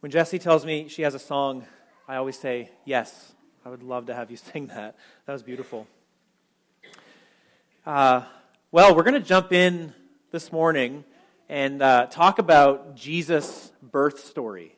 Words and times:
When 0.00 0.12
Jesse 0.12 0.38
tells 0.38 0.64
me 0.64 0.86
she 0.86 1.02
has 1.02 1.14
a 1.14 1.18
song, 1.18 1.66
I 2.06 2.16
always 2.16 2.38
say, 2.38 2.70
Yes, 2.84 3.32
I 3.64 3.68
would 3.68 3.82
love 3.82 4.06
to 4.06 4.14
have 4.14 4.30
you 4.30 4.36
sing 4.52 4.68
that. 4.68 4.94
That 5.26 5.32
was 5.32 5.42
beautiful. 5.42 5.88
Uh, 7.84 8.22
well, 8.70 8.94
we're 8.94 9.02
going 9.02 9.20
to 9.20 9.28
jump 9.28 9.52
in 9.52 9.92
this 10.30 10.52
morning 10.52 11.02
and 11.48 11.82
uh, 11.82 12.06
talk 12.06 12.38
about 12.38 12.94
Jesus' 12.94 13.72
birth 13.82 14.24
story. 14.24 14.76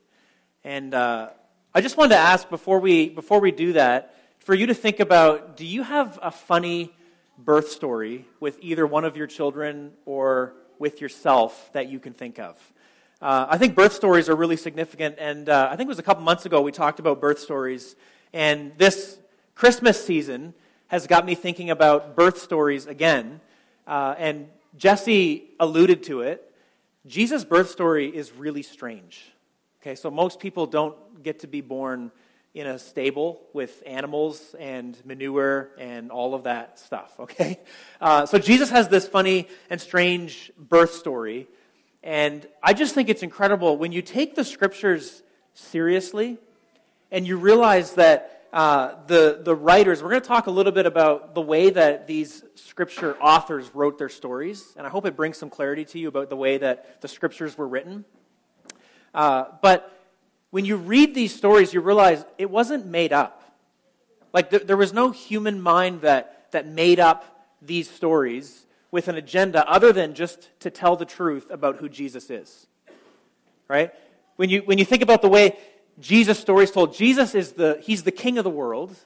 And 0.64 0.94
uh, 0.94 1.28
I 1.74 1.82
just 1.82 1.98
wanted 1.98 2.14
to 2.14 2.20
ask 2.20 2.48
before 2.48 2.80
we, 2.80 3.10
before 3.10 3.40
we 3.40 3.50
do 3.50 3.74
that, 3.74 4.14
for 4.38 4.54
you 4.54 4.68
to 4.68 4.74
think 4.74 5.00
about 5.00 5.54
do 5.58 5.66
you 5.66 5.82
have 5.82 6.18
a 6.22 6.30
funny 6.30 6.94
birth 7.36 7.68
story 7.68 8.24
with 8.40 8.56
either 8.62 8.86
one 8.86 9.04
of 9.04 9.18
your 9.18 9.26
children 9.26 9.92
or 10.06 10.54
with 10.78 11.02
yourself 11.02 11.68
that 11.74 11.90
you 11.90 12.00
can 12.00 12.14
think 12.14 12.38
of? 12.38 12.56
Uh, 13.22 13.46
I 13.50 13.58
think 13.58 13.74
birth 13.74 13.92
stories 13.92 14.30
are 14.30 14.34
really 14.34 14.56
significant, 14.56 15.16
and 15.18 15.46
uh, 15.50 15.68
I 15.70 15.76
think 15.76 15.88
it 15.88 15.90
was 15.90 15.98
a 15.98 16.02
couple 16.02 16.22
months 16.22 16.46
ago 16.46 16.62
we 16.62 16.72
talked 16.72 17.00
about 17.00 17.20
birth 17.20 17.38
stories, 17.38 17.94
and 18.32 18.72
this 18.78 19.18
Christmas 19.54 20.02
season 20.02 20.54
has 20.88 21.06
got 21.06 21.26
me 21.26 21.34
thinking 21.34 21.68
about 21.68 22.16
birth 22.16 22.38
stories 22.38 22.86
again. 22.86 23.42
Uh, 23.86 24.14
and 24.16 24.48
Jesse 24.74 25.50
alluded 25.60 26.02
to 26.04 26.22
it. 26.22 26.50
Jesus' 27.06 27.44
birth 27.44 27.68
story 27.68 28.08
is 28.08 28.32
really 28.32 28.62
strange. 28.62 29.30
Okay, 29.82 29.96
so 29.96 30.10
most 30.10 30.40
people 30.40 30.64
don't 30.64 31.22
get 31.22 31.40
to 31.40 31.46
be 31.46 31.60
born 31.60 32.10
in 32.54 32.66
a 32.66 32.78
stable 32.78 33.42
with 33.52 33.82
animals 33.84 34.54
and 34.58 34.96
manure 35.04 35.68
and 35.78 36.10
all 36.10 36.34
of 36.34 36.44
that 36.44 36.78
stuff, 36.78 37.12
okay? 37.20 37.60
Uh, 38.00 38.24
so 38.24 38.38
Jesus 38.38 38.70
has 38.70 38.88
this 38.88 39.06
funny 39.06 39.46
and 39.68 39.78
strange 39.78 40.50
birth 40.58 40.94
story 40.94 41.48
and 42.02 42.46
I 42.62 42.72
just 42.72 42.94
think 42.94 43.08
it's 43.08 43.22
incredible 43.22 43.76
when 43.76 43.92
you 43.92 44.02
take 44.02 44.34
the 44.34 44.44
scriptures 44.44 45.22
seriously 45.54 46.38
and 47.10 47.26
you 47.26 47.36
realize 47.36 47.94
that 47.94 48.46
uh, 48.52 48.94
the, 49.06 49.40
the 49.42 49.54
writers, 49.54 50.02
we're 50.02 50.10
going 50.10 50.22
to 50.22 50.26
talk 50.26 50.46
a 50.46 50.50
little 50.50 50.72
bit 50.72 50.86
about 50.86 51.34
the 51.34 51.40
way 51.40 51.70
that 51.70 52.06
these 52.06 52.42
scripture 52.56 53.16
authors 53.20 53.70
wrote 53.74 53.98
their 53.98 54.08
stories. 54.08 54.74
And 54.76 54.86
I 54.86 54.90
hope 54.90 55.06
it 55.06 55.14
brings 55.14 55.36
some 55.36 55.50
clarity 55.50 55.84
to 55.86 55.98
you 55.98 56.08
about 56.08 56.30
the 56.30 56.36
way 56.36 56.58
that 56.58 57.00
the 57.00 57.08
scriptures 57.08 57.56
were 57.56 57.68
written. 57.68 58.04
Uh, 59.14 59.44
but 59.62 59.96
when 60.50 60.64
you 60.64 60.76
read 60.76 61.14
these 61.14 61.34
stories, 61.34 61.72
you 61.72 61.80
realize 61.80 62.24
it 62.38 62.50
wasn't 62.50 62.86
made 62.86 63.12
up. 63.12 63.36
Like, 64.32 64.50
th- 64.50 64.66
there 64.66 64.76
was 64.76 64.92
no 64.92 65.10
human 65.10 65.60
mind 65.60 66.00
that, 66.00 66.50
that 66.52 66.66
made 66.66 66.98
up 66.98 67.24
these 67.62 67.88
stories 67.90 68.66
with 68.90 69.08
an 69.08 69.16
agenda 69.16 69.68
other 69.68 69.92
than 69.92 70.14
just 70.14 70.50
to 70.60 70.70
tell 70.70 70.96
the 70.96 71.04
truth 71.04 71.50
about 71.50 71.76
who 71.76 71.88
Jesus 71.88 72.30
is. 72.30 72.66
Right? 73.68 73.92
When 74.36 74.50
you, 74.50 74.62
when 74.62 74.78
you 74.78 74.84
think 74.84 75.02
about 75.02 75.22
the 75.22 75.28
way 75.28 75.56
Jesus' 75.98 76.38
story 76.38 76.64
is 76.64 76.70
told, 76.70 76.94
Jesus 76.94 77.34
is 77.34 77.52
the, 77.52 77.78
he's 77.82 78.02
the 78.02 78.10
king 78.10 78.38
of 78.38 78.44
the 78.44 78.50
world. 78.50 78.96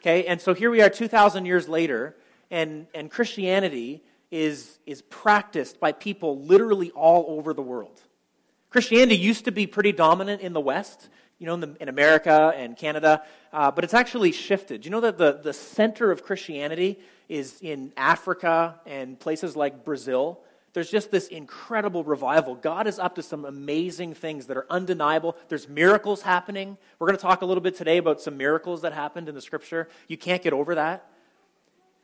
Okay? 0.00 0.24
And 0.26 0.40
so 0.40 0.54
here 0.54 0.70
we 0.70 0.80
are 0.80 0.88
2,000 0.88 1.44
years 1.44 1.68
later, 1.68 2.16
and, 2.50 2.86
and 2.94 3.10
Christianity 3.10 4.02
is, 4.30 4.78
is 4.86 5.02
practiced 5.02 5.80
by 5.80 5.92
people 5.92 6.40
literally 6.40 6.90
all 6.92 7.26
over 7.28 7.52
the 7.52 7.62
world. 7.62 8.00
Christianity 8.70 9.16
used 9.16 9.44
to 9.44 9.52
be 9.52 9.66
pretty 9.66 9.92
dominant 9.92 10.42
in 10.42 10.52
the 10.52 10.60
West, 10.60 11.08
you 11.38 11.46
know, 11.46 11.54
in, 11.54 11.60
the, 11.60 11.76
in 11.80 11.88
America 11.88 12.52
and 12.56 12.76
Canada, 12.76 13.22
uh, 13.52 13.70
but 13.70 13.84
it's 13.84 13.94
actually 13.94 14.32
shifted. 14.32 14.84
You 14.84 14.90
know 14.90 15.00
that 15.00 15.18
the, 15.18 15.40
the 15.42 15.52
center 15.52 16.10
of 16.10 16.22
Christianity 16.22 16.98
is 17.28 17.58
in 17.60 17.92
Africa 17.96 18.80
and 18.86 19.18
places 19.18 19.56
like 19.56 19.84
Brazil. 19.84 20.40
There's 20.72 20.90
just 20.90 21.10
this 21.10 21.28
incredible 21.28 22.04
revival. 22.04 22.54
God 22.54 22.86
is 22.86 22.98
up 22.98 23.14
to 23.14 23.22
some 23.22 23.44
amazing 23.44 24.14
things 24.14 24.46
that 24.46 24.56
are 24.56 24.66
undeniable. 24.68 25.36
There's 25.48 25.68
miracles 25.68 26.22
happening. 26.22 26.76
We're 26.98 27.06
going 27.06 27.16
to 27.16 27.22
talk 27.22 27.42
a 27.42 27.46
little 27.46 27.62
bit 27.62 27.76
today 27.76 27.96
about 27.96 28.20
some 28.20 28.36
miracles 28.36 28.82
that 28.82 28.92
happened 28.92 29.28
in 29.28 29.34
the 29.34 29.40
scripture. 29.40 29.88
You 30.06 30.18
can't 30.18 30.42
get 30.42 30.52
over 30.52 30.74
that. 30.74 31.08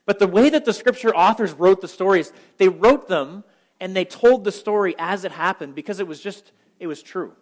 But 0.05 0.19
the 0.19 0.27
way 0.27 0.51
that 0.51 0.65
the 0.65 0.73
scripture 0.73 1.15
authors 1.15 1.53
wrote 1.53 1.81
the 1.81 1.89
stories, 1.89 2.33
they 2.59 2.69
wrote 2.69 3.09
them 3.09 3.45
and 3.79 3.95
they 3.95 4.05
told 4.05 4.45
the 4.45 4.53
story 4.53 4.95
as 4.99 5.25
it 5.25 5.33
happened 5.33 5.75
because 5.75 6.01
it 6.01 6.07
was 6.07 6.21
just, 6.21 6.53
it 6.81 6.87
was 6.87 7.03
true. 7.03 7.35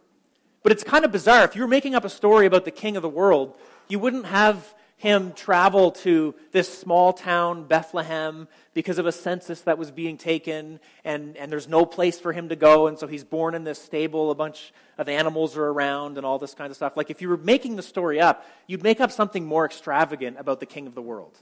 But 0.63 0.73
it's 0.73 0.85
kind 0.85 1.05
of 1.05 1.13
bizarre. 1.13 1.45
If 1.45 1.57
you 1.57 1.63
were 1.63 1.69
making 1.69 1.95
up 1.95 2.05
a 2.05 2.11
story 2.11 2.47
about 2.47 2.65
the 2.65 2.71
king 2.71 2.97
of 2.97 3.03
the 3.03 3.09
world, 3.09 3.57
you 3.89 3.99
wouldn't 3.99 4.27
have 4.27 4.75
him 5.01 5.33
travel 5.33 5.93
to 5.93 6.35
this 6.53 6.79
small 6.79 7.15
town, 7.15 7.65
Bethlehem, 7.65 8.47
because 8.75 8.99
of 8.99 9.07
a 9.07 9.13
census 9.13 9.63
that 9.63 9.79
was 9.79 9.91
being 9.91 10.19
taken, 10.19 10.79
and, 11.07 11.39
and 11.39 11.51
there's 11.51 11.67
no 11.67 11.87
place 11.87 12.21
for 12.21 12.35
him 12.35 12.51
to 12.51 12.57
go, 12.57 12.87
and 12.87 12.99
so 12.99 13.07
he's 13.07 13.25
born 13.25 13.55
in 13.55 13.65
this 13.65 13.81
stable, 13.81 14.31
a 14.31 14.35
bunch 14.35 14.75
of 14.99 15.09
animals 15.09 15.57
are 15.57 15.69
around, 15.69 16.19
and 16.19 16.27
all 16.27 16.39
this 16.39 16.53
kind 16.53 16.71
of 16.71 16.77
stuff. 16.77 16.99
Like, 16.99 17.09
if 17.09 17.23
you 17.23 17.31
were 17.31 17.39
making 17.39 17.77
the 17.77 17.83
story 17.83 18.21
up, 18.21 18.47
you'd 18.67 18.83
make 18.83 19.01
up 19.01 19.11
something 19.11 19.47
more 19.47 19.65
extravagant 19.65 20.39
about 20.39 20.61
the 20.61 20.67
king 20.67 20.87
of 20.87 20.95
the 20.95 21.01
world. 21.01 21.39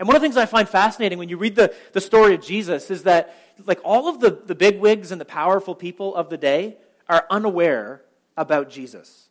And 0.00 0.08
one 0.08 0.16
of 0.16 0.22
the 0.22 0.26
things 0.26 0.36
I 0.36 0.46
find 0.46 0.68
fascinating 0.68 1.18
when 1.18 1.28
you 1.28 1.36
read 1.36 1.54
the, 1.54 1.72
the 1.92 2.00
story 2.00 2.34
of 2.34 2.42
Jesus 2.42 2.90
is 2.90 3.04
that, 3.04 3.36
like, 3.66 3.78
all 3.84 4.08
of 4.08 4.18
the, 4.18 4.30
the 4.30 4.56
bigwigs 4.56 5.12
and 5.12 5.20
the 5.20 5.24
powerful 5.24 5.76
people 5.76 6.12
of 6.16 6.28
the 6.28 6.36
day 6.36 6.78
are 7.08 7.24
unaware 7.30 8.02
about 8.38 8.70
Jesus. 8.70 9.28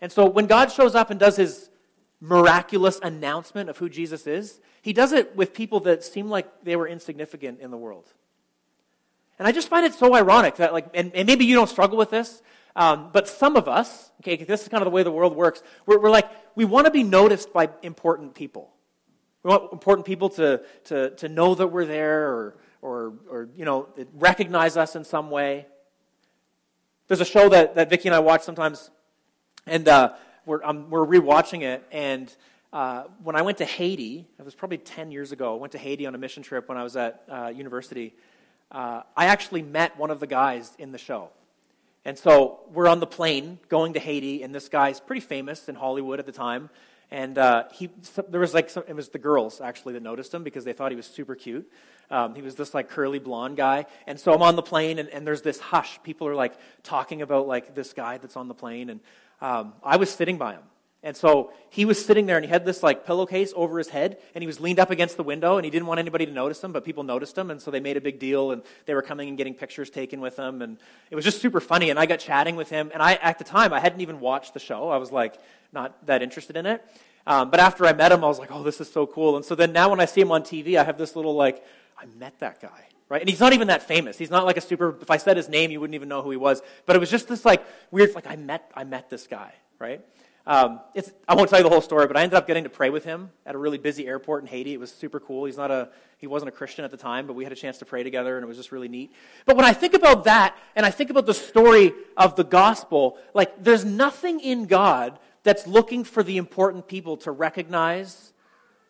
And 0.00 0.10
so 0.10 0.26
when 0.26 0.46
God 0.46 0.72
shows 0.72 0.94
up 0.94 1.10
and 1.10 1.20
does 1.20 1.36
his 1.36 1.70
miraculous 2.20 2.98
announcement 3.02 3.70
of 3.70 3.78
who 3.78 3.88
Jesus 3.88 4.26
is, 4.26 4.60
he 4.82 4.92
does 4.92 5.12
it 5.12 5.36
with 5.36 5.54
people 5.54 5.80
that 5.80 6.02
seem 6.02 6.28
like 6.28 6.64
they 6.64 6.74
were 6.74 6.88
insignificant 6.88 7.60
in 7.60 7.70
the 7.70 7.76
world. 7.76 8.06
And 9.38 9.46
I 9.46 9.52
just 9.52 9.68
find 9.68 9.86
it 9.86 9.94
so 9.94 10.14
ironic 10.14 10.56
that, 10.56 10.72
like, 10.72 10.86
and, 10.94 11.14
and 11.14 11.26
maybe 11.26 11.44
you 11.44 11.54
don't 11.54 11.68
struggle 11.68 11.96
with 11.96 12.10
this, 12.10 12.42
um, 12.76 13.10
but 13.12 13.28
some 13.28 13.56
of 13.56 13.68
us, 13.68 14.10
okay, 14.20 14.42
this 14.42 14.62
is 14.62 14.68
kind 14.68 14.82
of 14.82 14.86
the 14.86 14.90
way 14.90 15.02
the 15.02 15.10
world 15.10 15.36
works, 15.36 15.62
we're, 15.86 15.98
we're 15.98 16.10
like, 16.10 16.30
we 16.54 16.64
want 16.64 16.86
to 16.86 16.90
be 16.90 17.02
noticed 17.02 17.52
by 17.52 17.68
important 17.82 18.34
people. 18.34 18.70
We 19.42 19.50
want 19.50 19.72
important 19.72 20.06
people 20.06 20.28
to, 20.30 20.62
to, 20.84 21.10
to 21.10 21.28
know 21.28 21.54
that 21.54 21.68
we're 21.68 21.86
there 21.86 22.28
or, 22.28 22.56
or, 22.82 23.14
or, 23.30 23.48
you 23.56 23.64
know, 23.64 23.88
recognize 24.14 24.76
us 24.76 24.96
in 24.96 25.04
some 25.04 25.30
way. 25.30 25.66
There's 27.10 27.20
a 27.20 27.24
show 27.24 27.48
that, 27.48 27.74
that 27.74 27.90
Vicki 27.90 28.06
and 28.06 28.14
I 28.14 28.20
watch 28.20 28.42
sometimes, 28.42 28.88
and 29.66 29.88
uh, 29.88 30.12
we're, 30.46 30.62
um, 30.62 30.90
we're 30.90 31.04
rewatching 31.04 31.62
it, 31.62 31.84
and 31.90 32.32
uh, 32.72 33.02
when 33.24 33.34
I 33.34 33.42
went 33.42 33.58
to 33.58 33.64
Haiti, 33.64 34.28
it 34.38 34.44
was 34.44 34.54
probably 34.54 34.78
10 34.78 35.10
years 35.10 35.32
ago, 35.32 35.56
I 35.56 35.58
went 35.58 35.72
to 35.72 35.78
Haiti 35.78 36.06
on 36.06 36.14
a 36.14 36.18
mission 36.18 36.44
trip 36.44 36.68
when 36.68 36.78
I 36.78 36.84
was 36.84 36.94
at 36.94 37.24
uh, 37.28 37.52
university. 37.52 38.14
Uh, 38.70 39.02
I 39.16 39.26
actually 39.26 39.62
met 39.62 39.98
one 39.98 40.12
of 40.12 40.20
the 40.20 40.28
guys 40.28 40.76
in 40.78 40.92
the 40.92 40.98
show. 40.98 41.30
And 42.04 42.16
so 42.16 42.60
we're 42.72 42.86
on 42.86 43.00
the 43.00 43.08
plane 43.08 43.58
going 43.68 43.94
to 43.94 43.98
Haiti, 43.98 44.44
and 44.44 44.54
this 44.54 44.68
guy's 44.68 45.00
pretty 45.00 45.22
famous 45.22 45.68
in 45.68 45.74
Hollywood 45.74 46.20
at 46.20 46.26
the 46.26 46.32
time. 46.32 46.70
And 47.10 47.38
uh, 47.38 47.64
he, 47.72 47.90
there 48.28 48.40
was 48.40 48.54
like 48.54 48.70
some, 48.70 48.84
it 48.86 48.94
was 48.94 49.08
the 49.08 49.18
girls 49.18 49.60
actually 49.60 49.94
that 49.94 50.02
noticed 50.02 50.32
him 50.32 50.44
because 50.44 50.64
they 50.64 50.72
thought 50.72 50.92
he 50.92 50.96
was 50.96 51.06
super 51.06 51.34
cute. 51.34 51.68
Um, 52.10 52.34
he 52.34 52.42
was 52.42 52.54
this 52.54 52.72
like 52.72 52.88
curly 52.88 53.18
blonde 53.18 53.56
guy. 53.56 53.86
And 54.06 54.18
so 54.18 54.32
I'm 54.32 54.42
on 54.42 54.56
the 54.56 54.62
plane, 54.62 54.98
and, 54.98 55.08
and 55.08 55.26
there's 55.26 55.42
this 55.42 55.58
hush. 55.58 56.00
People 56.02 56.28
are 56.28 56.34
like 56.34 56.54
talking 56.82 57.22
about 57.22 57.46
like 57.46 57.74
this 57.74 57.92
guy 57.92 58.18
that's 58.18 58.36
on 58.36 58.48
the 58.48 58.54
plane, 58.54 58.90
and 58.90 59.00
um, 59.40 59.74
I 59.82 59.96
was 59.96 60.10
sitting 60.10 60.38
by 60.38 60.52
him. 60.54 60.62
And 61.02 61.16
so 61.16 61.52
he 61.70 61.86
was 61.86 62.04
sitting 62.04 62.26
there 62.26 62.36
and 62.36 62.44
he 62.44 62.50
had 62.50 62.66
this 62.66 62.82
like 62.82 63.06
pillowcase 63.06 63.54
over 63.56 63.78
his 63.78 63.88
head 63.88 64.18
and 64.34 64.42
he 64.42 64.46
was 64.46 64.60
leaned 64.60 64.78
up 64.78 64.90
against 64.90 65.16
the 65.16 65.22
window 65.22 65.56
and 65.56 65.64
he 65.64 65.70
didn't 65.70 65.86
want 65.86 65.98
anybody 65.98 66.26
to 66.26 66.32
notice 66.32 66.62
him, 66.62 66.72
but 66.72 66.84
people 66.84 67.04
noticed 67.04 67.38
him 67.38 67.50
and 67.50 67.60
so 67.60 67.70
they 67.70 67.80
made 67.80 67.96
a 67.96 68.02
big 68.02 68.18
deal 68.18 68.52
and 68.52 68.62
they 68.84 68.92
were 68.92 69.00
coming 69.00 69.28
and 69.28 69.38
getting 69.38 69.54
pictures 69.54 69.88
taken 69.88 70.20
with 70.20 70.38
him 70.38 70.60
and 70.60 70.76
it 71.10 71.14
was 71.14 71.24
just 71.24 71.40
super 71.40 71.58
funny 71.58 71.88
and 71.88 71.98
I 71.98 72.04
got 72.04 72.18
chatting 72.18 72.54
with 72.54 72.68
him 72.68 72.90
and 72.92 73.02
I 73.02 73.14
at 73.14 73.38
the 73.38 73.44
time 73.44 73.72
I 73.72 73.80
hadn't 73.80 74.02
even 74.02 74.20
watched 74.20 74.52
the 74.52 74.60
show. 74.60 74.90
I 74.90 74.98
was 74.98 75.10
like 75.10 75.38
not 75.72 76.06
that 76.06 76.22
interested 76.22 76.56
in 76.56 76.66
it. 76.66 76.84
Um, 77.26 77.50
but 77.50 77.60
after 77.60 77.86
I 77.86 77.92
met 77.92 78.12
him, 78.12 78.24
I 78.24 78.28
was 78.28 78.38
like, 78.38 78.50
oh, 78.50 78.62
this 78.62 78.80
is 78.80 78.90
so 78.90 79.06
cool. 79.06 79.36
And 79.36 79.44
so 79.44 79.54
then 79.54 79.72
now 79.72 79.90
when 79.90 80.00
I 80.00 80.06
see 80.06 80.20
him 80.20 80.32
on 80.32 80.42
TV, 80.42 80.76
I 80.76 80.84
have 80.84 80.98
this 80.98 81.14
little 81.14 81.34
like, 81.34 81.64
I 81.98 82.06
met 82.18 82.38
that 82.40 82.60
guy 82.60 82.86
right? 83.10 83.20
And 83.20 83.28
he's 83.28 83.40
not 83.40 83.52
even 83.52 83.68
that 83.68 83.82
famous. 83.82 84.16
He's 84.16 84.30
not 84.30 84.46
like 84.46 84.56
a 84.56 84.60
super. 84.62 84.96
If 85.02 85.10
I 85.10 85.18
said 85.18 85.36
his 85.36 85.50
name, 85.50 85.70
you 85.70 85.80
wouldn't 85.80 85.94
even 85.96 86.08
know 86.08 86.22
who 86.22 86.30
he 86.30 86.38
was. 86.38 86.62
But 86.86 86.96
it 86.96 87.00
was 87.00 87.10
just 87.10 87.28
this 87.28 87.44
like 87.44 87.62
weird. 87.90 88.14
Like 88.14 88.26
I 88.26 88.36
met, 88.36 88.70
I 88.74 88.84
met 88.84 89.10
this 89.10 89.26
guy, 89.26 89.52
right? 89.78 90.00
Um, 90.46 90.80
it's, 90.94 91.12
I 91.28 91.34
won't 91.34 91.50
tell 91.50 91.58
you 91.58 91.64
the 91.64 91.70
whole 91.70 91.82
story, 91.82 92.06
but 92.06 92.16
I 92.16 92.22
ended 92.22 92.36
up 92.36 92.46
getting 92.46 92.64
to 92.64 92.70
pray 92.70 92.88
with 92.88 93.04
him 93.04 93.30
at 93.44 93.54
a 93.54 93.58
really 93.58 93.76
busy 93.76 94.06
airport 94.06 94.42
in 94.42 94.48
Haiti. 94.48 94.72
It 94.72 94.80
was 94.80 94.90
super 94.90 95.20
cool. 95.20 95.44
He's 95.44 95.58
not 95.58 95.70
a, 95.70 95.90
he 96.16 96.26
wasn't 96.26 96.48
a 96.48 96.52
Christian 96.52 96.84
at 96.84 96.90
the 96.90 96.96
time, 96.96 97.26
but 97.26 97.34
we 97.34 97.44
had 97.44 97.52
a 97.52 97.56
chance 97.56 97.78
to 97.78 97.84
pray 97.84 98.02
together, 98.02 98.36
and 98.36 98.42
it 98.42 98.46
was 98.46 98.56
just 98.56 98.72
really 98.72 98.88
neat. 98.88 99.12
But 99.44 99.56
when 99.56 99.66
I 99.66 99.74
think 99.74 99.92
about 99.92 100.24
that, 100.24 100.56
and 100.74 100.86
I 100.86 100.90
think 100.90 101.10
about 101.10 101.26
the 101.26 101.34
story 101.34 101.92
of 102.16 102.36
the 102.36 102.44
gospel, 102.44 103.18
like 103.34 103.62
there's 103.62 103.84
nothing 103.84 104.40
in 104.40 104.64
God 104.64 105.18
that's 105.42 105.66
looking 105.66 106.04
for 106.04 106.22
the 106.22 106.36
important 106.36 106.86
people 106.86 107.16
to 107.18 107.30
recognize 107.30 108.32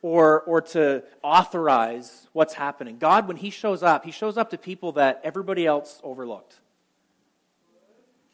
or, 0.02 0.41
or 0.43 0.61
to 0.61 1.02
authorize 1.23 2.29
what's 2.32 2.55
happening. 2.55 2.99
God, 2.99 3.29
when 3.29 3.37
He 3.37 3.50
shows 3.50 3.82
up, 3.82 4.05
He 4.05 4.11
shows 4.11 4.37
up 4.37 4.50
to 4.50 4.58
people 4.58 4.93
that 4.93 5.20
everybody 5.23 5.67
else 5.67 6.00
overlooked. 6.02 6.58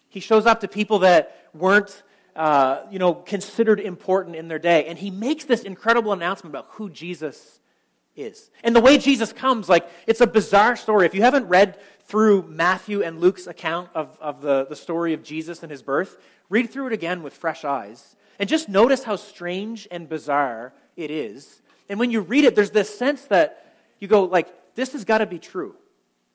He 0.09 0.21
shows 0.21 0.47
up 0.47 0.61
to 0.61 0.69
people 0.69 1.01
that 1.01 1.49
weren't, 1.53 2.03
uh, 2.35 2.83
you 2.91 2.99
know, 2.99 3.15
considered 3.15 3.81
important 3.81 4.37
in 4.37 4.49
their 4.49 4.59
day. 4.59 4.87
And 4.87 4.99
He 4.99 5.11
makes 5.11 5.45
this 5.45 5.63
incredible 5.63 6.13
announcement 6.13 6.55
about 6.55 6.69
who 6.73 6.89
Jesus 6.89 7.61
is. 8.15 8.51
And 8.65 8.75
the 8.75 8.81
way 8.81 8.97
Jesus 8.99 9.33
comes, 9.33 9.69
like, 9.69 9.89
it's 10.07 10.21
a 10.21 10.27
bizarre 10.27 10.77
story. 10.77 11.07
If 11.07 11.15
you 11.15 11.23
haven't 11.23 11.47
read 11.47 11.79
through 12.05 12.45
Matthew 12.49 13.03
and 13.03 13.21
Luke's 13.21 13.47
account 13.47 13.91
of, 13.95 14.17
of 14.21 14.41
the, 14.41 14.67
the 14.69 14.77
story 14.77 15.13
of 15.13 15.23
Jesus 15.23 15.63
and 15.63 15.71
his 15.71 15.83
birth, 15.83 16.17
read 16.49 16.71
through 16.71 16.89
it 16.89 16.93
again 16.93 17.23
with 17.23 17.35
fresh 17.35 17.65
eyes. 17.65 18.17
And 18.39 18.49
just 18.49 18.69
notice 18.69 19.05
how 19.05 19.17
strange 19.17 19.89
and 19.91 20.09
bizarre 20.09 20.73
it 20.97 21.11
is. 21.11 21.63
And 21.89 21.99
when 21.99 22.11
you 22.11 22.21
read 22.21 22.45
it, 22.45 22.55
there's 22.55 22.71
this 22.71 22.97
sense 22.97 23.23
that 23.27 23.75
you 23.99 24.09
go, 24.09 24.25
like, 24.25 24.49
this 24.75 24.93
has 24.93 25.05
got 25.05 25.19
to 25.19 25.27
be 25.27 25.39
true. 25.39 25.75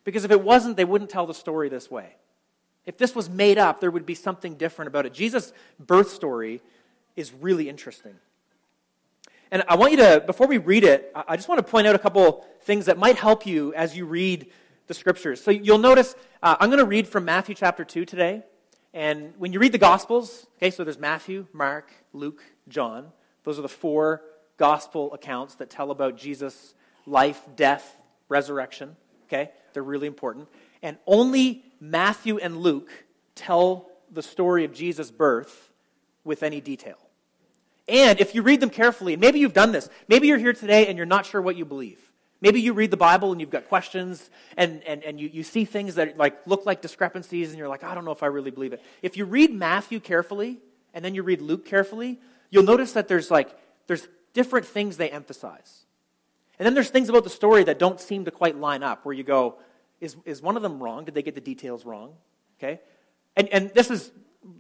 Because 0.04 0.26
if 0.26 0.32
it 0.32 0.42
wasn't, 0.42 0.78
they 0.78 0.86
wouldn't 0.86 1.10
tell 1.10 1.28
the 1.28 1.34
story 1.34 1.70
this 1.70 1.92
way. 1.92 2.16
If 2.86 2.98
this 2.98 3.16
was 3.16 3.30
made 3.30 3.58
up, 3.58 3.80
there 3.80 3.92
would 3.92 4.06
be 4.06 4.16
something 4.16 4.56
different 4.56 4.88
about 4.88 5.06
it. 5.06 5.14
Jesus' 5.14 5.54
birth 5.80 6.10
story 6.10 6.62
is 7.16 7.32
really 7.34 7.70
interesting. 7.70 8.16
And 9.52 9.64
I 9.68 9.76
want 9.76 9.92
you 9.92 9.98
to, 9.98 10.24
before 10.26 10.48
we 10.48 10.58
read 10.58 10.84
it, 10.84 11.12
I 11.14 11.36
just 11.36 11.50
want 11.50 11.60
to 11.60 11.70
point 11.70 11.86
out 11.86 11.94
a 11.94 12.00
couple 12.00 12.46
things 12.64 12.86
that 12.86 12.98
might 12.98 13.18
help 13.18 13.46
you 13.46 13.74
as 13.74 13.96
you 13.96 14.06
read 14.06 14.48
the 14.88 14.94
scriptures. 14.94 15.44
So 15.44 15.52
you'll 15.52 15.78
notice, 15.78 16.16
uh, 16.42 16.56
I'm 16.60 16.70
going 16.70 16.80
to 16.80 16.86
read 16.86 17.08
from 17.08 17.26
Matthew 17.26 17.54
chapter 17.54 17.84
2 17.84 18.06
today. 18.06 18.44
And 18.94 19.34
when 19.38 19.54
you 19.54 19.60
read 19.60 19.72
the 19.72 19.78
Gospels, 19.78 20.46
okay, 20.58 20.70
so 20.70 20.84
there's 20.84 21.00
Matthew, 21.00 21.48
Mark, 21.54 21.92
Luke, 22.14 22.44
John. 22.68 23.12
Those 23.44 23.58
are 23.58 23.62
the 23.62 23.70
four 23.70 24.22
gospel 24.58 25.14
accounts 25.14 25.56
that 25.56 25.70
tell 25.70 25.92
about 25.92 26.18
Jesus' 26.18 26.74
life, 27.06 27.42
death, 27.56 27.98
resurrection. 28.28 28.96
Okay? 29.28 29.52
They're 29.74 29.84
really 29.84 30.08
important. 30.08 30.50
And 30.82 30.98
only 31.08 31.64
Matthew 31.80 32.38
and 32.38 32.58
Luke 32.58 32.90
tell 33.34 33.90
the 34.12 34.22
story 34.22 34.66
of 34.66 34.74
Jesus' 34.74 35.10
birth 35.10 35.72
with 36.24 36.44
any 36.44 36.60
detail. 36.60 36.98
And 37.88 38.20
if 38.20 38.36
you 38.36 38.42
read 38.42 38.60
them 38.60 38.70
carefully, 38.70 39.16
maybe 39.16 39.40
you've 39.40 39.54
done 39.54 39.72
this, 39.72 39.90
maybe 40.08 40.28
you're 40.28 40.38
here 40.38 40.54
today 40.54 40.88
and 40.88 40.98
you're 40.98 41.06
not 41.06 41.26
sure 41.26 41.42
what 41.42 41.56
you 41.56 41.66
believe. 41.66 42.11
Maybe 42.42 42.60
you 42.60 42.74
read 42.74 42.90
the 42.90 42.98
Bible 42.98 43.32
and 43.32 43.40
you've 43.40 43.52
got 43.52 43.70
questions 43.70 44.30
and, 44.58 44.84
and, 44.84 45.04
and 45.04 45.20
you, 45.20 45.30
you 45.32 45.44
see 45.44 45.64
things 45.64 45.96
that 45.96 46.18
like 46.18 46.46
look 46.48 46.66
like 46.66 46.82
discrepancies 46.82 47.50
and 47.50 47.58
you're 47.58 47.68
like, 47.68 47.84
I 47.84 47.94
don't 47.94 48.04
know 48.04 48.12
if 48.12 48.24
I 48.24 48.28
really 48.28 48.50
believe 48.50 48.74
it. 48.74 48.82
If 49.04 49.16
you 49.16 49.26
read 49.26 49.54
Matthew 49.54 50.00
carefully 50.00 50.58
and 50.94 51.06
then 51.06 51.14
you 51.14 51.22
read 51.22 51.42
Luke 51.42 51.66
carefully, 51.66 52.20
you'll 52.50 52.64
notice 52.64 52.94
that 52.94 53.08
there's 53.08 53.30
like 53.30 53.56
there's 53.86 54.08
different 54.34 54.66
things 54.66 54.98
they 54.98 55.10
emphasize. 55.10 55.86
And 56.58 56.66
then 56.66 56.74
there's 56.74 56.90
things 56.90 57.10
about 57.10 57.24
the 57.24 57.30
story 57.30 57.64
that 57.64 57.80
don't 57.80 58.00
seem 58.00 58.26
to 58.26 58.32
quite 58.32 58.58
line 58.58 58.84
up 58.84 59.06
where 59.06 59.14
you 59.14 59.24
go, 59.24 59.58
is, 60.00 60.16
is 60.26 60.42
one 60.42 60.56
of 60.56 60.62
them 60.62 60.82
wrong? 60.82 61.06
Did 61.06 61.14
they 61.14 61.24
get 61.24 61.36
the 61.36 61.42
details 61.42 61.86
wrong? 61.86 62.14
Okay? 62.60 62.82
And, 63.36 63.50
and 63.50 63.72
this 63.74 63.90
is 63.90 64.12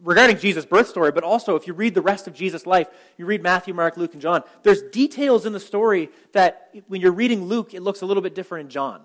regarding 0.03 0.37
Jesus' 0.37 0.65
birth 0.65 0.87
story, 0.87 1.11
but 1.11 1.23
also 1.23 1.55
if 1.55 1.67
you 1.67 1.73
read 1.73 1.95
the 1.95 2.01
rest 2.01 2.27
of 2.27 2.33
Jesus' 2.33 2.65
life, 2.65 2.87
you 3.17 3.25
read 3.25 3.41
Matthew, 3.41 3.73
Mark, 3.73 3.97
Luke, 3.97 4.13
and 4.13 4.21
John, 4.21 4.43
there's 4.63 4.81
details 4.83 5.45
in 5.45 5.53
the 5.53 5.59
story 5.59 6.09
that 6.33 6.69
when 6.87 7.01
you're 7.01 7.11
reading 7.11 7.45
Luke, 7.45 7.73
it 7.73 7.81
looks 7.81 8.01
a 8.01 8.05
little 8.05 8.21
bit 8.21 8.35
different 8.35 8.65
in 8.65 8.69
John. 8.69 9.01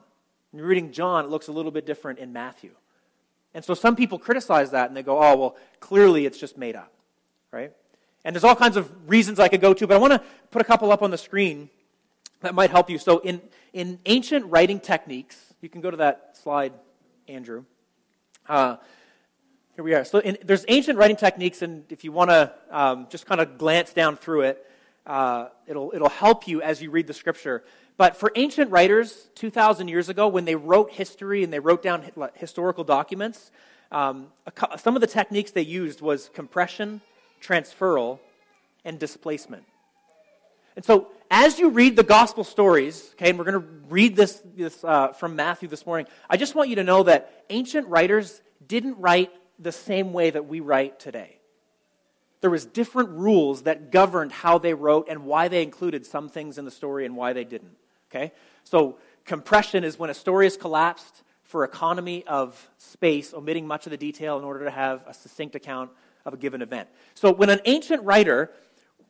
When 0.50 0.58
you're 0.60 0.68
reading 0.68 0.92
John, 0.92 1.24
it 1.24 1.30
looks 1.30 1.48
a 1.48 1.52
little 1.52 1.70
bit 1.70 1.86
different 1.86 2.18
in 2.18 2.32
Matthew. 2.32 2.70
And 3.54 3.64
so 3.64 3.72
some 3.72 3.96
people 3.96 4.18
criticize 4.18 4.70
that 4.72 4.88
and 4.88 4.96
they 4.96 5.02
go, 5.02 5.18
oh, 5.18 5.36
well, 5.36 5.56
clearly 5.80 6.26
it's 6.26 6.38
just 6.38 6.58
made 6.58 6.76
up, 6.76 6.92
right? 7.50 7.72
And 8.24 8.34
there's 8.34 8.44
all 8.44 8.56
kinds 8.56 8.76
of 8.76 9.08
reasons 9.08 9.40
I 9.40 9.48
could 9.48 9.60
go 9.60 9.72
to, 9.72 9.86
but 9.86 9.94
I 9.94 9.98
want 9.98 10.12
to 10.12 10.22
put 10.50 10.60
a 10.60 10.64
couple 10.64 10.92
up 10.92 11.02
on 11.02 11.10
the 11.10 11.18
screen 11.18 11.70
that 12.40 12.54
might 12.54 12.70
help 12.70 12.90
you. 12.90 12.98
So 12.98 13.20
in, 13.20 13.40
in 13.72 13.98
ancient 14.04 14.46
writing 14.46 14.78
techniques, 14.78 15.54
you 15.62 15.68
can 15.68 15.80
go 15.80 15.90
to 15.90 15.96
that 15.98 16.36
slide, 16.36 16.74
Andrew. 17.28 17.64
Uh, 18.46 18.76
here 19.76 19.84
we 19.84 19.94
are. 19.94 20.06
So 20.06 20.20
in, 20.20 20.38
there's 20.42 20.64
ancient 20.68 20.98
writing 20.98 21.16
techniques, 21.16 21.60
and 21.60 21.84
if 21.90 22.02
you 22.02 22.10
want 22.10 22.30
to 22.30 22.50
um, 22.70 23.06
just 23.10 23.26
kind 23.26 23.42
of 23.42 23.58
glance 23.58 23.92
down 23.92 24.16
through 24.16 24.40
it, 24.42 24.66
uh, 25.06 25.48
it'll, 25.66 25.92
it'll 25.94 26.08
help 26.08 26.48
you 26.48 26.62
as 26.62 26.80
you 26.80 26.90
read 26.90 27.06
the 27.06 27.12
scripture. 27.12 27.62
But 27.98 28.16
for 28.16 28.32
ancient 28.36 28.70
writers 28.70 29.28
2,000 29.34 29.88
years 29.88 30.08
ago, 30.08 30.28
when 30.28 30.46
they 30.46 30.54
wrote 30.54 30.92
history 30.92 31.44
and 31.44 31.52
they 31.52 31.58
wrote 31.58 31.82
down 31.82 32.02
historical 32.34 32.84
documents, 32.84 33.50
um, 33.92 34.28
some 34.78 34.94
of 34.94 35.02
the 35.02 35.06
techniques 35.06 35.50
they 35.50 35.60
used 35.60 36.00
was 36.00 36.30
compression, 36.32 37.02
transferal, 37.42 38.18
and 38.82 38.98
displacement. 38.98 39.64
And 40.74 40.86
so, 40.86 41.08
as 41.30 41.58
you 41.58 41.68
read 41.68 41.96
the 41.96 42.02
gospel 42.02 42.44
stories, 42.44 43.10
okay, 43.14 43.28
and 43.28 43.38
we're 43.38 43.44
going 43.44 43.60
to 43.60 43.68
read 43.90 44.16
this, 44.16 44.42
this 44.56 44.82
uh, 44.84 45.08
from 45.12 45.36
Matthew 45.36 45.68
this 45.68 45.84
morning, 45.84 46.06
I 46.30 46.38
just 46.38 46.54
want 46.54 46.70
you 46.70 46.76
to 46.76 46.84
know 46.84 47.02
that 47.02 47.44
ancient 47.50 47.88
writers 47.88 48.40
didn't 48.66 48.98
write 48.98 49.30
the 49.58 49.72
same 49.72 50.12
way 50.12 50.30
that 50.30 50.46
we 50.46 50.60
write 50.60 50.98
today. 50.98 51.38
There 52.40 52.50
was 52.50 52.66
different 52.66 53.10
rules 53.10 53.62
that 53.62 53.90
governed 53.90 54.30
how 54.30 54.58
they 54.58 54.74
wrote 54.74 55.08
and 55.08 55.24
why 55.24 55.48
they 55.48 55.62
included 55.62 56.04
some 56.04 56.28
things 56.28 56.58
in 56.58 56.64
the 56.64 56.70
story 56.70 57.06
and 57.06 57.16
why 57.16 57.32
they 57.32 57.44
didn't. 57.44 57.76
Okay? 58.10 58.32
So, 58.64 58.98
compression 59.24 59.82
is 59.82 59.98
when 59.98 60.10
a 60.10 60.14
story 60.14 60.46
is 60.46 60.56
collapsed 60.56 61.22
for 61.42 61.64
economy 61.64 62.24
of 62.26 62.68
space, 62.78 63.32
omitting 63.32 63.66
much 63.66 63.86
of 63.86 63.90
the 63.90 63.96
detail 63.96 64.38
in 64.38 64.44
order 64.44 64.64
to 64.64 64.70
have 64.70 65.02
a 65.06 65.14
succinct 65.14 65.54
account 65.54 65.90
of 66.24 66.34
a 66.34 66.36
given 66.36 66.62
event. 66.62 66.88
So, 67.14 67.32
when 67.32 67.50
an 67.50 67.60
ancient 67.64 68.02
writer 68.02 68.52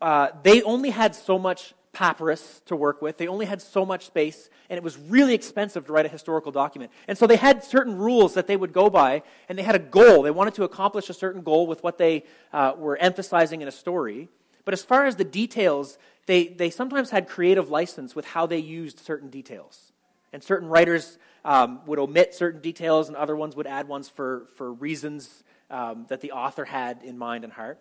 uh, 0.01 0.29
they 0.43 0.63
only 0.63 0.91
had 0.91 1.15
so 1.15 1.39
much 1.39 1.75
papyrus 1.97 2.61
to 2.67 2.77
work 2.77 3.01
with. 3.01 3.17
They 3.17 3.27
only 3.27 3.47
had 3.47 3.63
so 3.63 3.87
much 3.87 4.05
space, 4.05 4.51
and 4.69 4.77
it 4.77 4.83
was 4.83 4.99
really 4.99 5.33
expensive 5.33 5.87
to 5.87 5.93
write 5.93 6.05
a 6.05 6.11
historical 6.11 6.53
document. 6.53 6.93
And 7.09 7.17
so 7.17 7.27
they 7.27 7.37
had 7.37 7.65
certain 7.65 7.97
rules 7.97 8.35
that 8.35 8.47
they 8.47 8.57
would 8.57 8.75
go 8.75 8.91
by, 8.91 9.23
and 9.49 9.59
they 9.59 9.63
had 9.63 9.75
a 9.75 9.79
goal. 9.79 10.21
They 10.21 10.31
wanted 10.31 10.53
to 10.57 10.65
accomplish 10.65 11.09
a 11.09 11.15
certain 11.15 11.41
goal 11.41 11.67
with 11.67 11.83
what 11.83 11.97
they 11.97 12.25
uh, 12.53 12.75
were 12.77 12.99
emphasizing 12.99 13.63
in 13.63 13.69
a 13.69 13.73
story. 13.73 14.29
But 14.67 14.75
as 14.75 14.83
far 14.83 15.07
as 15.07 15.17
the 15.17 15.25
details, 15.25 15.97
they, 16.27 16.49
they 16.49 16.69
sometimes 16.69 17.09
had 17.09 17.29
creative 17.29 17.71
license 17.71 18.15
with 18.15 18.27
how 18.27 18.45
they 18.45 18.59
used 18.59 18.99
certain 18.99 19.31
details. 19.31 19.93
And 20.35 20.45
certain 20.45 20.69
writers 20.69 21.17
um, 21.47 21.81
would 21.87 21.99
omit 21.99 22.35
certain 22.35 22.61
details, 22.61 23.09
and 23.09 23.17
other 23.17 23.37
ones 23.37 23.57
would 23.57 23.67
add 23.67 23.89
ones 23.89 24.11
for, 24.11 24.49
for 24.57 24.71
reasons 24.71 25.45
um, 25.71 26.05
that 26.09 26.21
the 26.21 26.33
author 26.33 26.67
had 26.67 27.03
in 27.03 27.17
mind 27.17 27.43
and 27.43 27.55
heart. 27.55 27.79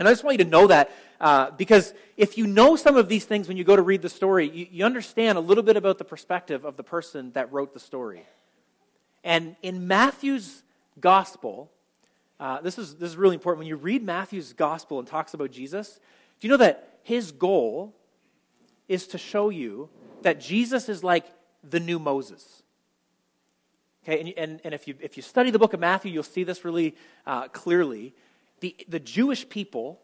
And 0.00 0.08
I 0.08 0.12
just 0.12 0.24
want 0.24 0.38
you 0.38 0.44
to 0.44 0.50
know 0.50 0.66
that 0.66 0.90
uh, 1.20 1.50
because 1.50 1.92
if 2.16 2.38
you 2.38 2.46
know 2.46 2.74
some 2.74 2.96
of 2.96 3.10
these 3.10 3.26
things 3.26 3.46
when 3.46 3.58
you 3.58 3.64
go 3.64 3.76
to 3.76 3.82
read 3.82 4.00
the 4.00 4.08
story, 4.08 4.48
you, 4.48 4.66
you 4.70 4.84
understand 4.86 5.36
a 5.36 5.42
little 5.42 5.62
bit 5.62 5.76
about 5.76 5.98
the 5.98 6.04
perspective 6.04 6.64
of 6.64 6.78
the 6.78 6.82
person 6.82 7.32
that 7.32 7.52
wrote 7.52 7.74
the 7.74 7.80
story. 7.80 8.24
And 9.22 9.56
in 9.60 9.86
Matthew's 9.86 10.62
gospel, 10.98 11.70
uh, 12.40 12.62
this, 12.62 12.78
is, 12.78 12.96
this 12.96 13.10
is 13.10 13.18
really 13.18 13.34
important. 13.34 13.58
When 13.58 13.66
you 13.66 13.76
read 13.76 14.02
Matthew's 14.02 14.54
gospel 14.54 14.98
and 14.98 15.06
talks 15.06 15.34
about 15.34 15.50
Jesus, 15.50 16.00
do 16.40 16.48
you 16.48 16.50
know 16.50 16.56
that 16.56 16.98
his 17.02 17.30
goal 17.30 17.94
is 18.88 19.06
to 19.08 19.18
show 19.18 19.50
you 19.50 19.90
that 20.22 20.40
Jesus 20.40 20.88
is 20.88 21.04
like 21.04 21.26
the 21.62 21.78
new 21.78 21.98
Moses? 21.98 22.62
Okay, 24.02 24.18
and, 24.18 24.32
and, 24.38 24.60
and 24.64 24.72
if, 24.72 24.88
you, 24.88 24.94
if 25.00 25.18
you 25.18 25.22
study 25.22 25.50
the 25.50 25.58
book 25.58 25.74
of 25.74 25.80
Matthew, 25.80 26.10
you'll 26.10 26.22
see 26.22 26.42
this 26.42 26.64
really 26.64 26.96
uh, 27.26 27.48
clearly 27.48 28.14
the, 28.60 28.76
the 28.88 29.00
Jewish 29.00 29.48
people, 29.48 30.00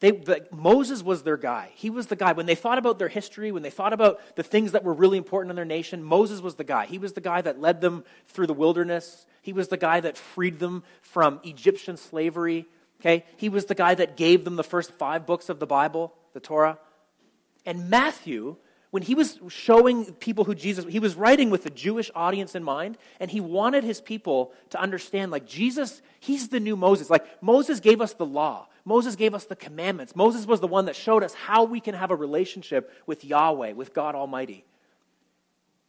they, 0.00 0.12
the, 0.12 0.46
Moses 0.52 1.02
was 1.02 1.22
their 1.22 1.36
guy. 1.36 1.70
He 1.74 1.90
was 1.90 2.06
the 2.06 2.16
guy. 2.16 2.32
When 2.32 2.46
they 2.46 2.54
thought 2.54 2.78
about 2.78 2.98
their 2.98 3.08
history, 3.08 3.50
when 3.50 3.62
they 3.62 3.70
thought 3.70 3.92
about 3.92 4.20
the 4.36 4.42
things 4.42 4.72
that 4.72 4.84
were 4.84 4.94
really 4.94 5.18
important 5.18 5.50
in 5.50 5.56
their 5.56 5.64
nation, 5.64 6.02
Moses 6.02 6.40
was 6.40 6.54
the 6.54 6.64
guy. 6.64 6.86
He 6.86 6.98
was 6.98 7.14
the 7.14 7.20
guy 7.20 7.40
that 7.42 7.60
led 7.60 7.80
them 7.80 8.04
through 8.28 8.46
the 8.46 8.54
wilderness. 8.54 9.26
He 9.42 9.52
was 9.52 9.68
the 9.68 9.76
guy 9.76 10.00
that 10.00 10.16
freed 10.16 10.58
them 10.58 10.84
from 11.00 11.40
Egyptian 11.44 11.96
slavery. 11.96 12.66
Okay? 13.00 13.24
He 13.36 13.48
was 13.48 13.64
the 13.64 13.74
guy 13.74 13.94
that 13.94 14.16
gave 14.16 14.44
them 14.44 14.56
the 14.56 14.64
first 14.64 14.92
five 14.92 15.26
books 15.26 15.48
of 15.48 15.58
the 15.58 15.66
Bible, 15.66 16.14
the 16.32 16.40
Torah. 16.40 16.78
And 17.66 17.90
Matthew 17.90 18.56
when 18.90 19.02
he 19.02 19.14
was 19.14 19.38
showing 19.48 20.06
people 20.14 20.44
who 20.44 20.54
Jesus, 20.54 20.86
he 20.88 20.98
was 20.98 21.14
writing 21.14 21.50
with 21.50 21.62
the 21.62 21.70
Jewish 21.70 22.10
audience 22.14 22.54
in 22.54 22.64
mind, 22.64 22.96
and 23.20 23.30
he 23.30 23.40
wanted 23.40 23.84
his 23.84 24.00
people 24.00 24.52
to 24.70 24.80
understand, 24.80 25.30
like, 25.30 25.46
Jesus, 25.46 26.00
he's 26.20 26.48
the 26.48 26.60
new 26.60 26.76
Moses. 26.76 27.10
Like, 27.10 27.42
Moses 27.42 27.80
gave 27.80 28.00
us 28.00 28.14
the 28.14 28.26
law, 28.26 28.68
Moses 28.84 29.16
gave 29.16 29.34
us 29.34 29.44
the 29.44 29.56
commandments. 29.56 30.16
Moses 30.16 30.46
was 30.46 30.60
the 30.60 30.66
one 30.66 30.86
that 30.86 30.96
showed 30.96 31.22
us 31.22 31.34
how 31.34 31.64
we 31.64 31.80
can 31.80 31.94
have 31.94 32.10
a 32.10 32.16
relationship 32.16 32.90
with 33.06 33.22
Yahweh, 33.24 33.72
with 33.72 33.92
God 33.92 34.14
Almighty. 34.14 34.64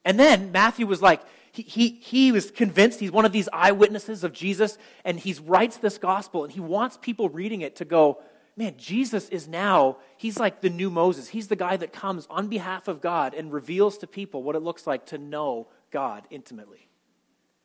And 0.03 0.19
then 0.19 0.51
Matthew 0.51 0.85
was 0.85 1.01
like, 1.01 1.21
he, 1.53 1.63
he, 1.63 1.89
he 2.01 2.31
was 2.33 2.51
convinced 2.51 2.99
he's 2.99 3.11
one 3.11 3.25
of 3.25 3.31
these 3.31 3.47
eyewitnesses 3.53 4.25
of 4.25 4.33
Jesus, 4.33 4.77
and 5.05 5.17
he 5.17 5.33
writes 5.45 5.77
this 5.77 5.97
gospel, 5.97 6.43
and 6.43 6.51
he 6.51 6.59
wants 6.59 6.97
people 6.97 7.29
reading 7.29 7.61
it 7.61 7.77
to 7.77 7.85
go, 7.85 8.21
man, 8.59 8.75
Jesus 8.77 9.29
is 9.29 9.47
now, 9.47 9.97
he's 10.17 10.37
like 10.37 10.59
the 10.59 10.69
new 10.69 10.89
Moses. 10.89 11.29
He's 11.29 11.47
the 11.47 11.55
guy 11.55 11.77
that 11.77 11.93
comes 11.93 12.27
on 12.29 12.49
behalf 12.49 12.89
of 12.89 12.99
God 12.99 13.33
and 13.33 13.53
reveals 13.53 13.97
to 13.99 14.05
people 14.05 14.43
what 14.43 14.57
it 14.57 14.59
looks 14.59 14.85
like 14.85 15.05
to 15.07 15.17
know 15.17 15.69
God 15.91 16.27
intimately. 16.29 16.89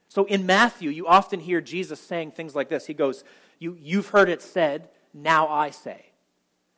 So 0.09 0.25
in 0.27 0.47
Matthew, 0.47 0.91
you 0.91 1.09
often 1.09 1.41
hear 1.41 1.61
Jesus 1.61 1.99
saying 1.99 2.31
things 2.31 2.55
like 2.55 2.69
this. 2.69 2.87
He 2.87 2.95
goes, 2.95 3.25
you, 3.59 3.77
You've 3.81 4.11
heard 4.11 4.29
it 4.29 4.41
said, 4.41 4.89
now 5.13 5.49
I 5.49 5.71
say. 5.71 6.13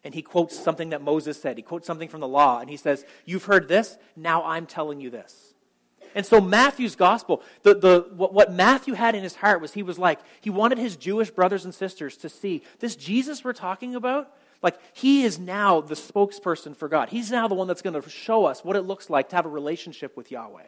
And 0.02 0.14
he 0.14 0.22
quotes 0.22 0.58
something 0.58 0.90
that 0.90 1.02
Moses 1.02 1.40
said. 1.40 1.58
He 1.58 1.62
quotes 1.62 1.86
something 1.86 2.08
from 2.08 2.20
the 2.20 2.28
law, 2.28 2.60
and 2.60 2.70
he 2.70 2.78
says, 2.78 3.04
You've 3.26 3.44
heard 3.44 3.68
this, 3.68 3.98
now 4.16 4.44
I'm 4.44 4.64
telling 4.64 4.98
you 4.98 5.10
this. 5.10 5.52
And 6.16 6.24
so 6.24 6.40
Matthew's 6.40 6.96
gospel, 6.96 7.42
the, 7.62 7.74
the, 7.74 8.06
what, 8.16 8.50
Matthew 8.50 8.94
had 8.94 9.14
in 9.14 9.22
his 9.22 9.36
heart 9.36 9.60
was 9.60 9.74
he 9.74 9.82
was 9.82 9.98
like, 9.98 10.18
he 10.40 10.48
wanted 10.48 10.78
his 10.78 10.96
Jewish 10.96 11.30
brothers 11.30 11.66
and 11.66 11.74
sisters 11.74 12.16
to 12.16 12.30
see 12.30 12.62
this 12.80 12.96
Jesus 12.96 13.44
we're 13.44 13.52
talking 13.52 13.94
about, 13.94 14.32
Like, 14.62 14.78
he 14.94 15.24
is 15.24 15.38
now 15.38 15.82
the 15.82 15.94
spokesperson 15.94 16.74
for 16.74 16.88
God. 16.88 17.10
He's 17.10 17.30
now 17.30 17.48
the 17.48 17.54
one 17.54 17.68
that's 17.68 17.82
going 17.82 18.00
to 18.00 18.08
show 18.08 18.46
us 18.46 18.64
what 18.64 18.76
it 18.76 18.82
looks 18.82 19.10
like 19.10 19.28
to 19.28 19.36
have 19.36 19.44
a 19.44 19.50
relationship 19.50 20.16
with 20.16 20.30
Yahweh. 20.30 20.66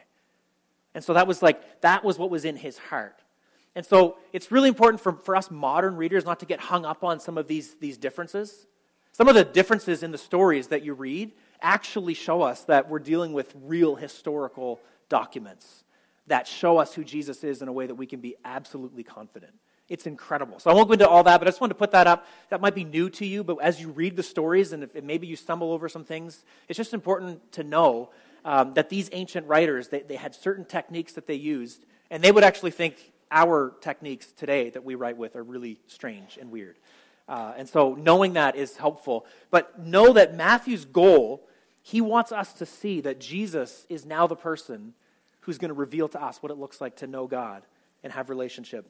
And 0.93 1.03
so 1.03 1.13
that 1.15 1.25
was 1.25 1.41
like, 1.41 1.81
that 1.81 2.03
was 2.03 2.19
what 2.19 2.29
was 2.29 2.45
in 2.45 2.55
his 2.55 2.77
heart. 2.77 3.19
And 3.75 3.83
so 3.83 4.17
it's 4.33 4.51
really 4.51 4.69
important 4.69 5.01
for, 5.01 5.13
for 5.13 5.35
us 5.35 5.49
modern 5.49 5.95
readers 5.95 6.25
not 6.25 6.39
to 6.41 6.45
get 6.45 6.59
hung 6.59 6.85
up 6.85 7.03
on 7.03 7.19
some 7.19 7.37
of 7.39 7.47
these, 7.47 7.75
these 7.79 7.97
differences. 7.97 8.67
Some 9.13 9.27
of 9.27 9.35
the 9.35 9.43
differences 9.43 10.03
in 10.03 10.11
the 10.11 10.17
stories 10.19 10.67
that 10.67 10.83
you 10.83 10.93
read 10.93 11.31
actually 11.61 12.13
show 12.13 12.43
us 12.43 12.63
that 12.65 12.87
we're 12.87 12.99
dealing 12.99 13.33
with 13.33 13.53
real 13.63 13.95
historical 13.95 14.79
documents 15.09 15.83
that 16.27 16.47
show 16.47 16.77
us 16.77 16.93
who 16.93 17.03
Jesus 17.03 17.43
is 17.43 17.61
in 17.61 17.67
a 17.67 17.71
way 17.71 17.87
that 17.87 17.95
we 17.95 18.05
can 18.05 18.19
be 18.19 18.35
absolutely 18.45 19.03
confident. 19.03 19.53
It's 19.89 20.05
incredible. 20.05 20.59
So 20.59 20.69
I 20.69 20.75
won't 20.75 20.87
go 20.87 20.93
into 20.93 21.09
all 21.09 21.23
that, 21.23 21.39
but 21.39 21.47
I 21.47 21.49
just 21.49 21.59
wanted 21.59 21.73
to 21.73 21.79
put 21.79 21.91
that 21.91 22.05
up. 22.05 22.27
That 22.49 22.61
might 22.61 22.75
be 22.75 22.83
new 22.83 23.09
to 23.09 23.25
you, 23.25 23.43
but 23.43 23.57
as 23.57 23.81
you 23.81 23.89
read 23.89 24.15
the 24.15 24.23
stories 24.23 24.71
and 24.71 24.83
if 24.83 25.03
maybe 25.03 25.25
you 25.25 25.35
stumble 25.35 25.73
over 25.73 25.89
some 25.89 26.03
things, 26.03 26.45
it's 26.67 26.77
just 26.77 26.93
important 26.93 27.51
to 27.53 27.63
know 27.63 28.11
um, 28.45 28.75
that 28.75 28.89
these 28.89 29.09
ancient 29.11 29.47
writers, 29.47 29.87
they, 29.87 30.01
they 30.01 30.15
had 30.15 30.35
certain 30.35 30.63
techniques 30.63 31.13
that 31.13 31.25
they 31.25 31.33
used, 31.33 31.85
and 32.11 32.23
they 32.23 32.31
would 32.31 32.43
actually 32.43 32.71
think 32.71 33.11
our 33.31 33.73
techniques 33.81 34.31
today 34.31 34.69
that 34.69 34.83
we 34.83 34.95
write 34.95 35.17
with 35.17 35.35
are 35.35 35.43
really 35.43 35.79
strange 35.87 36.37
and 36.39 36.51
weird. 36.51 36.77
Uh, 37.27 37.53
and 37.57 37.67
so 37.67 37.95
knowing 37.95 38.33
that 38.33 38.55
is 38.55 38.77
helpful. 38.77 39.25
But 39.51 39.79
know 39.79 40.13
that 40.13 40.35
Matthew's 40.35 40.85
goal, 40.85 41.47
he 41.89 42.01
wants 42.01 42.31
us 42.31 42.53
to 42.53 42.67
see 42.67 43.01
that 43.01 43.19
Jesus 43.19 43.87
is 43.89 44.05
now 44.05 44.27
the 44.27 44.35
person 44.35 44.93
who's 45.41 45.57
going 45.57 45.69
to 45.69 45.73
reveal 45.73 46.07
to 46.09 46.23
us 46.23 46.37
what 46.43 46.51
it 46.51 46.55
looks 46.55 46.79
like 46.79 46.97
to 46.97 47.07
know 47.07 47.25
God 47.25 47.63
and 48.03 48.13
have 48.13 48.29
relationship 48.29 48.85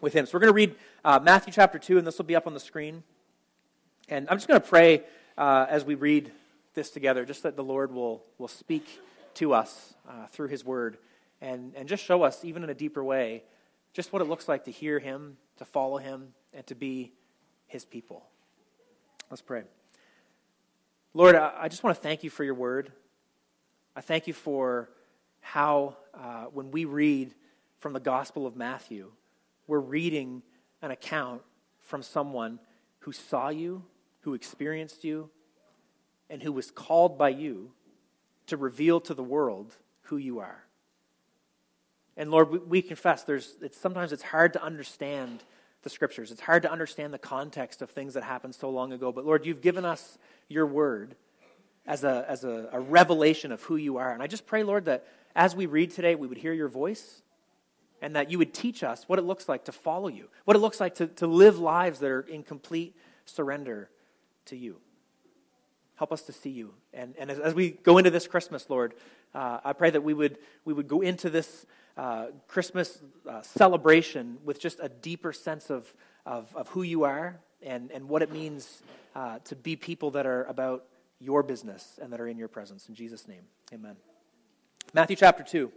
with 0.00 0.14
him. 0.14 0.24
So 0.24 0.32
we're 0.32 0.40
going 0.40 0.52
to 0.52 0.56
read 0.56 0.74
uh, 1.04 1.20
Matthew 1.22 1.52
chapter 1.52 1.78
2, 1.78 1.98
and 1.98 2.06
this 2.06 2.16
will 2.16 2.24
be 2.24 2.34
up 2.34 2.46
on 2.46 2.54
the 2.54 2.60
screen. 2.60 3.02
And 4.08 4.26
I'm 4.30 4.38
just 4.38 4.48
going 4.48 4.58
to 4.58 4.66
pray 4.66 5.02
uh, 5.36 5.66
as 5.68 5.84
we 5.84 5.94
read 5.94 6.32
this 6.72 6.88
together, 6.88 7.26
just 7.26 7.42
that 7.42 7.54
the 7.54 7.64
Lord 7.64 7.92
will, 7.92 8.24
will 8.38 8.48
speak 8.48 8.98
to 9.34 9.52
us 9.52 9.92
uh, 10.08 10.26
through 10.28 10.48
his 10.48 10.64
word 10.64 10.96
and, 11.42 11.74
and 11.76 11.86
just 11.86 12.02
show 12.02 12.22
us, 12.22 12.46
even 12.46 12.64
in 12.64 12.70
a 12.70 12.74
deeper 12.74 13.04
way, 13.04 13.42
just 13.92 14.10
what 14.10 14.22
it 14.22 14.24
looks 14.24 14.48
like 14.48 14.64
to 14.64 14.70
hear 14.70 14.98
him, 14.98 15.36
to 15.58 15.66
follow 15.66 15.98
him, 15.98 16.28
and 16.54 16.66
to 16.66 16.74
be 16.74 17.12
his 17.66 17.84
people. 17.84 18.24
Let's 19.28 19.42
pray. 19.42 19.64
Lord, 21.16 21.34
I, 21.34 21.68
just 21.68 21.82
want 21.82 21.96
to 21.96 22.02
thank 22.02 22.24
you 22.24 22.28
for 22.28 22.44
your 22.44 22.52
word. 22.52 22.92
I 23.96 24.02
thank 24.02 24.26
you 24.26 24.34
for 24.34 24.90
how, 25.40 25.96
uh, 26.12 26.44
when 26.52 26.70
we 26.70 26.84
read 26.84 27.32
from 27.78 27.94
the 27.94 28.00
Gospel 28.00 28.46
of 28.46 28.54
Matthew, 28.54 29.10
we're 29.66 29.78
reading 29.78 30.42
an 30.82 30.90
account 30.90 31.40
from 31.80 32.02
someone 32.02 32.58
who 32.98 33.12
saw 33.12 33.48
you, 33.48 33.82
who 34.20 34.34
experienced 34.34 35.04
you, 35.04 35.30
and 36.28 36.42
who 36.42 36.52
was 36.52 36.70
called 36.70 37.16
by 37.16 37.30
you 37.30 37.72
to 38.48 38.58
reveal 38.58 39.00
to 39.00 39.14
the 39.14 39.24
world 39.24 39.74
who 40.02 40.18
you 40.18 40.40
are. 40.40 40.66
And 42.18 42.30
Lord, 42.30 42.50
we, 42.50 42.58
we 42.58 42.82
confess 42.82 43.22
there's 43.22 43.56
it's, 43.62 43.78
sometimes 43.78 44.12
it's 44.12 44.22
hard 44.22 44.52
to 44.52 44.62
understand 44.62 45.44
the 45.82 45.90
scriptures. 45.90 46.30
It's 46.30 46.40
hard 46.40 46.62
to 46.62 46.72
understand 46.72 47.14
the 47.14 47.18
context 47.18 47.82
of 47.82 47.90
things 47.90 48.14
that 48.14 48.24
happened 48.24 48.54
so 48.54 48.70
long 48.70 48.92
ago. 48.92 49.12
But 49.12 49.24
Lord, 49.24 49.46
you've 49.46 49.60
given 49.60 49.84
us 49.84 50.18
your 50.48 50.66
word 50.66 51.16
as 51.86 52.04
a, 52.04 52.24
as 52.28 52.44
a, 52.44 52.68
a 52.72 52.80
revelation 52.80 53.52
of 53.52 53.62
who 53.62 53.76
you 53.76 53.96
are. 53.98 54.12
And 54.12 54.22
I 54.22 54.26
just 54.26 54.46
pray, 54.46 54.62
Lord, 54.62 54.86
that 54.86 55.06
as 55.34 55.54
we 55.54 55.66
read 55.66 55.90
today, 55.92 56.14
we 56.14 56.26
would 56.26 56.38
hear 56.38 56.52
your 56.52 56.68
voice 56.68 57.22
and 58.02 58.16
that 58.16 58.30
you 58.30 58.38
would 58.38 58.52
teach 58.52 58.82
us 58.82 59.04
what 59.06 59.18
it 59.18 59.22
looks 59.22 59.48
like 59.48 59.64
to 59.66 59.72
follow 59.72 60.08
you, 60.08 60.28
what 60.44 60.56
it 60.56 60.60
looks 60.60 60.80
like 60.80 60.96
to, 60.96 61.06
to 61.06 61.26
live 61.26 61.58
lives 61.58 61.98
that 62.00 62.10
are 62.10 62.20
in 62.20 62.42
complete 62.42 62.96
surrender 63.24 63.88
to 64.46 64.56
you. 64.56 64.76
Help 65.96 66.12
us 66.12 66.22
to 66.22 66.32
see 66.32 66.50
you. 66.50 66.74
And, 66.92 67.14
and 67.18 67.30
as, 67.30 67.38
as 67.38 67.54
we 67.54 67.70
go 67.70 67.98
into 67.98 68.10
this 68.10 68.26
Christmas, 68.26 68.68
Lord, 68.68 68.94
uh, 69.34 69.60
I 69.64 69.72
pray 69.72 69.90
that 69.90 70.02
we 70.02 70.14
would, 70.14 70.38
we 70.64 70.72
would 70.72 70.88
go 70.88 71.00
into 71.00 71.30
this 71.30 71.64
uh, 71.96 72.26
Christmas 72.46 72.98
uh, 73.28 73.42
celebration 73.42 74.38
with 74.44 74.60
just 74.60 74.78
a 74.82 74.88
deeper 74.88 75.32
sense 75.32 75.70
of, 75.70 75.92
of, 76.26 76.54
of, 76.54 76.68
who 76.68 76.82
you 76.82 77.04
are 77.04 77.40
and, 77.62 77.90
and 77.90 78.08
what 78.08 78.22
it 78.22 78.30
means 78.30 78.82
uh, 79.14 79.38
to 79.44 79.56
be 79.56 79.76
people 79.76 80.10
that 80.10 80.26
are 80.26 80.44
about 80.44 80.84
your 81.20 81.42
business 81.42 81.98
and 82.02 82.12
that 82.12 82.20
are 82.20 82.28
in 82.28 82.36
your 82.36 82.48
presence. 82.48 82.88
In 82.88 82.94
Jesus' 82.94 83.26
name, 83.26 83.42
amen. 83.72 83.96
Matthew 84.92 85.16
chapter 85.16 85.42
2 85.42 85.72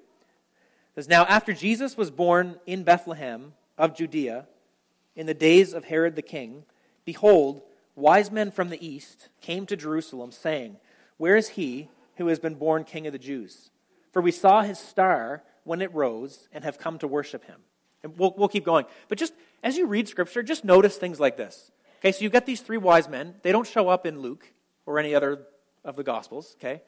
says, 0.95 1.07
Now 1.07 1.23
after 1.25 1.53
Jesus 1.53 1.95
was 1.95 2.11
born 2.11 2.59
in 2.65 2.83
Bethlehem 2.83 3.53
of 3.77 3.95
Judea, 3.95 4.45
in 5.15 5.25
the 5.25 5.33
days 5.33 5.73
of 5.73 5.85
Herod 5.85 6.15
the 6.15 6.21
king, 6.21 6.63
behold, 7.05 7.61
wise 7.95 8.31
men 8.31 8.51
from 8.51 8.69
the 8.69 8.85
east 8.85 9.29
came 9.41 9.65
to 9.65 9.77
Jerusalem, 9.77 10.31
saying, 10.31 10.77
Where 11.17 11.35
is 11.35 11.49
he 11.49 11.89
who 12.17 12.27
has 12.27 12.39
been 12.39 12.55
born 12.55 12.83
king 12.83 13.07
of 13.07 13.13
the 13.13 13.19
Jews? 13.19 13.69
For 14.11 14.21
we 14.21 14.31
saw 14.31 14.61
his 14.63 14.79
star 14.79 15.43
when 15.69 15.83
it 15.83 15.93
rose 15.93 16.49
and 16.51 16.63
have 16.63 16.79
come 16.79 16.97
to 16.97 17.07
worship 17.07 17.45
him. 17.45 17.61
And 18.01 18.17
we'll, 18.17 18.33
we'll 18.35 18.47
keep 18.47 18.65
going. 18.65 18.85
But 19.07 19.19
just 19.19 19.33
as 19.61 19.77
you 19.77 19.85
read 19.85 20.07
scripture, 20.07 20.41
just 20.41 20.65
notice 20.65 20.97
things 20.97 21.19
like 21.19 21.37
this. 21.37 21.71
Okay, 21.99 22.11
so 22.11 22.23
you've 22.23 22.31
got 22.31 22.47
these 22.47 22.61
three 22.61 22.77
wise 22.77 23.07
men. 23.07 23.35
They 23.43 23.51
don't 23.51 23.67
show 23.67 23.87
up 23.87 24.07
in 24.07 24.19
Luke 24.19 24.51
or 24.87 24.97
any 24.97 25.13
other 25.13 25.45
of 25.85 25.95
the 25.95 26.03
Gospels, 26.03 26.55
okay? 26.59 26.81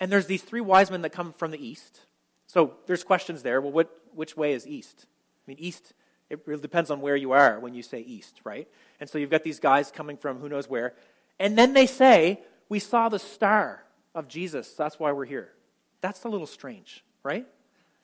And 0.00 0.10
there's 0.10 0.26
these 0.26 0.42
three 0.42 0.60
wise 0.60 0.90
men 0.90 1.02
that 1.02 1.10
come 1.10 1.32
from 1.32 1.52
the 1.52 1.64
east. 1.64 2.00
So 2.48 2.74
there's 2.86 3.04
questions 3.04 3.44
there. 3.44 3.60
Well, 3.60 3.70
what, 3.70 3.94
which 4.12 4.36
way 4.36 4.54
is 4.54 4.66
east? 4.66 5.06
I 5.46 5.50
mean, 5.50 5.58
east, 5.60 5.92
it 6.28 6.40
really 6.46 6.60
depends 6.60 6.90
on 6.90 7.00
where 7.00 7.14
you 7.14 7.30
are 7.30 7.60
when 7.60 7.74
you 7.74 7.82
say 7.82 8.00
east, 8.00 8.40
right? 8.42 8.66
And 8.98 9.08
so 9.08 9.18
you've 9.18 9.30
got 9.30 9.44
these 9.44 9.60
guys 9.60 9.92
coming 9.92 10.16
from 10.16 10.40
who 10.40 10.48
knows 10.48 10.68
where. 10.68 10.94
And 11.38 11.56
then 11.56 11.74
they 11.74 11.86
say, 11.86 12.40
We 12.68 12.80
saw 12.80 13.08
the 13.08 13.20
star 13.20 13.84
of 14.16 14.26
Jesus. 14.26 14.72
That's 14.72 14.98
why 14.98 15.12
we're 15.12 15.26
here. 15.26 15.52
That's 16.00 16.24
a 16.24 16.28
little 16.28 16.48
strange, 16.48 17.04
right? 17.22 17.46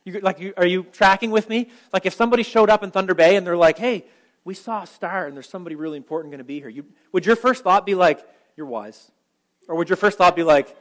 You, 0.04 0.20
like, 0.20 0.40
you, 0.40 0.52
are 0.56 0.66
you 0.66 0.84
tracking 0.84 1.30
with 1.30 1.48
me? 1.48 1.70
Like, 1.92 2.06
if 2.06 2.14
somebody 2.14 2.42
showed 2.42 2.70
up 2.70 2.82
in 2.82 2.90
Thunder 2.90 3.14
Bay 3.14 3.36
and 3.36 3.46
they're 3.46 3.56
like, 3.56 3.78
hey, 3.78 4.04
we 4.44 4.54
saw 4.54 4.82
a 4.82 4.86
star 4.86 5.26
and 5.26 5.36
there's 5.36 5.48
somebody 5.48 5.76
really 5.76 5.96
important 5.96 6.32
going 6.32 6.38
to 6.38 6.44
be 6.44 6.58
here, 6.58 6.68
you, 6.68 6.84
would 7.12 7.24
your 7.24 7.36
first 7.36 7.62
thought 7.62 7.86
be 7.86 7.94
like, 7.94 8.26
you're 8.56 8.66
wise? 8.66 9.10
Or 9.68 9.76
would 9.76 9.88
your 9.88 9.96
first 9.96 10.18
thought 10.18 10.34
be 10.34 10.42
like, 10.42 10.76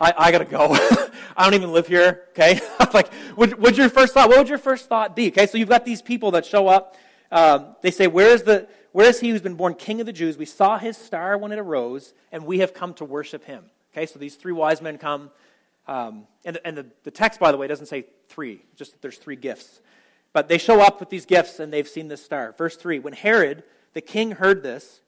I, 0.00 0.14
I 0.16 0.32
got 0.32 0.38
to 0.38 0.44
go. 0.44 0.68
I 1.36 1.44
don't 1.44 1.54
even 1.54 1.72
live 1.72 1.88
here, 1.88 2.24
okay? 2.30 2.60
like, 2.94 3.10
would, 3.36 3.58
would 3.60 3.76
your 3.76 3.88
first 3.88 4.14
thought, 4.14 4.28
what 4.28 4.38
would 4.38 4.48
your 4.48 4.58
first 4.58 4.88
thought 4.88 5.16
be? 5.16 5.28
Okay, 5.28 5.46
so 5.46 5.58
you've 5.58 5.68
got 5.68 5.84
these 5.84 6.02
people 6.02 6.32
that 6.32 6.46
show 6.46 6.68
up. 6.68 6.96
Um, 7.32 7.74
they 7.82 7.90
say, 7.90 8.06
where 8.06 8.28
is, 8.28 8.44
the, 8.44 8.68
where 8.92 9.08
is 9.08 9.20
he 9.20 9.30
who's 9.30 9.42
been 9.42 9.56
born 9.56 9.74
king 9.74 10.00
of 10.00 10.06
the 10.06 10.12
Jews? 10.12 10.36
We 10.36 10.44
saw 10.44 10.78
his 10.78 10.96
star 10.96 11.36
when 11.36 11.50
it 11.50 11.58
arose, 11.58 12.14
and 12.30 12.46
we 12.46 12.60
have 12.60 12.74
come 12.74 12.94
to 12.94 13.04
worship 13.04 13.44
him. 13.44 13.64
Okay, 13.92 14.06
so 14.06 14.18
these 14.18 14.36
three 14.36 14.52
wise 14.52 14.80
men 14.80 14.98
come. 14.98 15.30
Um, 15.86 16.26
and 16.44 16.58
and 16.64 16.76
the, 16.76 16.86
the 17.02 17.10
text, 17.10 17.40
by 17.40 17.52
the 17.52 17.58
way, 17.58 17.66
doesn't 17.66 17.86
say 17.86 18.06
three, 18.28 18.64
just 18.76 18.92
that 18.92 19.02
there's 19.02 19.18
three 19.18 19.36
gifts. 19.36 19.80
But 20.34 20.48
they 20.48 20.58
show 20.58 20.80
up 20.80 21.00
with 21.00 21.08
these 21.10 21.24
gifts 21.24 21.60
and 21.60 21.72
they've 21.72 21.88
seen 21.88 22.08
this 22.08 22.22
star. 22.22 22.52
Verse 22.52 22.76
3 22.76 22.98
When 22.98 23.14
Herod, 23.14 23.62
the 23.94 24.02
king, 24.02 24.32
heard 24.32 24.62
this, 24.62 25.00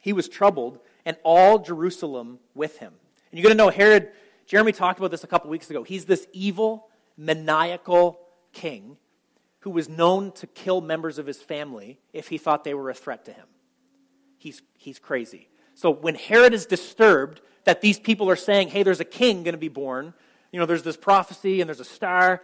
he 0.00 0.14
was 0.14 0.28
troubled, 0.28 0.78
and 1.04 1.16
all 1.22 1.58
Jerusalem 1.58 2.38
with 2.54 2.78
him. 2.78 2.94
And 3.30 3.38
you're 3.38 3.42
going 3.42 3.56
to 3.56 3.62
know 3.62 3.70
Herod, 3.70 4.12
Jeremy 4.46 4.72
talked 4.72 4.98
about 4.98 5.10
this 5.10 5.24
a 5.24 5.26
couple 5.26 5.50
weeks 5.50 5.68
ago. 5.68 5.82
He's 5.82 6.04
this 6.04 6.26
evil, 6.32 6.88
maniacal 7.16 8.20
king 8.52 8.96
who 9.60 9.70
was 9.70 9.88
known 9.88 10.30
to 10.30 10.46
kill 10.46 10.80
members 10.80 11.18
of 11.18 11.26
his 11.26 11.38
family 11.38 11.98
if 12.12 12.28
he 12.28 12.38
thought 12.38 12.62
they 12.62 12.74
were 12.74 12.88
a 12.88 12.94
threat 12.94 13.24
to 13.24 13.32
him. 13.32 13.46
He's, 14.38 14.62
he's 14.78 15.00
crazy. 15.00 15.48
So 15.74 15.90
when 15.90 16.14
Herod 16.14 16.54
is 16.54 16.66
disturbed 16.66 17.40
that 17.66 17.80
these 17.82 17.98
people 17.98 18.30
are 18.30 18.36
saying, 18.36 18.68
hey, 18.68 18.82
there's 18.82 19.00
a 19.00 19.04
king 19.04 19.42
going 19.42 19.54
to 19.54 19.58
be 19.58 19.68
born, 19.68 20.14
you 20.50 20.58
know, 20.58 20.66
there's 20.66 20.82
this 20.82 20.96
prophecy 20.96 21.60
and 21.60 21.68
there's 21.68 21.80
a 21.80 21.84
star, 21.84 22.42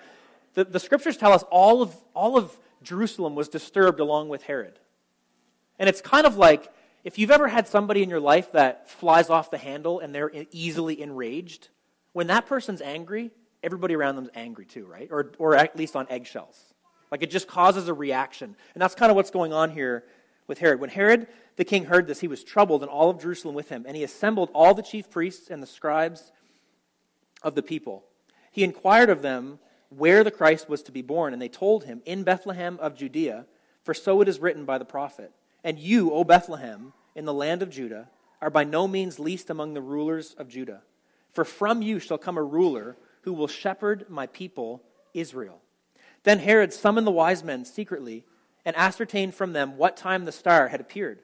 the, 0.55 0.65
the 0.65 0.81
scriptures 0.81 1.17
tell 1.17 1.33
us 1.33 1.45
all 1.51 1.81
of, 1.81 1.97
all 2.15 2.37
of 2.37 2.57
Jerusalem 2.83 3.35
was 3.35 3.49
disturbed 3.49 4.01
along 4.01 4.29
with 4.29 4.43
Herod. 4.43 4.79
And 5.79 5.89
it's 5.89 6.01
kind 6.01 6.27
of 6.27 6.37
like 6.37 6.71
if 7.05 7.19
you've 7.19 7.31
ever 7.31 7.49
had 7.49 7.67
somebody 7.67 8.03
in 8.03 8.11
your 8.11 8.21
life 8.21 8.53
that 8.53 8.91
flies 8.91 9.31
off 9.31 9.51
the 9.51 9.59
handle 9.59 10.01
and 10.01 10.15
they're 10.15 10.31
easily 10.51 11.01
enraged, 11.01 11.69
when 12.13 12.27
that 12.27 12.47
person's 12.47 12.83
angry, 12.83 13.31
everybody 13.63 13.95
around 13.95 14.17
them's 14.17 14.31
angry 14.35 14.67
too, 14.67 14.85
right? 14.85 15.09
Or, 15.11 15.33
or 15.39 15.57
at 15.57 15.77
least 15.77 15.97
on 15.97 16.07
eggshells. 16.11 16.75
Like 17.11 17.23
it 17.23 17.31
just 17.31 17.49
causes 17.49 17.89
a 17.89 17.95
reaction. 17.95 18.55
And 18.75 18.83
that's 18.83 18.95
kind 18.95 19.11
of 19.11 19.17
what's 19.17 19.31
going 19.31 19.53
on 19.53 19.71
here 19.71 20.05
with 20.47 20.59
Herod. 20.59 20.81
When 20.81 20.91
Herod 20.91 21.29
the 21.63 21.69
king 21.69 21.85
heard 21.85 22.09
this, 22.09 22.19
he 22.19 22.27
was 22.27 22.43
troubled, 22.43 22.83
and 22.83 22.91
all 22.91 23.09
of 23.09 23.23
Jerusalem 23.23 23.55
with 23.55 23.69
him. 23.69 23.85
And 23.87 23.97
he 23.97 24.03
assembled 24.03 24.51
all 24.53 24.75
the 24.75 24.83
chief 24.83 25.09
priests 25.09 25.49
and 25.49 25.63
the 25.63 25.67
scribes 25.69 26.33
of 27.41 27.55
the 27.55 27.63
people. 27.63 28.03
He 28.51 28.65
inquired 28.65 29.09
of 29.09 29.23
them 29.23 29.61
where 29.89 30.25
the 30.25 30.33
Christ 30.33 30.69
was 30.69 30.83
to 30.83 30.91
be 30.91 31.03
born, 31.03 31.33
and 31.33 31.41
they 31.41 31.49
told 31.49 31.85
him, 31.85 32.03
In 32.05 32.25
Bethlehem 32.25 32.81
of 32.81 32.97
Judea, 32.97 33.47
for 33.85 33.95
so 33.95 34.21
it 34.21 34.27
is 34.27 34.41
written 34.41 34.65
by 34.65 34.77
the 34.77 34.85
prophet. 34.85 35.31
And 35.63 35.79
you, 35.79 36.11
O 36.11 36.25
Bethlehem, 36.25 36.95
in 37.15 37.27
the 37.27 37.33
land 37.33 37.63
of 37.63 37.71
Judah, 37.71 38.09
are 38.41 38.51
by 38.51 38.65
no 38.65 38.89
means 38.89 39.21
least 39.21 39.49
among 39.49 39.75
the 39.75 39.81
rulers 39.81 40.35
of 40.37 40.49
Judah. 40.49 40.83
For 41.31 41.45
from 41.45 41.81
you 41.81 42.01
shall 42.01 42.19
come 42.19 42.37
a 42.37 42.43
ruler 42.43 42.97
who 43.21 43.33
will 43.33 43.47
shepherd 43.47 44.07
my 44.09 44.27
people, 44.27 44.83
Israel. 45.15 45.61
Then 46.25 46.41
Herod 46.41 46.73
summoned 46.73 47.07
the 47.07 47.13
wise 47.13 47.45
men 47.45 47.65
secretly 47.65 48.25
and 48.65 48.75
ascertained 48.75 49.37
from 49.37 49.53
them 49.53 49.77
what 49.77 49.97
time 49.97 50.25
the 50.25 50.33
star 50.33 50.67
had 50.67 50.81
appeared. 50.81 51.21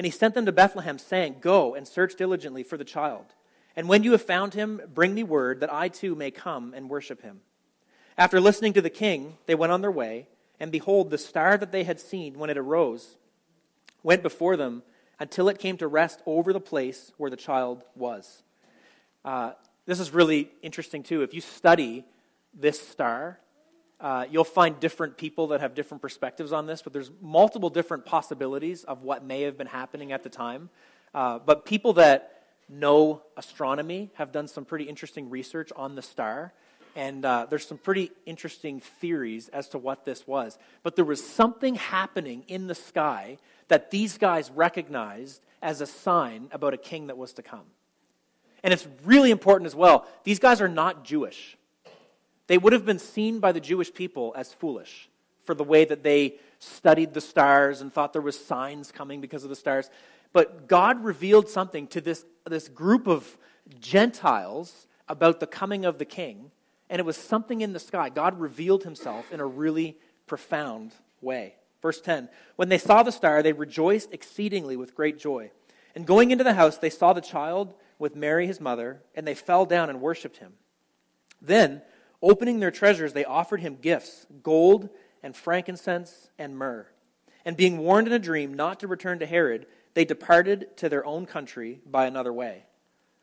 And 0.00 0.06
he 0.06 0.10
sent 0.10 0.34
them 0.34 0.46
to 0.46 0.52
Bethlehem, 0.52 0.98
saying, 0.98 1.36
Go 1.42 1.74
and 1.74 1.86
search 1.86 2.14
diligently 2.14 2.62
for 2.62 2.78
the 2.78 2.86
child. 2.86 3.26
And 3.76 3.86
when 3.86 4.02
you 4.02 4.12
have 4.12 4.22
found 4.22 4.54
him, 4.54 4.80
bring 4.94 5.12
me 5.12 5.22
word 5.22 5.60
that 5.60 5.70
I 5.70 5.88
too 5.88 6.14
may 6.14 6.30
come 6.30 6.72
and 6.72 6.88
worship 6.88 7.20
him. 7.20 7.42
After 8.16 8.40
listening 8.40 8.72
to 8.72 8.80
the 8.80 8.88
king, 8.88 9.36
they 9.44 9.54
went 9.54 9.72
on 9.72 9.82
their 9.82 9.90
way, 9.90 10.26
and 10.58 10.72
behold, 10.72 11.10
the 11.10 11.18
star 11.18 11.58
that 11.58 11.70
they 11.70 11.84
had 11.84 12.00
seen 12.00 12.38
when 12.38 12.48
it 12.48 12.56
arose 12.56 13.18
went 14.02 14.22
before 14.22 14.56
them 14.56 14.84
until 15.18 15.50
it 15.50 15.58
came 15.58 15.76
to 15.76 15.86
rest 15.86 16.22
over 16.24 16.54
the 16.54 16.60
place 16.60 17.12
where 17.18 17.28
the 17.28 17.36
child 17.36 17.84
was. 17.94 18.42
Uh, 19.22 19.52
this 19.84 20.00
is 20.00 20.14
really 20.14 20.50
interesting, 20.62 21.02
too. 21.02 21.20
If 21.20 21.34
you 21.34 21.42
study 21.42 22.06
this 22.54 22.80
star, 22.80 23.38
uh, 24.00 24.24
you'll 24.30 24.44
find 24.44 24.80
different 24.80 25.16
people 25.18 25.48
that 25.48 25.60
have 25.60 25.74
different 25.74 26.00
perspectives 26.00 26.52
on 26.52 26.66
this, 26.66 26.80
but 26.80 26.92
there's 26.92 27.10
multiple 27.20 27.68
different 27.68 28.06
possibilities 28.06 28.84
of 28.84 29.02
what 29.02 29.24
may 29.24 29.42
have 29.42 29.58
been 29.58 29.66
happening 29.66 30.10
at 30.12 30.22
the 30.22 30.30
time. 30.30 30.70
Uh, 31.14 31.38
but 31.38 31.66
people 31.66 31.92
that 31.94 32.44
know 32.68 33.22
astronomy 33.36 34.10
have 34.14 34.32
done 34.32 34.48
some 34.48 34.64
pretty 34.64 34.84
interesting 34.84 35.28
research 35.28 35.70
on 35.76 35.96
the 35.96 36.02
star, 36.02 36.52
and 36.96 37.24
uh, 37.24 37.46
there's 37.50 37.66
some 37.66 37.78
pretty 37.78 38.10
interesting 38.24 38.80
theories 38.80 39.48
as 39.48 39.68
to 39.68 39.78
what 39.78 40.04
this 40.04 40.26
was. 40.26 40.58
But 40.82 40.96
there 40.96 41.04
was 41.04 41.24
something 41.24 41.74
happening 41.74 42.44
in 42.48 42.68
the 42.68 42.74
sky 42.74 43.38
that 43.68 43.90
these 43.90 44.18
guys 44.18 44.50
recognized 44.50 45.42
as 45.62 45.80
a 45.80 45.86
sign 45.86 46.48
about 46.52 46.72
a 46.72 46.78
king 46.78 47.08
that 47.08 47.18
was 47.18 47.34
to 47.34 47.42
come. 47.42 47.66
And 48.62 48.72
it's 48.72 48.86
really 49.04 49.30
important 49.30 49.66
as 49.66 49.74
well. 49.74 50.06
These 50.24 50.38
guys 50.38 50.60
are 50.60 50.68
not 50.68 51.04
Jewish. 51.04 51.56
They 52.50 52.58
would 52.58 52.72
have 52.72 52.84
been 52.84 52.98
seen 52.98 53.38
by 53.38 53.52
the 53.52 53.60
Jewish 53.60 53.94
people 53.94 54.34
as 54.36 54.52
foolish 54.52 55.08
for 55.44 55.54
the 55.54 55.62
way 55.62 55.84
that 55.84 56.02
they 56.02 56.34
studied 56.58 57.14
the 57.14 57.20
stars 57.20 57.80
and 57.80 57.92
thought 57.92 58.12
there 58.12 58.20
was 58.20 58.44
signs 58.44 58.90
coming 58.90 59.20
because 59.20 59.44
of 59.44 59.50
the 59.50 59.54
stars. 59.54 59.88
But 60.32 60.66
God 60.66 61.04
revealed 61.04 61.48
something 61.48 61.86
to 61.86 62.00
this, 62.00 62.24
this 62.44 62.66
group 62.66 63.06
of 63.06 63.38
Gentiles 63.78 64.88
about 65.08 65.38
the 65.38 65.46
coming 65.46 65.84
of 65.84 65.98
the 65.98 66.04
king, 66.04 66.50
and 66.88 66.98
it 66.98 67.04
was 67.04 67.16
something 67.16 67.60
in 67.60 67.72
the 67.72 67.78
sky. 67.78 68.08
God 68.08 68.40
revealed 68.40 68.82
himself 68.82 69.30
in 69.32 69.38
a 69.38 69.46
really 69.46 69.96
profound 70.26 70.90
way. 71.20 71.54
Verse 71.80 72.00
10 72.00 72.28
When 72.56 72.68
they 72.68 72.78
saw 72.78 73.04
the 73.04 73.12
star, 73.12 73.44
they 73.44 73.52
rejoiced 73.52 74.12
exceedingly 74.12 74.76
with 74.76 74.96
great 74.96 75.20
joy. 75.20 75.52
And 75.94 76.04
going 76.04 76.32
into 76.32 76.42
the 76.42 76.54
house, 76.54 76.78
they 76.78 76.90
saw 76.90 77.12
the 77.12 77.20
child 77.20 77.74
with 78.00 78.16
Mary 78.16 78.48
his 78.48 78.60
mother, 78.60 79.02
and 79.14 79.24
they 79.24 79.36
fell 79.36 79.66
down 79.66 79.88
and 79.88 80.00
worshipped 80.00 80.38
him. 80.38 80.54
Then 81.40 81.82
Opening 82.22 82.60
their 82.60 82.70
treasures, 82.70 83.12
they 83.12 83.24
offered 83.24 83.60
him 83.60 83.78
gifts 83.80 84.26
gold 84.42 84.90
and 85.22 85.34
frankincense 85.34 86.28
and 86.38 86.56
myrrh. 86.56 86.86
And 87.44 87.56
being 87.56 87.78
warned 87.78 88.06
in 88.06 88.12
a 88.12 88.18
dream 88.18 88.52
not 88.52 88.80
to 88.80 88.86
return 88.86 89.18
to 89.20 89.26
Herod, 89.26 89.66
they 89.94 90.04
departed 90.04 90.76
to 90.78 90.88
their 90.88 91.04
own 91.04 91.26
country 91.26 91.80
by 91.86 92.06
another 92.06 92.32
way. 92.32 92.64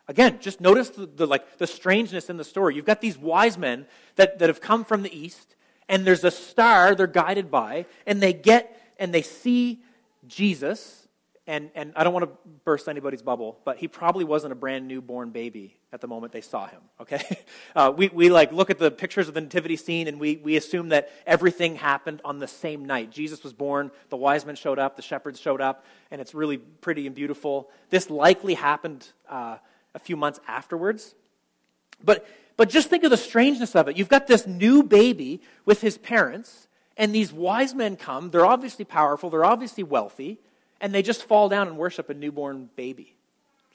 Again, 0.08 0.40
just 0.40 0.62
notice 0.62 0.90
the, 0.90 1.06
the, 1.06 1.28
like, 1.28 1.58
the 1.58 1.68
strangeness 1.68 2.30
in 2.30 2.38
the 2.38 2.44
story. 2.44 2.76
You've 2.76 2.86
got 2.86 3.02
these 3.02 3.18
wise 3.18 3.58
men 3.58 3.86
that, 4.16 4.40
that 4.40 4.50
have 4.50 4.62
come 4.62 4.86
from 4.86 5.04
the 5.04 5.16
east, 5.16 5.56
and 5.90 6.06
there's 6.06 6.24
a 6.24 6.32
star 6.32 6.96
they're 6.96 7.08
guided 7.08 7.52
by, 7.52 7.86
and 8.06 8.22
they 8.22 8.34
get 8.34 8.74
and 9.00 9.14
they 9.14 9.22
see 9.22 9.84
Jesus, 10.28 11.08
and, 11.46 11.70
and 11.76 11.94
I 11.96 12.04
don't 12.04 12.14
want 12.14 12.26
to 12.26 12.50
burst 12.66 12.88
anybody's 12.88 13.22
bubble, 13.22 13.60
but 13.64 13.78
he 13.78 13.88
probably 13.88 14.24
wasn't 14.24 14.54
a 14.54 14.56
brand 14.56 14.88
new 14.88 15.02
born 15.02 15.30
baby 15.30 15.77
at 15.94 16.02
the 16.02 16.08
moment 16.08 16.34
they 16.34 16.42
saw 16.42 16.68
him, 16.68 16.82
okay? 17.02 17.40
Uh, 17.76 17.94
we, 17.96 18.08
we 18.08 18.30
like 18.30 18.52
look 18.52 18.72
at 18.72 18.80
the 18.80 18.90
pictures 18.90 19.28
of 19.28 19.36
the 19.36 19.42
nativity 19.42 19.76
scene 19.76 20.08
and 20.08 20.20
we, 20.20 20.38
we 20.38 20.58
assume 20.58 20.90
that 20.90 21.12
everything 21.28 21.76
happened 21.76 22.20
on 22.26 22.40
the 22.40 22.48
same 22.48 22.86
night. 22.86 23.12
Jesus 23.12 23.44
was 23.44 23.54
born, 23.54 23.92
the 24.10 24.18
wise 24.18 24.48
men 24.48 24.56
showed 24.56 24.80
up, 24.80 24.96
the 24.96 25.04
shepherds 25.04 25.40
showed 25.40 25.62
up, 25.62 25.86
and 26.10 26.20
it's 26.20 26.34
really 26.34 26.58
pretty 26.58 27.06
and 27.06 27.16
beautiful. 27.16 27.70
This 27.92 28.10
likely 28.10 28.56
happened 28.56 29.08
uh, 29.30 29.58
a 29.94 30.00
few 30.00 30.16
months 30.16 30.40
afterwards. 30.48 31.14
But, 32.04 32.28
but 32.56 32.70
just 32.70 32.90
think 32.90 33.04
of 33.04 33.12
the 33.12 33.18
strangeness 33.18 33.76
of 33.76 33.88
it. 33.88 33.96
You've 33.98 34.10
got 34.10 34.26
this 34.26 34.48
new 34.48 34.82
baby 34.82 35.42
with 35.66 35.82
his 35.82 36.00
parents, 36.00 36.68
and 36.96 37.14
these 37.14 37.32
wise 37.32 37.76
men 37.76 37.96
come. 37.96 38.32
They're 38.32 38.46
obviously 38.46 38.86
powerful, 38.86 39.30
they're 39.30 39.46
obviously 39.46 39.84
wealthy 39.84 40.40
and 40.82 40.94
they 40.94 41.02
just 41.02 41.24
fall 41.24 41.50
down 41.50 41.68
and 41.68 41.78
worship 41.78 42.10
a 42.10 42.14
newborn 42.14 42.70
baby. 42.76 43.16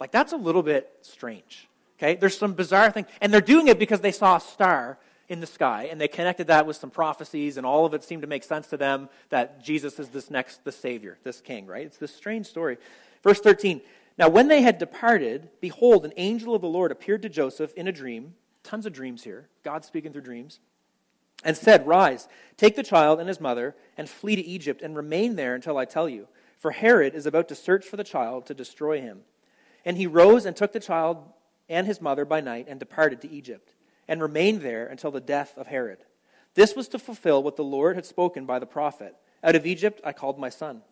Like, 0.00 0.10
that's 0.10 0.32
a 0.32 0.36
little 0.36 0.62
bit 0.62 0.90
strange. 1.02 1.68
Okay? 2.02 2.16
There's 2.16 2.36
some 2.36 2.54
bizarre 2.54 2.90
thing. 2.90 3.06
And 3.20 3.32
they're 3.32 3.40
doing 3.40 3.68
it 3.68 3.78
because 3.78 4.00
they 4.00 4.12
saw 4.12 4.36
a 4.36 4.40
star 4.40 4.98
in 5.28 5.40
the 5.40 5.46
sky, 5.46 5.88
and 5.90 6.00
they 6.00 6.08
connected 6.08 6.48
that 6.48 6.66
with 6.66 6.76
some 6.76 6.90
prophecies, 6.90 7.56
and 7.56 7.64
all 7.64 7.86
of 7.86 7.94
it 7.94 8.02
seemed 8.04 8.22
to 8.22 8.28
make 8.28 8.44
sense 8.44 8.66
to 8.66 8.76
them 8.76 9.08
that 9.30 9.64
Jesus 9.64 9.98
is 9.98 10.08
this 10.08 10.30
next, 10.30 10.64
the 10.64 10.72
Savior, 10.72 11.16
this 11.22 11.40
King, 11.40 11.66
right? 11.66 11.86
It's 11.86 11.96
this 11.96 12.14
strange 12.14 12.46
story. 12.46 12.76
Verse 13.22 13.40
13 13.40 13.80
Now, 14.18 14.28
when 14.28 14.48
they 14.48 14.62
had 14.62 14.78
departed, 14.78 15.48
behold, 15.60 16.04
an 16.04 16.12
angel 16.16 16.54
of 16.54 16.60
the 16.60 16.68
Lord 16.68 16.90
appeared 16.90 17.22
to 17.22 17.28
Joseph 17.28 17.72
in 17.74 17.88
a 17.88 17.92
dream. 17.92 18.34
Tons 18.62 18.84
of 18.84 18.92
dreams 18.92 19.24
here. 19.24 19.48
God 19.64 19.84
speaking 19.84 20.12
through 20.12 20.22
dreams. 20.22 20.60
And 21.44 21.56
said, 21.56 21.86
Rise, 21.86 22.28
take 22.56 22.76
the 22.76 22.84
child 22.84 23.18
and 23.18 23.28
his 23.28 23.40
mother, 23.40 23.74
and 23.96 24.08
flee 24.08 24.36
to 24.36 24.42
Egypt, 24.42 24.82
and 24.82 24.94
remain 24.94 25.34
there 25.34 25.54
until 25.54 25.78
I 25.78 25.84
tell 25.84 26.08
you 26.08 26.28
for 26.62 26.70
Herod 26.70 27.16
is 27.16 27.26
about 27.26 27.48
to 27.48 27.56
search 27.56 27.84
for 27.84 27.96
the 27.96 28.04
child 28.04 28.46
to 28.46 28.54
destroy 28.54 29.00
him. 29.00 29.22
And 29.84 29.96
he 29.96 30.06
rose 30.06 30.46
and 30.46 30.54
took 30.54 30.72
the 30.72 30.78
child 30.78 31.18
and 31.72 31.86
his 31.86 32.00
mother 32.00 32.24
by 32.24 32.40
night 32.40 32.66
and 32.68 32.78
departed 32.78 33.20
to 33.22 33.30
Egypt, 33.30 33.74
and 34.06 34.20
remained 34.20 34.60
there 34.60 34.86
until 34.86 35.10
the 35.10 35.20
death 35.20 35.54
of 35.56 35.68
Herod. 35.68 35.98
This 36.54 36.76
was 36.76 36.88
to 36.88 36.98
fulfill 36.98 37.42
what 37.42 37.56
the 37.56 37.64
Lord 37.64 37.96
had 37.96 38.04
spoken 38.04 38.44
by 38.44 38.58
the 38.58 38.66
prophet 38.66 39.16
Out 39.42 39.56
of 39.56 39.66
Egypt 39.66 40.00
I 40.04 40.12
called 40.12 40.38
my 40.38 40.50
son. 40.50 40.82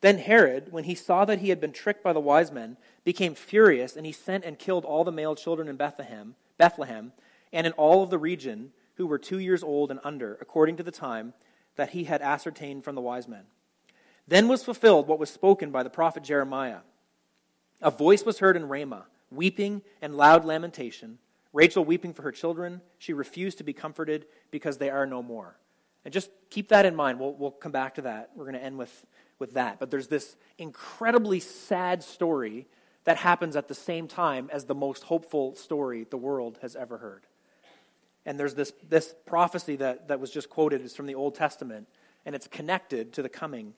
Then 0.00 0.18
Herod, 0.18 0.70
when 0.70 0.84
he 0.84 0.94
saw 0.94 1.24
that 1.24 1.40
he 1.40 1.48
had 1.48 1.60
been 1.60 1.72
tricked 1.72 2.04
by 2.04 2.12
the 2.12 2.20
wise 2.20 2.52
men, 2.52 2.76
became 3.04 3.34
furious, 3.34 3.96
and 3.96 4.06
he 4.06 4.12
sent 4.12 4.44
and 4.44 4.58
killed 4.58 4.84
all 4.84 5.04
the 5.04 5.12
male 5.12 5.34
children 5.34 5.68
in 5.68 5.76
Bethlehem, 5.76 6.34
Bethlehem, 6.56 7.12
and 7.52 7.66
in 7.66 7.72
all 7.72 8.02
of 8.02 8.10
the 8.10 8.18
region 8.18 8.72
who 8.94 9.06
were 9.06 9.18
two 9.18 9.38
years 9.38 9.62
old 9.62 9.90
and 9.90 10.00
under, 10.04 10.36
according 10.40 10.76
to 10.76 10.82
the 10.82 10.90
time 10.90 11.32
that 11.76 11.90
he 11.90 12.04
had 12.04 12.20
ascertained 12.20 12.84
from 12.84 12.94
the 12.94 13.00
wise 13.00 13.26
men. 13.26 13.44
Then 14.26 14.46
was 14.48 14.64
fulfilled 14.64 15.08
what 15.08 15.18
was 15.18 15.30
spoken 15.30 15.70
by 15.70 15.82
the 15.82 15.90
prophet 15.90 16.22
Jeremiah. 16.22 16.80
A 17.80 17.90
voice 17.90 18.24
was 18.24 18.40
heard 18.40 18.56
in 18.56 18.68
Ramah, 18.68 19.06
weeping 19.30 19.82
and 20.00 20.16
loud 20.16 20.44
lamentation. 20.44 21.18
Rachel 21.52 21.84
weeping 21.84 22.12
for 22.12 22.22
her 22.22 22.32
children. 22.32 22.80
She 22.98 23.12
refused 23.12 23.58
to 23.58 23.64
be 23.64 23.72
comforted 23.72 24.26
because 24.50 24.78
they 24.78 24.90
are 24.90 25.06
no 25.06 25.22
more. 25.22 25.56
And 26.04 26.12
just 26.12 26.30
keep 26.50 26.68
that 26.68 26.86
in 26.86 26.94
mind. 26.94 27.18
We'll, 27.18 27.34
we'll 27.34 27.50
come 27.50 27.72
back 27.72 27.96
to 27.96 28.02
that. 28.02 28.30
We're 28.34 28.44
going 28.44 28.54
to 28.54 28.62
end 28.62 28.78
with, 28.78 29.06
with 29.38 29.54
that. 29.54 29.78
But 29.78 29.90
there's 29.90 30.08
this 30.08 30.36
incredibly 30.58 31.40
sad 31.40 32.02
story 32.02 32.66
that 33.04 33.16
happens 33.16 33.56
at 33.56 33.68
the 33.68 33.74
same 33.74 34.06
time 34.06 34.50
as 34.52 34.66
the 34.66 34.74
most 34.74 35.04
hopeful 35.04 35.54
story 35.56 36.06
the 36.08 36.16
world 36.16 36.58
has 36.62 36.76
ever 36.76 36.98
heard. 36.98 37.26
And 38.26 38.38
there's 38.38 38.54
this, 38.54 38.72
this 38.88 39.14
prophecy 39.24 39.76
that, 39.76 40.08
that 40.08 40.20
was 40.20 40.30
just 40.30 40.50
quoted 40.50 40.82
is 40.82 40.94
from 40.94 41.06
the 41.06 41.14
Old 41.14 41.34
Testament, 41.34 41.88
and 42.26 42.34
it's 42.34 42.46
connected 42.46 43.14
to 43.14 43.22
the 43.22 43.28
coming 43.30 43.72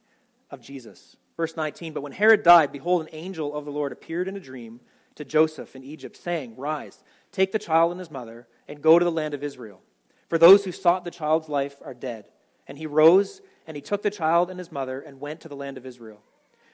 of 0.49 0.61
Jesus. 0.61 1.15
Verse 1.37 1.55
19 1.55 1.93
But 1.93 2.01
when 2.01 2.11
Herod 2.11 2.43
died, 2.43 2.73
behold, 2.73 3.01
an 3.01 3.09
angel 3.13 3.55
of 3.55 3.63
the 3.63 3.71
Lord 3.71 3.93
appeared 3.93 4.27
in 4.27 4.35
a 4.35 4.41
dream 4.41 4.81
to 5.15 5.25
Joseph 5.25 5.75
in 5.75 5.83
Egypt, 5.83 6.17
saying, 6.17 6.55
Rise, 6.57 7.03
take 7.31 7.51
the 7.51 7.59
child 7.59 7.91
and 7.91 7.99
his 7.99 8.11
mother, 8.11 8.47
and 8.67 8.81
go 8.81 8.99
to 8.99 9.05
the 9.05 9.11
land 9.11 9.33
of 9.33 9.43
Israel. 9.43 9.81
For 10.29 10.37
those 10.37 10.63
who 10.63 10.71
sought 10.71 11.03
the 11.03 11.11
child's 11.11 11.49
life 11.49 11.77
are 11.83 11.93
dead. 11.93 12.25
And 12.67 12.77
he 12.77 12.85
rose, 12.85 13.41
and 13.67 13.75
he 13.75 13.81
took 13.81 14.01
the 14.01 14.09
child 14.09 14.49
and 14.49 14.59
his 14.59 14.71
mother, 14.71 15.01
and 15.01 15.19
went 15.19 15.41
to 15.41 15.49
the 15.49 15.55
land 15.55 15.77
of 15.77 15.85
Israel. 15.85 16.21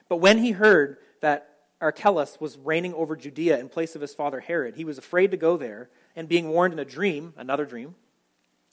But 0.09 0.17
when 0.17 0.37
he 0.39 0.51
heard 0.51 0.97
that 1.21 1.49
Archelaus 1.81 2.39
was 2.39 2.57
reigning 2.57 2.93
over 2.93 3.15
Judea 3.15 3.59
in 3.59 3.69
place 3.69 3.95
of 3.95 4.01
his 4.01 4.13
father 4.13 4.39
Herod, 4.39 4.75
he 4.75 4.85
was 4.85 4.97
afraid 4.97 5.31
to 5.31 5.37
go 5.37 5.57
there, 5.57 5.89
and 6.15 6.27
being 6.27 6.49
warned 6.49 6.73
in 6.73 6.79
a 6.79 6.85
dream, 6.85 7.33
another 7.37 7.65
dream, 7.65 7.95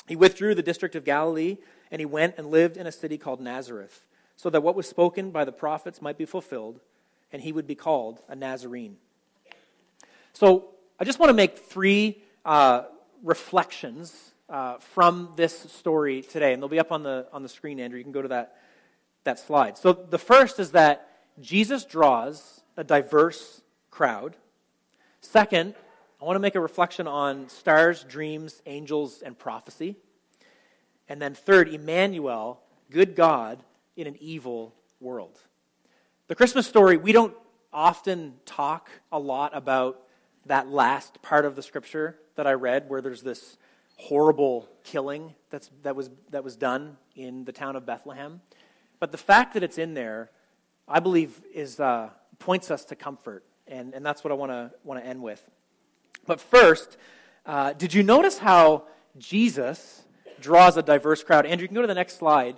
he 0.06 0.16
withdrew 0.16 0.54
the 0.54 0.62
district 0.62 0.94
of 0.94 1.04
Galilee, 1.04 1.56
and 1.90 2.00
he 2.00 2.06
went 2.06 2.34
and 2.36 2.50
lived 2.50 2.76
in 2.76 2.86
a 2.86 2.92
city 2.92 3.16
called 3.16 3.40
Nazareth 3.40 4.04
so 4.36 4.50
that 4.50 4.62
what 4.62 4.74
was 4.74 4.88
spoken 4.88 5.30
by 5.30 5.44
the 5.44 5.52
prophets 5.52 6.02
might 6.02 6.18
be 6.18 6.24
fulfilled, 6.24 6.80
and 7.32 7.42
he 7.42 7.52
would 7.52 7.66
be 7.66 7.74
called 7.74 8.20
a 8.28 8.34
Nazarene. 8.34 8.96
So 10.36 10.70
I 10.98 11.04
just 11.04 11.20
want 11.20 11.30
to 11.30 11.34
make 11.34 11.58
three 11.58 12.20
uh, 12.44 12.86
reflections 13.22 14.32
uh, 14.48 14.78
from 14.78 15.32
this 15.36 15.56
story 15.56 16.22
today, 16.22 16.52
and 16.52 16.60
they'll 16.60 16.68
be 16.68 16.80
up 16.80 16.90
on 16.90 17.04
the, 17.04 17.28
on 17.32 17.44
the 17.44 17.48
screen, 17.48 17.78
Andrew. 17.78 17.98
You 17.98 18.04
can 18.04 18.12
go 18.12 18.20
to 18.20 18.28
that, 18.28 18.56
that 19.22 19.38
slide. 19.38 19.78
So 19.78 19.92
the 19.92 20.18
first 20.18 20.58
is 20.58 20.72
that 20.72 21.08
Jesus 21.40 21.84
draws 21.84 22.62
a 22.76 22.82
diverse 22.82 23.62
crowd. 23.92 24.36
Second, 25.20 25.76
I 26.20 26.24
want 26.24 26.34
to 26.34 26.40
make 26.40 26.56
a 26.56 26.60
reflection 26.60 27.06
on 27.06 27.48
stars, 27.48 28.02
dreams, 28.02 28.60
angels, 28.66 29.22
and 29.24 29.38
prophecy. 29.38 29.94
And 31.08 31.22
then 31.22 31.34
third, 31.34 31.68
Emmanuel, 31.68 32.60
good 32.90 33.14
God, 33.14 33.62
in 33.96 34.08
an 34.08 34.16
evil 34.18 34.74
world. 34.98 35.38
The 36.26 36.34
Christmas 36.34 36.66
story, 36.66 36.96
we 36.96 37.12
don't 37.12 37.36
often 37.72 38.34
talk 38.46 38.90
a 39.12 39.18
lot 39.18 39.56
about 39.56 40.00
that 40.46 40.68
last 40.68 41.22
part 41.22 41.44
of 41.44 41.56
the 41.56 41.62
scripture 41.62 42.18
that 42.36 42.46
I 42.46 42.52
read 42.52 42.88
where 42.88 43.00
there's 43.00 43.22
this 43.22 43.56
horrible 43.96 44.68
killing 44.82 45.34
that's, 45.50 45.70
that, 45.82 45.96
was, 45.96 46.10
that 46.30 46.44
was 46.44 46.56
done 46.56 46.96
in 47.14 47.44
the 47.44 47.52
town 47.52 47.76
of 47.76 47.86
Bethlehem. 47.86 48.40
But 48.98 49.12
the 49.12 49.18
fact 49.18 49.54
that 49.54 49.62
it's 49.62 49.78
in 49.78 49.94
there, 49.94 50.30
I 50.88 51.00
believe, 51.00 51.40
is, 51.52 51.80
uh, 51.80 52.10
points 52.38 52.70
us 52.70 52.84
to 52.86 52.96
comfort. 52.96 53.44
And, 53.66 53.94
and 53.94 54.04
that's 54.04 54.22
what 54.22 54.30
I 54.30 54.34
want 54.34 55.00
to 55.00 55.06
end 55.06 55.22
with. 55.22 55.42
But 56.26 56.40
first, 56.40 56.96
uh, 57.46 57.72
did 57.72 57.94
you 57.94 58.02
notice 58.02 58.38
how 58.38 58.84
Jesus 59.18 60.02
draws 60.40 60.76
a 60.76 60.82
diverse 60.82 61.22
crowd? 61.22 61.46
Andrew, 61.46 61.64
you 61.64 61.68
can 61.68 61.74
go 61.74 61.80
to 61.80 61.86
the 61.86 61.94
next 61.94 62.18
slide. 62.18 62.56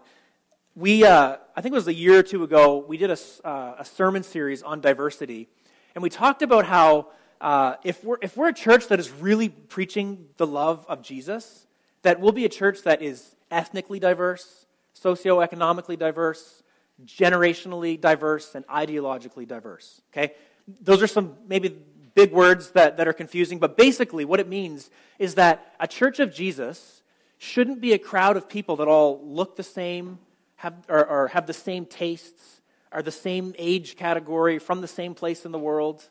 We, 0.75 1.05
uh, 1.05 1.37
I 1.55 1.61
think 1.61 1.73
it 1.73 1.77
was 1.77 1.89
a 1.89 1.95
year 1.95 2.19
or 2.19 2.23
two 2.23 2.43
ago, 2.43 2.85
we 2.87 2.97
did 2.97 3.11
a, 3.11 3.19
uh, 3.47 3.77
a 3.79 3.85
sermon 3.85 4.23
series 4.23 4.63
on 4.63 4.81
diversity. 4.81 5.49
And 5.95 6.03
we 6.03 6.11
talked 6.11 6.43
about 6.43 6.67
how 6.67 7.09
uh, 7.41 7.77
if, 7.85 8.03
we're, 8.05 8.19
if 8.23 8.37
we're 8.37 8.49
a 8.49 8.55
church 8.55 8.89
that 8.89 8.99
is 8.99 9.11
really 9.11 9.49
preaching 9.49 10.27
the 10.37 10.47
love 10.47 10.85
of 10.89 11.03
Jesus, 11.03 11.67
that 12.03 12.21
we'll 12.21 12.33
be 12.33 12.45
a 12.45 12.49
church 12.49 12.83
that 12.83 13.03
is 13.03 13.35
ethnically 13.51 13.99
diverse, 13.99 14.67
socioeconomically 15.01 15.99
diverse, 15.99 16.63
generationally 17.05 18.01
diverse, 18.01 18.55
and 18.55 18.67
ideologically 18.69 19.47
diverse. 19.47 20.01
Okay? 20.13 20.35
Those 20.81 21.03
are 21.03 21.07
some 21.07 21.35
maybe 21.47 21.77
big 22.15 22.33
words 22.33 22.71
that, 22.71 22.97
that 22.97 23.07
are 23.07 23.13
confusing, 23.13 23.59
but 23.59 23.77
basically 23.77 24.25
what 24.25 24.41
it 24.41 24.49
means 24.49 24.91
is 25.19 25.35
that 25.35 25.75
a 25.79 25.87
church 25.87 26.19
of 26.19 26.33
Jesus 26.33 27.03
shouldn't 27.39 27.81
be 27.81 27.93
a 27.93 27.99
crowd 27.99 28.37
of 28.37 28.49
people 28.49 28.77
that 28.77 28.89
all 28.89 29.21
look 29.23 29.57
the 29.57 29.63
same, 29.63 30.19
have, 30.57 30.75
or, 30.89 31.07
or 31.07 31.29
have 31.29 31.47
the 31.47 31.53
same 31.53 31.85
tastes, 31.85 32.63
are 32.91 33.03
the 33.03 33.13
same 33.13 33.55
age 33.59 33.97
category, 33.97 34.59
from 34.59 34.81
the 34.81 34.89
same 34.89 35.15
place 35.15 35.45
in 35.45 35.53
the 35.53 35.59
world. 35.59 36.09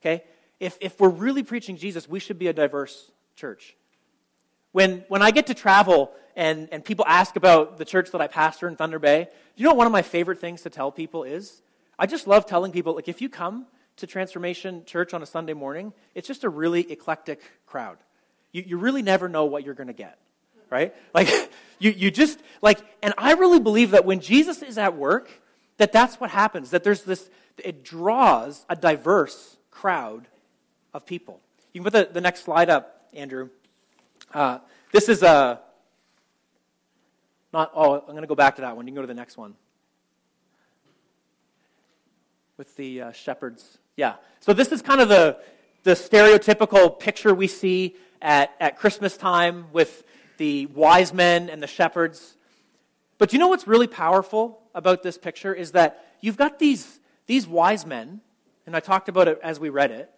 Okay? 0.00 0.24
If, 0.62 0.78
if 0.80 1.00
we're 1.00 1.08
really 1.08 1.42
preaching 1.42 1.76
Jesus, 1.76 2.08
we 2.08 2.20
should 2.20 2.38
be 2.38 2.46
a 2.46 2.52
diverse 2.52 3.10
church. 3.34 3.74
When, 4.70 5.04
when 5.08 5.20
I 5.20 5.32
get 5.32 5.48
to 5.48 5.54
travel 5.54 6.12
and, 6.36 6.68
and 6.70 6.84
people 6.84 7.04
ask 7.08 7.34
about 7.34 7.78
the 7.78 7.84
church 7.84 8.12
that 8.12 8.20
I 8.20 8.28
pastor 8.28 8.68
in 8.68 8.76
Thunder 8.76 9.00
Bay, 9.00 9.26
you 9.56 9.64
know 9.66 9.74
one 9.74 9.88
of 9.88 9.92
my 9.92 10.02
favorite 10.02 10.38
things 10.38 10.62
to 10.62 10.70
tell 10.70 10.92
people 10.92 11.24
is? 11.24 11.62
I 11.98 12.06
just 12.06 12.28
love 12.28 12.46
telling 12.46 12.70
people, 12.70 12.94
like, 12.94 13.08
if 13.08 13.20
you 13.20 13.28
come 13.28 13.66
to 13.96 14.06
Transformation 14.06 14.84
Church 14.84 15.12
on 15.12 15.20
a 15.20 15.26
Sunday 15.26 15.52
morning, 15.52 15.92
it's 16.14 16.28
just 16.28 16.44
a 16.44 16.48
really 16.48 16.92
eclectic 16.92 17.40
crowd. 17.66 17.98
You, 18.52 18.62
you 18.64 18.76
really 18.78 19.02
never 19.02 19.28
know 19.28 19.46
what 19.46 19.64
you're 19.64 19.74
going 19.74 19.88
to 19.88 19.92
get, 19.92 20.16
right? 20.70 20.94
Like, 21.12 21.28
you, 21.80 21.90
you 21.90 22.12
just, 22.12 22.38
like, 22.60 22.78
and 23.02 23.14
I 23.18 23.32
really 23.32 23.58
believe 23.58 23.90
that 23.90 24.04
when 24.04 24.20
Jesus 24.20 24.62
is 24.62 24.78
at 24.78 24.96
work, 24.96 25.28
that 25.78 25.90
that's 25.90 26.20
what 26.20 26.30
happens, 26.30 26.70
that 26.70 26.84
there's 26.84 27.02
this, 27.02 27.28
it 27.58 27.82
draws 27.82 28.64
a 28.68 28.76
diverse 28.76 29.56
crowd 29.72 30.28
of 30.94 31.06
people. 31.06 31.40
You 31.72 31.80
can 31.80 31.90
put 31.90 31.92
the, 31.92 32.12
the 32.12 32.20
next 32.20 32.44
slide 32.44 32.68
up, 32.68 33.08
Andrew. 33.14 33.48
Uh, 34.32 34.58
this 34.92 35.08
is 35.08 35.22
a, 35.22 35.60
not, 37.52 37.70
oh, 37.74 37.94
I'm 37.94 38.06
going 38.06 38.22
to 38.22 38.26
go 38.26 38.34
back 38.34 38.56
to 38.56 38.62
that 38.62 38.76
one. 38.76 38.86
You 38.86 38.92
can 38.92 38.96
go 38.96 39.00
to 39.02 39.06
the 39.06 39.14
next 39.14 39.36
one. 39.36 39.54
With 42.56 42.76
the 42.76 43.02
uh, 43.02 43.12
shepherds. 43.12 43.78
Yeah. 43.96 44.16
So 44.40 44.52
this 44.52 44.72
is 44.72 44.82
kind 44.82 45.00
of 45.00 45.08
the, 45.08 45.38
the 45.82 45.92
stereotypical 45.92 46.98
picture 46.98 47.34
we 47.34 47.46
see 47.46 47.96
at, 48.20 48.54
at 48.60 48.78
Christmas 48.78 49.16
time 49.16 49.66
with 49.72 50.04
the 50.36 50.66
wise 50.66 51.12
men 51.12 51.50
and 51.50 51.62
the 51.62 51.66
shepherds. 51.66 52.36
But 53.18 53.32
you 53.32 53.38
know 53.38 53.48
what's 53.48 53.66
really 53.66 53.86
powerful 53.86 54.62
about 54.74 55.02
this 55.02 55.18
picture 55.18 55.54
is 55.54 55.72
that 55.72 56.06
you've 56.20 56.36
got 56.36 56.58
these, 56.58 57.00
these 57.26 57.46
wise 57.46 57.84
men, 57.84 58.20
and 58.66 58.76
I 58.76 58.80
talked 58.80 59.08
about 59.08 59.28
it 59.28 59.38
as 59.42 59.60
we 59.60 59.68
read 59.68 59.90
it. 59.90 60.10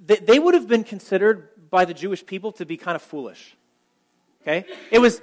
They, 0.00 0.38
would 0.38 0.54
have 0.54 0.68
been 0.68 0.84
considered 0.84 1.48
by 1.70 1.84
the 1.84 1.94
Jewish 1.94 2.24
people 2.24 2.52
to 2.52 2.66
be 2.66 2.76
kind 2.76 2.96
of 2.96 3.02
foolish. 3.02 3.56
Okay? 4.42 4.64
It 4.90 4.98
was 4.98 5.20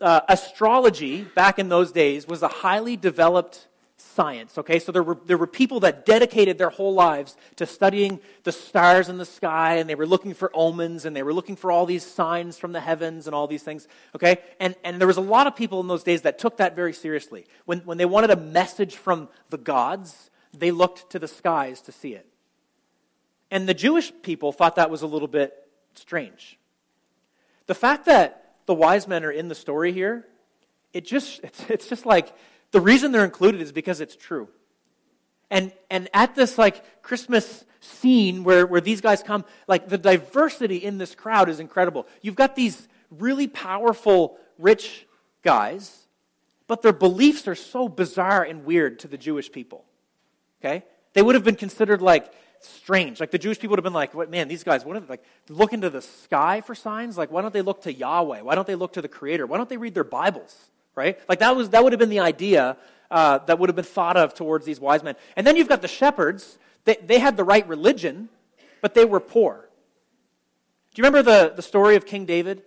uh, 0.00 0.20
astrology 0.28 1.22
back 1.22 1.58
in 1.58 1.68
those 1.68 1.92
days 1.92 2.26
was 2.26 2.42
a 2.42 2.48
highly 2.48 2.96
developed 2.96 3.66
science. 3.96 4.58
Okay, 4.58 4.78
so 4.78 4.92
there 4.92 5.02
were, 5.02 5.18
there 5.26 5.38
were 5.38 5.46
people 5.46 5.80
that 5.80 6.06
dedicated 6.06 6.58
their 6.58 6.70
whole 6.70 6.94
lives 6.94 7.36
to 7.56 7.66
studying 7.66 8.20
the 8.44 8.52
stars 8.52 9.08
in 9.08 9.18
the 9.18 9.24
sky, 9.24 9.76
and 9.76 9.88
they 9.88 9.94
were 9.94 10.06
looking 10.06 10.34
for 10.34 10.50
omens, 10.54 11.04
and 11.04 11.14
they 11.14 11.22
were 11.22 11.32
looking 11.32 11.56
for 11.56 11.70
all 11.70 11.86
these 11.86 12.04
signs 12.04 12.58
from 12.58 12.72
the 12.72 12.80
heavens 12.80 13.26
and 13.26 13.34
all 13.34 13.46
these 13.46 13.62
things. 13.62 13.88
Okay, 14.14 14.38
and, 14.60 14.74
and 14.84 15.00
there 15.00 15.06
was 15.06 15.16
a 15.16 15.22
lot 15.22 15.46
of 15.46 15.56
people 15.56 15.80
in 15.80 15.88
those 15.88 16.02
days 16.02 16.22
that 16.22 16.38
took 16.38 16.56
that 16.58 16.74
very 16.74 16.92
seriously. 16.92 17.46
When, 17.64 17.80
when 17.80 17.98
they 17.98 18.04
wanted 18.04 18.30
a 18.30 18.36
message 18.36 18.96
from 18.96 19.28
the 19.50 19.58
gods, 19.58 20.30
they 20.52 20.70
looked 20.70 21.10
to 21.10 21.18
the 21.18 21.28
skies 21.28 21.80
to 21.82 21.92
see 21.92 22.14
it. 22.14 22.26
And 23.50 23.68
the 23.68 23.74
Jewish 23.74 24.12
people 24.22 24.52
thought 24.52 24.76
that 24.76 24.90
was 24.90 25.02
a 25.02 25.06
little 25.06 25.28
bit 25.28 25.54
strange. 25.94 26.58
The 27.66 27.74
fact 27.74 28.06
that 28.06 28.54
the 28.66 28.74
wise 28.74 29.06
men 29.06 29.24
are 29.24 29.30
in 29.30 29.48
the 29.48 29.54
story 29.54 29.92
here, 29.92 30.26
it 30.92 31.06
just, 31.06 31.40
it's, 31.44 31.70
it's 31.70 31.88
just 31.88 32.06
like, 32.06 32.34
the 32.72 32.80
reason 32.80 33.12
they're 33.12 33.24
included 33.24 33.60
is 33.60 33.72
because 33.72 34.00
it's 34.00 34.16
true. 34.16 34.48
And, 35.50 35.72
and 35.90 36.08
at 36.12 36.34
this 36.34 36.58
like 36.58 37.02
Christmas 37.02 37.64
scene 37.80 38.42
where, 38.42 38.66
where 38.66 38.80
these 38.80 39.00
guys 39.00 39.22
come, 39.22 39.44
like 39.68 39.88
the 39.88 39.98
diversity 39.98 40.76
in 40.76 40.98
this 40.98 41.14
crowd 41.14 41.48
is 41.48 41.60
incredible. 41.60 42.06
You've 42.20 42.34
got 42.34 42.56
these 42.56 42.88
really 43.10 43.46
powerful, 43.46 44.38
rich 44.58 45.06
guys, 45.42 46.06
but 46.66 46.82
their 46.82 46.92
beliefs 46.92 47.46
are 47.46 47.54
so 47.54 47.88
bizarre 47.88 48.42
and 48.42 48.64
weird 48.64 48.98
to 49.00 49.08
the 49.08 49.16
Jewish 49.16 49.52
people. 49.52 49.84
Okay? 50.60 50.84
They 51.12 51.22
would 51.22 51.36
have 51.36 51.44
been 51.44 51.56
considered 51.56 52.02
like 52.02 52.32
strange. 52.60 53.20
Like 53.20 53.30
the 53.30 53.38
Jewish 53.38 53.58
people 53.58 53.72
would 53.72 53.78
have 53.78 53.84
been 53.84 53.92
like, 53.92 54.14
what, 54.14 54.30
man, 54.30 54.48
these 54.48 54.64
guys, 54.64 54.84
what 54.84 54.96
are 54.96 55.00
they, 55.00 55.06
like, 55.06 55.24
look 55.48 55.72
into 55.72 55.90
the 55.90 56.02
sky 56.02 56.60
for 56.60 56.74
signs? 56.74 57.18
Like, 57.18 57.30
why 57.30 57.42
don't 57.42 57.52
they 57.52 57.62
look 57.62 57.82
to 57.82 57.92
Yahweh? 57.92 58.40
Why 58.40 58.54
don't 58.54 58.66
they 58.66 58.74
look 58.74 58.92
to 58.94 59.02
the 59.02 59.08
Creator? 59.08 59.46
Why 59.46 59.56
don't 59.56 59.68
they 59.68 59.76
read 59.76 59.94
their 59.94 60.04
Bibles? 60.04 60.70
right? 60.96 61.18
Like 61.28 61.38
that, 61.38 61.54
was, 61.54 61.70
that 61.70 61.84
would 61.84 61.92
have 61.92 62.00
been 62.00 62.08
the 62.08 62.20
idea 62.20 62.76
uh, 63.08 63.38
that 63.46 63.60
would 63.60 63.68
have 63.68 63.76
been 63.76 63.84
thought 63.84 64.16
of 64.16 64.34
towards 64.34 64.66
these 64.66 64.80
wise 64.80 65.04
men. 65.04 65.14
And 65.36 65.46
then 65.46 65.54
you've 65.54 65.68
got 65.68 65.82
the 65.82 65.88
shepherds. 65.88 66.58
They, 66.84 66.96
they 66.96 67.20
had 67.20 67.36
the 67.36 67.44
right 67.44 67.66
religion, 67.68 68.30
but 68.80 68.94
they 68.94 69.04
were 69.04 69.20
poor. 69.20 69.68
Do 70.94 71.02
you 71.02 71.06
remember 71.06 71.22
the, 71.22 71.52
the 71.54 71.62
story 71.62 71.94
of 71.94 72.06
King 72.06 72.24
David? 72.24 72.62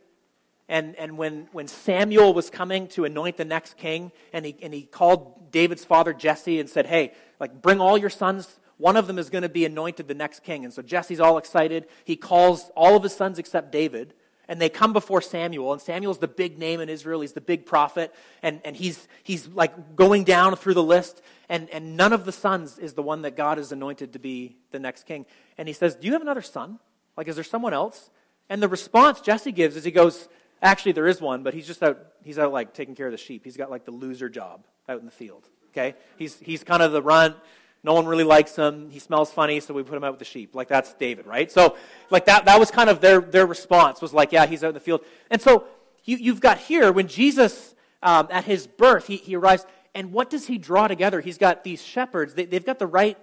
And, 0.70 0.96
and 0.98 1.18
when, 1.18 1.50
when 1.52 1.68
Samuel 1.68 2.34
was 2.34 2.52
coming 2.52 2.88
to 2.90 3.04
anoint 3.04 3.38
the 3.38 3.46
next 3.46 3.76
king, 3.76 4.12
and 4.32 4.46
he, 4.46 4.56
and 4.62 4.72
he 4.72 4.84
called 4.84 5.52
David's 5.52 5.84
father 5.84 6.14
Jesse 6.14 6.60
and 6.60 6.70
said, 6.70 6.86
Hey, 6.86 7.14
like, 7.40 7.60
bring 7.60 7.82
all 7.82 7.98
your 7.98 8.12
sons. 8.12 8.59
One 8.80 8.98
of 8.98 9.06
them 9.06 9.20
is 9.20 9.30
going 9.30 9.44
to 9.44 9.50
be 9.50 9.66
anointed 9.66 10.08
the 10.08 10.16
next 10.16 10.42
king. 10.42 10.66
And 10.66 10.74
so 10.74 10.82
Jesse's 10.82 11.20
all 11.20 11.38
excited. 11.38 11.86
He 12.06 12.16
calls 12.16 12.72
all 12.76 12.96
of 12.96 13.04
his 13.04 13.16
sons 13.16 13.38
except 13.38 13.72
David 13.72 14.16
and 14.50 14.60
they 14.60 14.68
come 14.68 14.94
before 14.94 15.22
Samuel, 15.22 15.72
and 15.74 15.82
Samuel's 15.82 16.18
the 16.18 16.28
big 16.28 16.58
name 16.58 16.82
in 16.82 16.90
Israel. 16.90 17.22
He's 17.22 17.34
the 17.34 17.40
big 17.40 17.68
prophet, 17.68 18.14
and, 18.42 18.60
and 18.66 18.76
he's, 18.76 19.08
he's 19.22 19.48
like 19.48 19.96
going 19.96 20.24
down 20.24 20.56
through 20.56 20.74
the 20.74 20.84
list, 20.84 21.22
and, 21.50 21.70
and 21.70 21.96
none 21.96 22.14
of 22.14 22.26
the 22.26 22.32
sons 22.32 22.80
is 22.80 22.96
the 22.96 23.04
one 23.04 23.22
that 23.22 23.38
God 23.38 23.60
has 23.60 23.72
anointed 23.72 24.14
to 24.14 24.20
be 24.20 24.58
the 24.72 24.80
next 24.80 25.06
king. 25.06 25.28
And 25.60 25.68
he 25.68 25.74
says, 25.74 25.96
Do 25.96 26.08
you 26.08 26.14
have 26.14 26.24
another 26.24 26.42
son? 26.42 26.80
Like, 27.16 27.28
is 27.28 27.36
there 27.36 27.44
someone 27.44 27.76
else? 27.76 28.10
And 28.50 28.62
the 28.62 28.68
response 28.68 29.22
Jesse 29.22 29.52
gives 29.52 29.76
is 29.76 29.84
he 29.84 29.92
goes, 29.92 30.28
Actually, 30.64 30.94
there 30.94 31.08
is 31.08 31.22
one, 31.22 31.44
but 31.44 31.54
he's 31.54 31.68
just 31.68 31.84
out, 31.84 32.00
he's 32.24 32.40
out 32.40 32.52
like 32.52 32.74
taking 32.74 32.96
care 32.96 33.06
of 33.06 33.12
the 33.12 33.20
sheep. 33.20 33.44
He's 33.46 33.56
got 33.56 33.70
like 33.70 33.86
the 33.86 33.92
loser 33.92 34.30
job 34.30 34.66
out 34.90 35.00
in 35.00 35.06
the 35.06 35.12
field. 35.12 35.48
Okay? 35.72 35.94
He's, 36.18 36.40
he's 36.40 36.64
kind 36.64 36.82
of 36.82 36.92
the 36.92 37.04
runt. 37.04 37.36
No 37.84 37.94
one 37.94 38.06
really 38.06 38.24
likes 38.26 38.56
him. 38.56 38.90
He 38.90 39.00
smells 39.00 39.32
funny, 39.32 39.60
so 39.60 39.74
we 39.74 39.84
put 39.84 39.96
him 39.96 40.04
out 40.04 40.12
with 40.12 40.20
the 40.20 40.26
sheep. 40.26 40.54
Like 40.54 40.68
that's 40.68 40.94
David, 40.96 41.26
right? 41.26 41.50
So, 41.52 41.78
like 42.10 42.26
that, 42.26 42.46
that 42.46 42.60
was 42.60 42.72
kind 42.72 42.90
of 42.90 43.00
their, 43.00 43.22
their 43.22 43.46
response 43.46 44.02
was 44.02 44.14
like, 44.14 44.32
yeah, 44.32 44.46
he's 44.46 44.64
out 44.64 44.70
in 44.70 44.74
the 44.74 44.80
field. 44.82 45.02
And 45.30 45.42
so 45.42 45.66
you, 46.04 46.18
you've 46.18 46.42
got 46.42 46.58
here, 46.58 46.92
when 46.92 47.08
Jesus, 47.08 47.76
um, 48.04 48.28
at 48.32 48.44
his 48.44 48.68
birth, 48.68 49.08
he, 49.08 49.16
he 49.18 49.36
arrives, 49.36 49.66
and 49.96 50.12
what 50.12 50.30
does 50.30 50.48
he 50.48 50.58
draw 50.58 50.88
together? 50.88 51.22
He's 51.22 51.38
got 51.38 51.64
these 51.64 51.82
shepherds. 51.82 52.34
They, 52.34 52.46
they've 52.46 52.66
got 52.66 52.80
the 52.80 52.88
right 52.88 53.18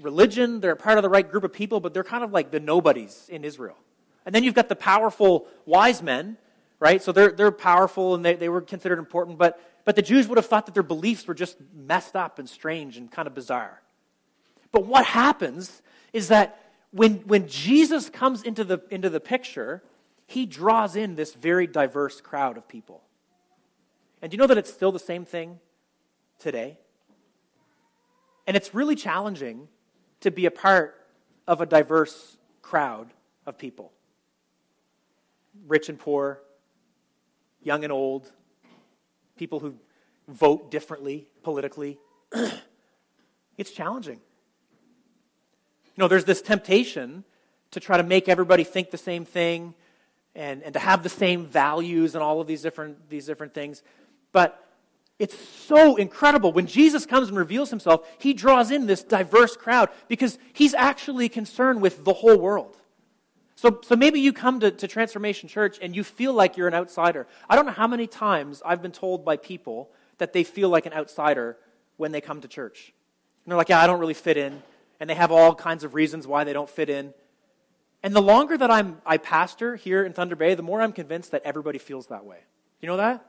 religion. 0.00 0.60
They're 0.60 0.76
part 0.76 0.98
of 0.98 1.02
the 1.02 1.08
right 1.08 1.28
group 1.28 1.44
of 1.44 1.52
people, 1.52 1.80
but 1.80 1.92
they're 1.92 2.04
kind 2.04 2.24
of 2.24 2.32
like 2.32 2.50
the 2.50 2.60
nobodies 2.60 3.28
in 3.28 3.44
Israel. 3.44 3.76
And 4.26 4.34
then 4.34 4.44
you've 4.44 4.54
got 4.54 4.68
the 4.68 4.76
powerful 4.76 5.46
wise 5.66 6.02
men, 6.02 6.38
right? 6.80 7.02
So 7.02 7.12
they're, 7.12 7.32
they're 7.32 7.52
powerful 7.52 8.14
and 8.14 8.24
they, 8.24 8.34
they 8.34 8.48
were 8.48 8.62
considered 8.62 8.98
important, 8.98 9.38
but 9.38 9.60
but 9.84 9.96
the 9.96 10.02
Jews 10.02 10.28
would 10.28 10.38
have 10.38 10.46
thought 10.46 10.66
that 10.66 10.74
their 10.74 10.82
beliefs 10.82 11.26
were 11.26 11.34
just 11.34 11.56
messed 11.74 12.16
up 12.16 12.38
and 12.38 12.48
strange 12.48 12.96
and 12.96 13.10
kind 13.10 13.28
of 13.28 13.34
bizarre. 13.34 13.82
But 14.72 14.86
what 14.86 15.04
happens 15.04 15.82
is 16.12 16.28
that 16.28 16.60
when, 16.90 17.16
when 17.26 17.48
Jesus 17.48 18.08
comes 18.08 18.42
into 18.42 18.64
the, 18.64 18.82
into 18.90 19.10
the 19.10 19.20
picture, 19.20 19.82
he 20.26 20.46
draws 20.46 20.96
in 20.96 21.16
this 21.16 21.34
very 21.34 21.66
diverse 21.66 22.20
crowd 22.20 22.56
of 22.56 22.66
people. 22.68 23.02
And 24.22 24.30
do 24.30 24.36
you 24.36 24.38
know 24.38 24.46
that 24.46 24.58
it's 24.58 24.72
still 24.72 24.92
the 24.92 24.98
same 24.98 25.24
thing 25.24 25.58
today? 26.38 26.78
And 28.46 28.56
it's 28.56 28.74
really 28.74 28.94
challenging 28.94 29.68
to 30.20 30.30
be 30.30 30.46
a 30.46 30.50
part 30.50 30.94
of 31.46 31.60
a 31.60 31.66
diverse 31.66 32.36
crowd 32.62 33.10
of 33.46 33.58
people 33.58 33.92
rich 35.66 35.88
and 35.88 35.98
poor, 35.98 36.40
young 37.62 37.84
and 37.84 37.92
old, 37.92 38.30
people 39.36 39.60
who 39.60 39.74
vote 40.28 40.70
differently 40.70 41.28
politically. 41.42 41.98
it's 43.58 43.70
challenging. 43.70 44.20
You 45.86 45.98
know, 45.98 46.08
there's 46.08 46.24
this 46.24 46.42
temptation 46.42 47.24
to 47.70 47.80
try 47.80 47.96
to 47.96 48.02
make 48.02 48.28
everybody 48.28 48.64
think 48.64 48.90
the 48.90 48.98
same 48.98 49.24
thing 49.24 49.74
and, 50.34 50.62
and 50.62 50.72
to 50.74 50.80
have 50.80 51.02
the 51.02 51.08
same 51.08 51.46
values 51.46 52.14
and 52.14 52.22
all 52.22 52.40
of 52.40 52.46
these 52.46 52.62
different, 52.62 53.08
these 53.08 53.26
different 53.26 53.54
things. 53.54 53.82
But 54.32 54.60
It's 55.18 55.38
so 55.38 55.94
incredible. 55.94 56.52
When 56.52 56.66
Jesus 56.66 57.06
comes 57.06 57.28
and 57.28 57.38
reveals 57.38 57.70
himself, 57.70 58.08
he 58.18 58.34
draws 58.34 58.70
in 58.70 58.86
this 58.86 59.02
diverse 59.04 59.56
crowd 59.56 59.90
because 60.08 60.38
he's 60.52 60.74
actually 60.74 61.28
concerned 61.28 61.80
with 61.80 62.04
the 62.04 62.12
whole 62.12 62.38
world. 62.38 62.76
So, 63.64 63.80
so 63.82 63.96
maybe 63.96 64.20
you 64.20 64.34
come 64.34 64.60
to, 64.60 64.70
to 64.70 64.86
Transformation 64.86 65.48
Church 65.48 65.78
and 65.80 65.96
you 65.96 66.04
feel 66.04 66.34
like 66.34 66.58
you're 66.58 66.68
an 66.68 66.74
outsider. 66.74 67.26
I 67.48 67.56
don't 67.56 67.64
know 67.64 67.72
how 67.72 67.86
many 67.86 68.06
times 68.06 68.60
I've 68.62 68.82
been 68.82 68.92
told 68.92 69.24
by 69.24 69.38
people 69.38 69.90
that 70.18 70.34
they 70.34 70.44
feel 70.44 70.68
like 70.68 70.84
an 70.84 70.92
outsider 70.92 71.56
when 71.96 72.12
they 72.12 72.20
come 72.20 72.42
to 72.42 72.48
church. 72.48 72.92
And 73.42 73.50
they're 73.50 73.56
like, 73.56 73.70
yeah, 73.70 73.80
I 73.80 73.86
don't 73.86 74.00
really 74.00 74.12
fit 74.12 74.36
in. 74.36 74.62
And 75.00 75.08
they 75.08 75.14
have 75.14 75.32
all 75.32 75.54
kinds 75.54 75.82
of 75.82 75.94
reasons 75.94 76.26
why 76.26 76.44
they 76.44 76.52
don't 76.52 76.68
fit 76.68 76.90
in. 76.90 77.14
And 78.02 78.14
the 78.14 78.20
longer 78.20 78.58
that 78.58 78.70
I'm, 78.70 79.00
I 79.06 79.16
pastor 79.16 79.76
here 79.76 80.04
in 80.04 80.12
Thunder 80.12 80.36
Bay, 80.36 80.54
the 80.54 80.62
more 80.62 80.82
I'm 80.82 80.92
convinced 80.92 81.30
that 81.30 81.40
everybody 81.46 81.78
feels 81.78 82.08
that 82.08 82.26
way. 82.26 82.40
You 82.82 82.88
know 82.88 82.98
that? 82.98 83.24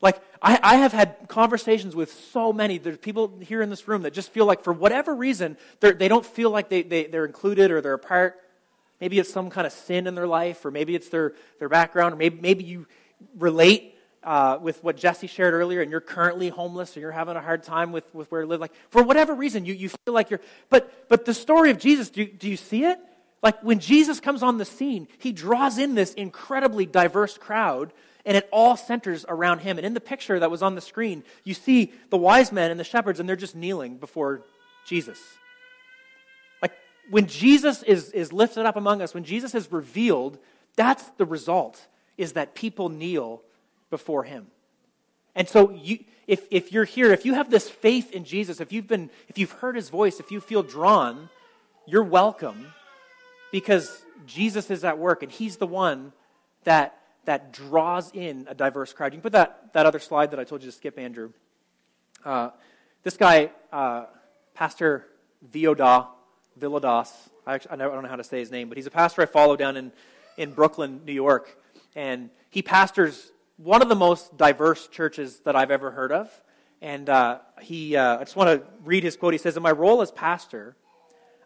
Like, 0.00 0.22
I, 0.40 0.58
I 0.62 0.76
have 0.76 0.92
had 0.92 1.28
conversations 1.28 1.94
with 1.94 2.10
so 2.32 2.50
many. 2.50 2.78
There's 2.78 2.96
people 2.96 3.38
here 3.42 3.60
in 3.60 3.68
this 3.68 3.88
room 3.88 4.00
that 4.02 4.14
just 4.14 4.30
feel 4.30 4.46
like, 4.46 4.64
for 4.64 4.72
whatever 4.72 5.14
reason, 5.14 5.58
they 5.80 6.08
don't 6.08 6.24
feel 6.24 6.48
like 6.48 6.70
they, 6.70 6.80
they, 6.80 7.04
they're 7.08 7.26
included 7.26 7.70
or 7.70 7.82
they're 7.82 7.92
a 7.92 7.98
part. 7.98 8.40
Maybe 9.00 9.18
it's 9.18 9.32
some 9.32 9.50
kind 9.50 9.66
of 9.66 9.72
sin 9.72 10.06
in 10.06 10.14
their 10.14 10.26
life, 10.26 10.64
or 10.64 10.70
maybe 10.70 10.94
it's 10.94 11.08
their, 11.08 11.34
their 11.58 11.68
background, 11.68 12.14
or 12.14 12.16
maybe, 12.16 12.40
maybe 12.40 12.64
you 12.64 12.86
relate 13.38 13.96
uh, 14.24 14.58
with 14.60 14.82
what 14.82 14.96
Jesse 14.96 15.26
shared 15.26 15.54
earlier, 15.54 15.80
and 15.80 15.90
you're 15.90 16.00
currently 16.00 16.48
homeless, 16.48 16.96
or 16.96 17.00
you're 17.00 17.12
having 17.12 17.36
a 17.36 17.40
hard 17.40 17.62
time 17.62 17.92
with, 17.92 18.12
with 18.14 18.30
where 18.30 18.42
to 18.42 18.46
live. 18.46 18.60
Like, 18.60 18.74
for 18.90 19.02
whatever 19.02 19.34
reason, 19.34 19.64
you, 19.64 19.74
you 19.74 19.88
feel 19.88 20.14
like 20.14 20.30
you're. 20.30 20.40
But, 20.68 21.08
but 21.08 21.24
the 21.24 21.34
story 21.34 21.70
of 21.70 21.78
Jesus, 21.78 22.10
do, 22.10 22.26
do 22.26 22.48
you 22.48 22.56
see 22.56 22.84
it? 22.84 22.98
Like, 23.42 23.62
when 23.62 23.78
Jesus 23.78 24.18
comes 24.18 24.42
on 24.42 24.58
the 24.58 24.64
scene, 24.64 25.06
he 25.18 25.32
draws 25.32 25.78
in 25.78 25.94
this 25.94 26.12
incredibly 26.14 26.86
diverse 26.86 27.38
crowd 27.38 27.92
and 28.28 28.36
it 28.36 28.46
all 28.52 28.76
centers 28.76 29.24
around 29.26 29.60
him. 29.60 29.78
And 29.78 29.86
in 29.86 29.94
the 29.94 30.00
picture 30.00 30.38
that 30.38 30.50
was 30.50 30.60
on 30.60 30.74
the 30.74 30.82
screen, 30.82 31.24
you 31.44 31.54
see 31.54 31.92
the 32.10 32.18
wise 32.18 32.52
men 32.52 32.70
and 32.70 32.78
the 32.78 32.84
shepherds, 32.84 33.20
and 33.20 33.26
they're 33.26 33.36
just 33.36 33.56
kneeling 33.56 33.96
before 33.96 34.42
Jesus. 34.84 35.18
When 37.10 37.26
Jesus 37.26 37.82
is, 37.82 38.10
is 38.10 38.32
lifted 38.32 38.66
up 38.66 38.76
among 38.76 39.02
us, 39.02 39.14
when 39.14 39.24
Jesus 39.24 39.54
is 39.54 39.70
revealed, 39.72 40.38
that's 40.76 41.04
the 41.16 41.24
result, 41.24 41.86
is 42.16 42.32
that 42.32 42.54
people 42.54 42.88
kneel 42.88 43.42
before 43.90 44.24
him. 44.24 44.46
And 45.34 45.48
so 45.48 45.70
you, 45.70 46.04
if, 46.26 46.46
if 46.50 46.72
you're 46.72 46.84
here, 46.84 47.12
if 47.12 47.24
you 47.24 47.34
have 47.34 47.50
this 47.50 47.68
faith 47.68 48.12
in 48.12 48.24
Jesus, 48.24 48.60
if 48.60 48.72
you've 48.72 48.88
been, 48.88 49.10
if 49.28 49.38
you've 49.38 49.52
heard 49.52 49.76
his 49.76 49.88
voice, 49.88 50.20
if 50.20 50.30
you 50.30 50.40
feel 50.40 50.62
drawn, 50.62 51.30
you're 51.86 52.02
welcome 52.02 52.72
because 53.50 54.04
Jesus 54.26 54.70
is 54.70 54.84
at 54.84 54.98
work 54.98 55.22
and 55.22 55.32
he's 55.32 55.56
the 55.56 55.66
one 55.66 56.12
that 56.64 56.98
that 57.28 57.52
draws 57.52 58.10
in 58.12 58.46
a 58.48 58.54
diverse 58.54 58.94
crowd. 58.94 59.12
You 59.12 59.18
can 59.18 59.22
put 59.22 59.32
that, 59.32 59.74
that 59.74 59.84
other 59.84 59.98
slide 59.98 60.30
that 60.30 60.40
I 60.40 60.44
told 60.44 60.62
you 60.62 60.70
to 60.70 60.74
skip, 60.74 60.98
Andrew. 60.98 61.32
Uh, 62.24 62.48
this 63.02 63.18
guy, 63.18 63.50
uh, 63.70 64.06
Pastor 64.54 65.04
Vioda, 65.52 66.06
Villodas, 66.58 67.12
I, 67.46 67.54
actually, 67.54 67.72
I 67.72 67.76
don't 67.76 68.02
know 68.02 68.08
how 68.08 68.16
to 68.16 68.24
say 68.24 68.38
his 68.38 68.50
name, 68.50 68.68
but 68.68 68.76
he's 68.76 68.86
a 68.86 68.90
pastor 68.90 69.22
I 69.22 69.26
follow 69.26 69.56
down 69.56 69.76
in, 69.76 69.92
in 70.36 70.52
Brooklyn, 70.52 71.00
New 71.04 71.12
York. 71.12 71.58
And 71.94 72.30
he 72.50 72.62
pastors 72.62 73.32
one 73.56 73.82
of 73.82 73.88
the 73.88 73.94
most 73.94 74.36
diverse 74.36 74.86
churches 74.88 75.40
that 75.40 75.56
I've 75.56 75.70
ever 75.70 75.90
heard 75.90 76.12
of. 76.12 76.30
And 76.80 77.08
uh, 77.08 77.38
he, 77.60 77.96
uh, 77.96 78.18
I 78.18 78.24
just 78.24 78.36
want 78.36 78.60
to 78.60 78.66
read 78.84 79.02
his 79.02 79.16
quote. 79.16 79.34
He 79.34 79.38
says, 79.38 79.56
In 79.56 79.62
my 79.62 79.72
role 79.72 80.00
as 80.02 80.10
pastor, 80.10 80.76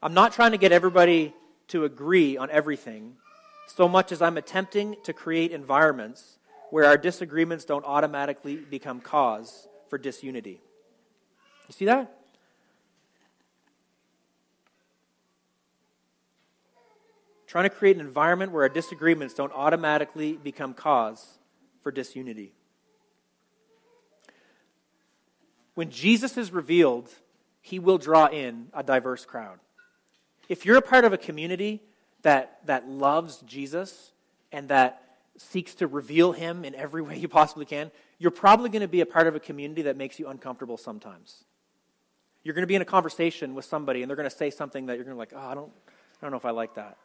I'm 0.03 0.15
not 0.15 0.33
trying 0.33 0.51
to 0.51 0.59
get 0.59 0.73
everybody 0.73 1.35
to 1.69 1.85
agree 1.85 2.37
on 2.37 2.51
everything, 2.51 3.15
so 3.67 3.89
much 3.89 4.13
as 4.13 4.21
I'm 4.21 4.37
attempting 4.37 4.97
to 5.05 5.13
create 5.13 5.53
environments 5.53 6.39
where 6.71 6.85
our 6.85 6.99
disagreements 6.99 7.65
don't 7.65 7.85
automatically 7.85 8.57
become 8.57 9.01
cause 9.01 9.69
for 9.89 9.99
disunity. 9.99 10.61
You 11.69 11.73
see 11.73 11.85
that? 11.85 12.22
Trying 17.53 17.65
to 17.65 17.77
create 17.77 17.97
an 17.97 18.01
environment 18.01 18.51
where 18.51 18.63
our 18.63 18.71
disagreements 18.71 19.35
don't 19.35 19.53
automatically 19.53 20.39
become 20.43 20.73
cause 20.73 21.37
for 21.83 21.93
disunity. 21.93 22.55
When 25.75 25.91
Jesus 25.91 26.39
is 26.39 26.51
revealed, 26.51 27.11
he 27.61 27.79
will 27.79 27.99
draw 27.99 28.25
in 28.29 28.69
a 28.73 28.83
diverse 28.83 29.27
crowd. 29.27 29.59
If 30.49 30.65
you're 30.65 30.79
a 30.79 30.81
part 30.81 31.05
of 31.05 31.13
a 31.13 31.19
community 31.19 31.83
that, 32.23 32.61
that 32.65 32.89
loves 32.89 33.43
Jesus 33.43 34.13
and 34.51 34.71
that 34.71 35.03
seeks 35.37 35.75
to 35.75 35.87
reveal 35.87 36.33
him 36.33 36.65
in 36.65 36.75
every 36.75 37.03
way 37.07 37.19
you 37.19 37.29
possibly 37.29 37.67
can, 37.67 37.91
you're 38.19 38.31
probably 38.31 38.71
going 38.71 38.81
to 38.81 38.89
be 38.89 39.03
a 39.03 39.07
part 39.07 39.27
of 39.27 39.37
a 39.37 39.41
community 39.41 39.83
that 39.83 39.99
makes 39.99 40.19
you 40.19 40.27
uncomfortable 40.27 40.79
sometimes. 40.79 41.45
You're 42.45 42.55
going 42.55 42.63
to 42.63 42.67
be 42.67 42.77
in 42.77 42.83
a 42.83 42.87
conversation 42.87 43.55
with 43.55 43.67
somebody 43.67 44.01
and 44.01 44.09
they're 44.09 44.17
going 44.17 44.31
to 44.31 44.35
say 44.35 44.49
something 44.49 44.87
that 44.87 44.97
you're 44.97 45.05
going 45.05 45.17
to 45.17 45.19
like, 45.19 45.35
oh, 45.37 45.49
I 45.51 45.55
don't, 45.55 45.71
I 45.87 46.23
don't 46.23 46.31
know 46.31 46.39
if 46.39 46.47
I 46.47 46.53
like 46.53 46.77
that. 46.77 46.97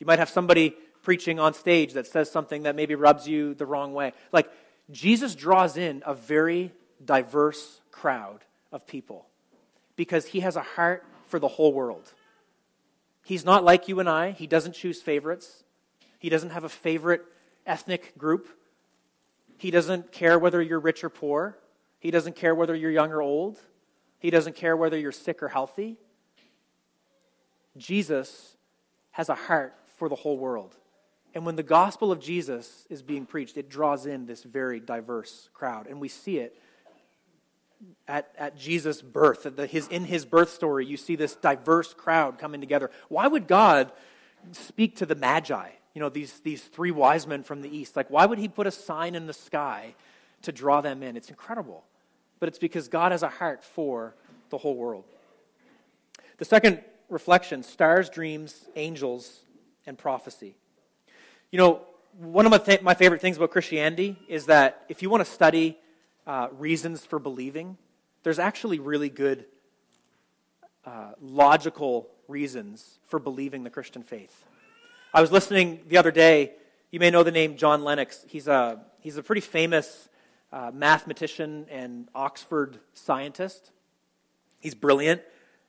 You 0.00 0.06
might 0.06 0.18
have 0.18 0.30
somebody 0.30 0.74
preaching 1.02 1.38
on 1.38 1.54
stage 1.54 1.92
that 1.92 2.06
says 2.06 2.30
something 2.30 2.64
that 2.64 2.74
maybe 2.74 2.94
rubs 2.94 3.28
you 3.28 3.54
the 3.54 3.66
wrong 3.66 3.92
way. 3.92 4.12
Like, 4.32 4.50
Jesus 4.90 5.34
draws 5.34 5.76
in 5.76 6.02
a 6.04 6.14
very 6.14 6.72
diverse 7.04 7.80
crowd 7.92 8.40
of 8.72 8.86
people 8.86 9.26
because 9.94 10.26
he 10.26 10.40
has 10.40 10.56
a 10.56 10.62
heart 10.62 11.04
for 11.28 11.38
the 11.38 11.48
whole 11.48 11.72
world. 11.72 12.12
He's 13.24 13.44
not 13.44 13.62
like 13.62 13.88
you 13.88 14.00
and 14.00 14.08
I. 14.08 14.32
He 14.32 14.46
doesn't 14.46 14.72
choose 14.72 15.00
favorites. 15.00 15.62
He 16.18 16.28
doesn't 16.28 16.50
have 16.50 16.64
a 16.64 16.68
favorite 16.68 17.22
ethnic 17.66 18.16
group. 18.18 18.48
He 19.58 19.70
doesn't 19.70 20.10
care 20.10 20.38
whether 20.38 20.60
you're 20.60 20.80
rich 20.80 21.04
or 21.04 21.10
poor. 21.10 21.58
He 21.98 22.10
doesn't 22.10 22.34
care 22.34 22.54
whether 22.54 22.74
you're 22.74 22.90
young 22.90 23.12
or 23.12 23.20
old. 23.20 23.58
He 24.18 24.30
doesn't 24.30 24.56
care 24.56 24.76
whether 24.76 24.98
you're 24.98 25.12
sick 25.12 25.42
or 25.42 25.48
healthy. 25.48 25.98
Jesus 27.76 28.56
has 29.12 29.28
a 29.28 29.34
heart 29.34 29.74
for 30.00 30.08
the 30.08 30.14
whole 30.14 30.38
world. 30.38 30.74
And 31.34 31.44
when 31.44 31.56
the 31.56 31.62
gospel 31.62 32.10
of 32.10 32.20
Jesus 32.20 32.86
is 32.88 33.02
being 33.02 33.26
preached, 33.26 33.58
it 33.58 33.68
draws 33.68 34.06
in 34.06 34.24
this 34.24 34.42
very 34.42 34.80
diverse 34.80 35.50
crowd. 35.52 35.86
And 35.88 36.00
we 36.00 36.08
see 36.08 36.38
it 36.38 36.58
at, 38.08 38.32
at 38.38 38.56
Jesus' 38.56 39.02
birth, 39.02 39.44
at 39.44 39.56
the, 39.56 39.66
his, 39.66 39.88
in 39.88 40.06
his 40.06 40.24
birth 40.24 40.48
story, 40.48 40.86
you 40.86 40.96
see 40.96 41.16
this 41.16 41.36
diverse 41.36 41.92
crowd 41.92 42.38
coming 42.38 42.62
together. 42.62 42.90
Why 43.10 43.28
would 43.28 43.46
God 43.46 43.92
speak 44.52 44.96
to 44.96 45.06
the 45.06 45.14
Magi, 45.14 45.68
you 45.92 46.00
know, 46.00 46.08
these, 46.08 46.40
these 46.40 46.62
three 46.62 46.90
wise 46.90 47.26
men 47.26 47.42
from 47.42 47.60
the 47.60 47.68
east? 47.68 47.94
Like, 47.94 48.08
why 48.08 48.24
would 48.24 48.38
he 48.38 48.48
put 48.48 48.66
a 48.66 48.70
sign 48.70 49.14
in 49.14 49.26
the 49.26 49.34
sky 49.34 49.94
to 50.42 50.50
draw 50.50 50.80
them 50.80 51.02
in? 51.02 51.14
It's 51.14 51.28
incredible. 51.28 51.84
But 52.38 52.48
it's 52.48 52.58
because 52.58 52.88
God 52.88 53.12
has 53.12 53.22
a 53.22 53.28
heart 53.28 53.62
for 53.62 54.14
the 54.48 54.56
whole 54.56 54.76
world. 54.76 55.04
The 56.38 56.46
second 56.46 56.82
reflection 57.10 57.62
stars, 57.62 58.08
dreams, 58.08 58.66
angels, 58.76 59.40
and 59.90 59.98
prophecy. 59.98 60.54
You 61.50 61.58
know, 61.58 61.80
one 62.16 62.46
of 62.46 62.50
my, 62.50 62.58
th- 62.58 62.80
my 62.80 62.94
favorite 62.94 63.20
things 63.20 63.36
about 63.36 63.50
Christianity 63.50 64.16
is 64.28 64.46
that 64.46 64.84
if 64.88 65.02
you 65.02 65.10
want 65.10 65.24
to 65.24 65.30
study 65.30 65.76
uh, 66.28 66.46
reasons 66.52 67.04
for 67.04 67.18
believing, 67.18 67.76
there's 68.22 68.38
actually 68.38 68.78
really 68.78 69.08
good 69.08 69.46
uh, 70.86 71.10
logical 71.20 72.08
reasons 72.28 73.00
for 73.08 73.18
believing 73.18 73.64
the 73.64 73.70
Christian 73.70 74.04
faith. 74.04 74.46
I 75.12 75.20
was 75.20 75.32
listening 75.32 75.80
the 75.88 75.98
other 75.98 76.12
day. 76.12 76.52
You 76.92 77.00
may 77.00 77.10
know 77.10 77.24
the 77.24 77.32
name 77.32 77.56
John 77.56 77.82
Lennox. 77.82 78.24
He's 78.28 78.46
a, 78.46 78.80
he's 79.00 79.16
a 79.16 79.24
pretty 79.24 79.40
famous 79.40 80.08
uh, 80.52 80.70
mathematician 80.72 81.66
and 81.68 82.08
Oxford 82.14 82.78
scientist. 82.94 83.72
He's 84.60 84.76
brilliant. 84.76 85.20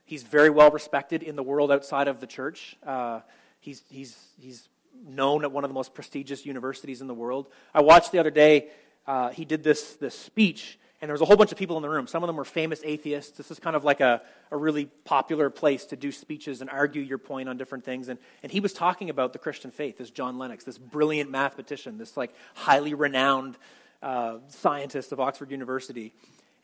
He's 0.04 0.22
very 0.22 0.50
well 0.50 0.70
respected 0.70 1.24
in 1.24 1.34
the 1.34 1.42
world 1.42 1.72
outside 1.72 2.06
of 2.06 2.20
the 2.20 2.28
church. 2.28 2.76
Uh, 2.86 3.20
he's, 3.62 3.82
he's, 3.88 4.16
he's 4.38 4.68
known 5.06 5.44
at 5.44 5.52
one 5.52 5.64
of 5.64 5.70
the 5.70 5.74
most 5.74 5.94
prestigious 5.94 6.44
universities 6.44 7.00
in 7.00 7.06
the 7.06 7.14
world. 7.14 7.46
I 7.72 7.80
watched 7.80 8.12
the 8.12 8.18
other 8.18 8.30
day 8.30 8.68
uh, 9.06 9.30
he 9.30 9.44
did 9.44 9.62
this, 9.62 9.94
this 9.94 10.18
speech, 10.18 10.78
and 11.00 11.08
there 11.08 11.14
was 11.14 11.20
a 11.20 11.24
whole 11.24 11.36
bunch 11.36 11.52
of 11.52 11.58
people 11.58 11.76
in 11.76 11.82
the 11.82 11.88
room. 11.88 12.06
Some 12.06 12.22
of 12.22 12.26
them 12.26 12.36
were 12.36 12.44
famous 12.44 12.80
atheists. 12.84 13.36
This 13.36 13.50
is 13.50 13.58
kind 13.58 13.74
of 13.74 13.84
like 13.84 14.00
a, 14.00 14.22
a 14.50 14.56
really 14.56 14.86
popular 15.04 15.48
place 15.48 15.84
to 15.86 15.96
do 15.96 16.12
speeches 16.12 16.60
and 16.60 16.70
argue 16.70 17.02
your 17.02 17.18
point 17.18 17.48
on 17.48 17.56
different 17.56 17.84
things. 17.84 18.08
And, 18.08 18.18
and 18.42 18.52
he 18.52 18.60
was 18.60 18.72
talking 18.72 19.10
about 19.10 19.32
the 19.32 19.38
Christian 19.38 19.70
faith, 19.70 19.98
this 19.98 20.10
John 20.10 20.38
Lennox, 20.38 20.64
this 20.64 20.78
brilliant 20.78 21.30
mathematician, 21.30 21.98
this 21.98 22.16
like 22.16 22.34
highly 22.54 22.94
renowned 22.94 23.56
uh, 24.02 24.38
scientist 24.48 25.12
of 25.12 25.20
Oxford 25.20 25.50
University. 25.50 26.12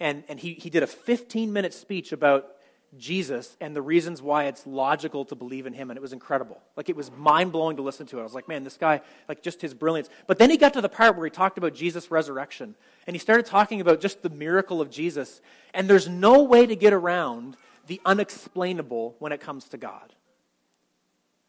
And, 0.01 0.25
and 0.29 0.39
he, 0.39 0.55
he 0.55 0.71
did 0.71 0.83
a 0.83 0.87
15 0.87 1.53
minute 1.53 1.75
speech 1.75 2.13
about 2.13 2.47
Jesus 2.97 3.57
and 3.61 3.77
the 3.77 3.83
reasons 3.83 4.23
why 4.23 4.45
it's 4.45 4.67
logical 4.67 5.25
to 5.27 5.35
believe 5.35 5.67
in 5.67 5.75
him. 5.75 5.91
And 5.91 5.99
it 5.99 6.01
was 6.01 6.13
incredible. 6.13 6.61
Like, 6.77 6.89
it 6.89 6.97
was 6.97 7.11
mind 7.11 7.53
blowing 7.53 7.77
to 7.77 7.83
listen 7.83 8.07
to 8.07 8.19
it. 8.19 8.21
I 8.21 8.25
was 8.25 8.35
like, 8.35 8.49
man, 8.49 8.65
this 8.65 8.79
guy, 8.79 9.03
like, 9.29 9.43
just 9.43 9.61
his 9.61 9.75
brilliance. 9.75 10.09
But 10.27 10.39
then 10.39 10.49
he 10.51 10.57
got 10.57 10.73
to 10.75 10.81
the 10.81 10.89
part 10.89 11.17
where 11.17 11.27
he 11.27 11.31
talked 11.31 11.59
about 11.59 11.75
Jesus' 11.75 12.11
resurrection. 12.11 12.75
And 13.07 13.15
he 13.15 13.19
started 13.19 13.47
talking 13.47 13.81
about 13.81 14.01
just 14.01 14.23
the 14.23 14.31
miracle 14.31 14.81
of 14.81 14.91
Jesus. 14.91 15.43
And 15.75 15.89
there's 15.89 16.09
no 16.09 16.43
way 16.43 16.67
to 16.67 16.75
get 16.75 16.93
around 16.93 17.57
the 17.87 18.01
unexplainable 18.05 19.17
when 19.19 19.33
it 19.33 19.41
comes 19.41 19.69
to 19.71 19.77
God. 19.77 20.15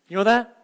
You 0.10 0.18
know 0.18 0.24
that? 0.26 0.56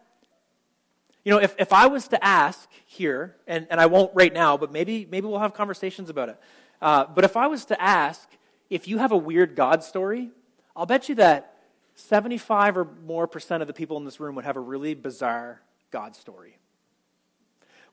You 1.24 1.32
know, 1.32 1.38
if, 1.38 1.54
if 1.58 1.72
I 1.72 1.86
was 1.86 2.08
to 2.08 2.24
ask 2.24 2.68
here, 2.84 3.36
and, 3.46 3.66
and 3.70 3.80
I 3.80 3.86
won't 3.86 4.12
right 4.14 4.32
now, 4.32 4.56
but 4.56 4.70
maybe, 4.72 5.08
maybe 5.10 5.26
we'll 5.26 5.40
have 5.40 5.54
conversations 5.54 6.10
about 6.10 6.28
it. 6.28 6.40
Uh, 6.80 7.04
but 7.06 7.24
if 7.24 7.36
I 7.36 7.46
was 7.46 7.64
to 7.66 7.82
ask 7.82 8.28
if 8.70 8.88
you 8.88 8.98
have 8.98 9.12
a 9.12 9.16
weird 9.16 9.56
God 9.56 9.82
story, 9.82 10.30
I'll 10.76 10.86
bet 10.86 11.08
you 11.08 11.14
that 11.14 11.56
75 11.94 12.76
or 12.76 12.88
more 13.06 13.26
percent 13.26 13.62
of 13.62 13.66
the 13.66 13.72
people 13.72 13.96
in 13.96 14.04
this 14.04 14.20
room 14.20 14.34
would 14.34 14.44
have 14.44 14.56
a 14.56 14.60
really 14.60 14.92
bizarre 14.94 15.62
God 15.90 16.14
story. 16.14 16.58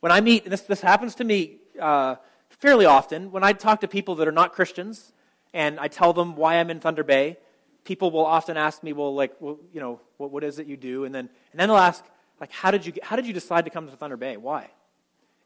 When 0.01 0.11
I 0.11 0.19
meet, 0.19 0.43
and 0.43 0.51
this, 0.51 0.61
this 0.61 0.81
happens 0.81 1.15
to 1.15 1.23
me 1.23 1.59
uh, 1.79 2.15
fairly 2.49 2.85
often, 2.85 3.31
when 3.31 3.41
I 3.41 3.53
talk 3.53 3.79
to 3.81 3.87
people 3.87 4.15
that 4.15 4.27
are 4.27 4.33
not 4.33 4.51
Christians 4.51 5.13
and 5.53 5.79
I 5.79 5.87
tell 5.87 6.11
them 6.11 6.35
why 6.35 6.55
I'm 6.55 6.69
in 6.69 6.81
Thunder 6.81 7.05
Bay, 7.05 7.37
people 7.85 8.11
will 8.11 8.25
often 8.25 8.57
ask 8.57 8.83
me, 8.83 8.91
well, 8.91 9.15
like, 9.15 9.33
well, 9.39 9.57
you 9.71 9.79
know, 9.79 10.01
what, 10.17 10.31
what 10.31 10.43
is 10.43 10.59
it 10.59 10.67
you 10.67 10.75
do? 10.75 11.05
And 11.05 11.15
then, 11.15 11.29
and 11.53 11.59
then 11.59 11.69
they'll 11.69 11.77
ask, 11.77 12.03
like, 12.41 12.51
how 12.51 12.69
did, 12.69 12.85
you, 12.85 12.91
how 13.01 13.15
did 13.15 13.25
you 13.25 13.33
decide 13.33 13.63
to 13.63 13.71
come 13.71 13.89
to 13.89 13.95
Thunder 13.95 14.17
Bay? 14.17 14.35
Why? 14.35 14.69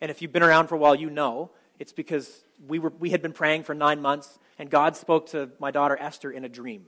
And 0.02 0.10
if 0.10 0.24
you've 0.24 0.34
been 0.34 0.44
around 0.44 0.68
for 0.68 0.76
a 0.76 0.80
while, 0.80 0.96
you 0.96 1.12
know 1.12 1.52
it's 1.78 1.94
because 1.94 2.44
we, 2.68 2.80
were, 2.80 2.92
we 2.98 3.12
had 3.12 3.22
been 3.22 3.34
praying 3.34 3.62
for 3.62 3.76
nine 3.76 4.02
months, 4.02 4.40
and 4.58 4.72
God 4.72 4.96
spoke 4.96 5.28
to 5.28 5.52
my 5.60 5.70
daughter 5.70 5.96
Esther 6.00 6.32
in 6.32 6.44
a 6.44 6.50
dream 6.50 6.88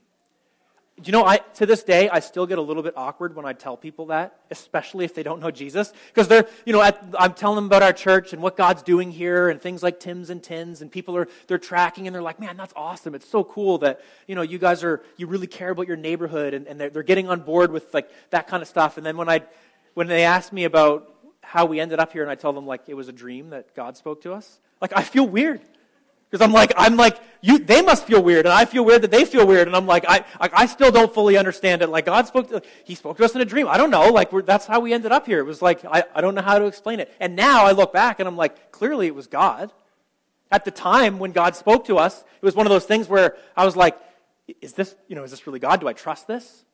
you 1.03 1.11
know, 1.11 1.25
I, 1.25 1.37
to 1.55 1.65
this 1.65 1.83
day, 1.83 2.09
I 2.09 2.19
still 2.19 2.45
get 2.45 2.57
a 2.57 2.61
little 2.61 2.83
bit 2.83 2.93
awkward 2.95 3.35
when 3.35 3.45
I 3.45 3.53
tell 3.53 3.77
people 3.77 4.07
that, 4.07 4.39
especially 4.51 5.05
if 5.05 5.13
they 5.13 5.23
don't 5.23 5.39
know 5.39 5.51
Jesus. 5.51 5.93
Because 6.07 6.27
they're, 6.27 6.47
you 6.65 6.73
know, 6.73 6.81
at, 6.81 7.03
I'm 7.17 7.33
telling 7.33 7.55
them 7.55 7.65
about 7.65 7.83
our 7.83 7.93
church 7.93 8.33
and 8.33 8.41
what 8.41 8.57
God's 8.57 8.83
doing 8.83 9.11
here 9.11 9.49
and 9.49 9.61
things 9.61 9.81
like 9.81 9.99
Tim's 9.99 10.29
and 10.29 10.43
Tins, 10.43 10.81
and 10.81 10.91
people 10.91 11.15
are, 11.15 11.27
they're 11.47 11.57
tracking 11.57 12.07
and 12.07 12.13
they're 12.13 12.21
like, 12.21 12.39
man, 12.39 12.57
that's 12.57 12.73
awesome. 12.75 13.15
It's 13.15 13.27
so 13.27 13.43
cool 13.43 13.77
that, 13.79 14.01
you 14.27 14.35
know, 14.35 14.41
you 14.41 14.57
guys 14.57 14.83
are, 14.83 15.01
you 15.17 15.27
really 15.27 15.47
care 15.47 15.69
about 15.69 15.87
your 15.87 15.97
neighborhood 15.97 16.53
and, 16.53 16.67
and 16.67 16.79
they're, 16.79 16.89
they're 16.89 17.03
getting 17.03 17.29
on 17.29 17.41
board 17.41 17.71
with 17.71 17.93
like 17.93 18.09
that 18.31 18.47
kind 18.47 18.61
of 18.61 18.67
stuff. 18.67 18.97
And 18.97 19.05
then 19.05 19.17
when 19.17 19.29
I, 19.29 19.43
when 19.93 20.07
they 20.07 20.23
ask 20.23 20.51
me 20.51 20.65
about 20.65 21.13
how 21.41 21.65
we 21.65 21.79
ended 21.79 21.99
up 21.99 22.11
here 22.11 22.21
and 22.21 22.31
I 22.31 22.35
tell 22.35 22.53
them 22.53 22.67
like 22.67 22.81
it 22.87 22.93
was 22.93 23.07
a 23.07 23.13
dream 23.13 23.51
that 23.51 23.73
God 23.75 23.97
spoke 23.97 24.21
to 24.21 24.33
us, 24.33 24.59
like 24.81 24.91
I 24.95 25.03
feel 25.03 25.27
weird. 25.27 25.61
Because 26.29 26.45
I'm 26.45 26.53
like, 26.53 26.73
I'm 26.77 26.95
like, 26.95 27.19
you, 27.41 27.57
they 27.57 27.81
must 27.81 28.05
feel 28.05 28.21
weird, 28.21 28.45
and 28.45 28.53
I 28.53 28.65
feel 28.65 28.85
weird 28.85 29.01
that 29.01 29.11
they 29.11 29.25
feel 29.25 29.47
weird, 29.47 29.67
and 29.67 29.75
I'm 29.75 29.87
like, 29.87 30.05
I, 30.07 30.23
I, 30.39 30.65
still 30.67 30.91
don't 30.91 31.11
fully 31.11 31.37
understand 31.37 31.81
it. 31.81 31.87
Like, 31.87 32.05
God 32.05 32.27
spoke 32.27 32.49
to, 32.49 32.61
He 32.83 32.93
spoke 32.95 33.17
to 33.17 33.25
us 33.25 33.33
in 33.33 33.41
a 33.41 33.45
dream. 33.45 33.67
I 33.67 33.77
don't 33.77 33.89
know. 33.89 34.09
Like, 34.09 34.29
that's 34.45 34.65
how 34.65 34.79
we 34.79 34.93
ended 34.93 35.11
up 35.11 35.25
here. 35.25 35.39
It 35.39 35.45
was 35.45 35.61
like, 35.61 35.83
I, 35.85 36.03
I 36.13 36.21
don't 36.21 36.35
know 36.35 36.41
how 36.41 36.59
to 36.59 36.65
explain 36.65 36.99
it. 36.99 37.11
And 37.19 37.35
now 37.35 37.65
I 37.65 37.71
look 37.71 37.93
back 37.93 38.19
and 38.19 38.27
I'm 38.27 38.37
like, 38.37 38.71
clearly 38.71 39.07
it 39.07 39.15
was 39.15 39.27
God. 39.27 39.71
At 40.51 40.65
the 40.65 40.71
time 40.71 41.17
when 41.17 41.31
God 41.31 41.55
spoke 41.55 41.85
to 41.85 41.97
us, 41.97 42.19
it 42.19 42.45
was 42.45 42.55
one 42.55 42.65
of 42.65 42.71
those 42.71 42.85
things 42.85 43.07
where 43.07 43.37
I 43.55 43.65
was 43.65 43.75
like, 43.75 43.97
is 44.61 44.73
this, 44.73 44.95
you 45.07 45.15
know, 45.15 45.23
is 45.23 45.31
this 45.31 45.47
really 45.47 45.59
God? 45.59 45.79
Do 45.79 45.87
I 45.87 45.93
trust 45.93 46.27
this? 46.27 46.65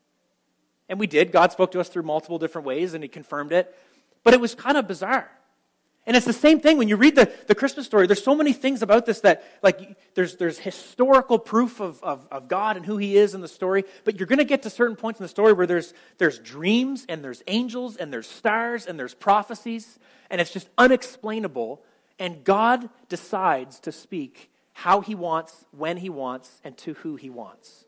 And 0.90 1.00
we 1.00 1.08
did. 1.08 1.32
God 1.32 1.52
spoke 1.52 1.72
to 1.72 1.80
us 1.80 1.90
through 1.90 2.04
multiple 2.04 2.40
different 2.40 2.66
ways, 2.66 2.94
and 2.94 3.04
He 3.04 3.08
confirmed 3.08 3.52
it. 3.52 3.76
But 4.24 4.34
it 4.34 4.42
was 4.42 4.56
kind 4.56 4.78
of 4.78 4.88
bizarre. 4.88 5.30
And 6.08 6.16
it's 6.16 6.26
the 6.26 6.34
same 6.34 6.60
thing 6.60 6.78
when 6.78 6.88
you 6.88 6.98
read 6.98 7.16
the, 7.16 7.32
the 7.48 7.56
Christmas 7.56 7.88
story. 7.88 8.06
There's 8.06 8.24
so 8.24 8.36
many 8.36 8.54
things 8.54 8.84
about 8.84 9.08
this 9.08 9.22
that, 9.22 9.44
like, 9.64 9.98
there's, 10.14 10.36
there's 10.36 10.60
historical 10.60 11.40
proof 11.40 11.80
of, 11.80 12.02
of, 12.04 12.28
of 12.32 12.48
God 12.48 12.78
and 12.78 12.86
who 12.86 12.98
He 12.98 13.18
is 13.18 13.34
in 13.34 13.42
the 13.42 13.48
story, 13.48 13.86
but 14.04 14.20
you're 14.20 14.28
going 14.28 14.38
to 14.38 14.46
get 14.46 14.64
to 14.64 14.70
certain 14.70 14.96
points 14.96 15.20
in 15.20 15.24
the 15.24 15.30
story 15.30 15.54
where 15.54 15.66
there's, 15.66 15.94
there's 16.20 16.38
dreams 16.38 17.06
and 17.10 17.24
there's 17.24 17.42
angels 17.48 17.98
and 17.98 18.14
there's 18.14 18.28
stars 18.28 18.86
and 18.86 19.00
there's 19.00 19.16
prophecies, 19.16 19.98
and 20.30 20.40
it's 20.40 20.52
just 20.52 20.70
unexplainable. 20.78 21.82
And 22.20 22.44
God 22.44 22.88
decides 23.10 23.80
to 23.82 23.92
speak 23.92 24.52
how 24.74 25.02
He 25.02 25.16
wants, 25.16 25.66
when 25.72 25.98
He 25.98 26.10
wants, 26.10 26.62
and 26.64 26.78
to 26.80 26.94
who 26.96 27.16
He 27.16 27.32
wants. 27.32 27.86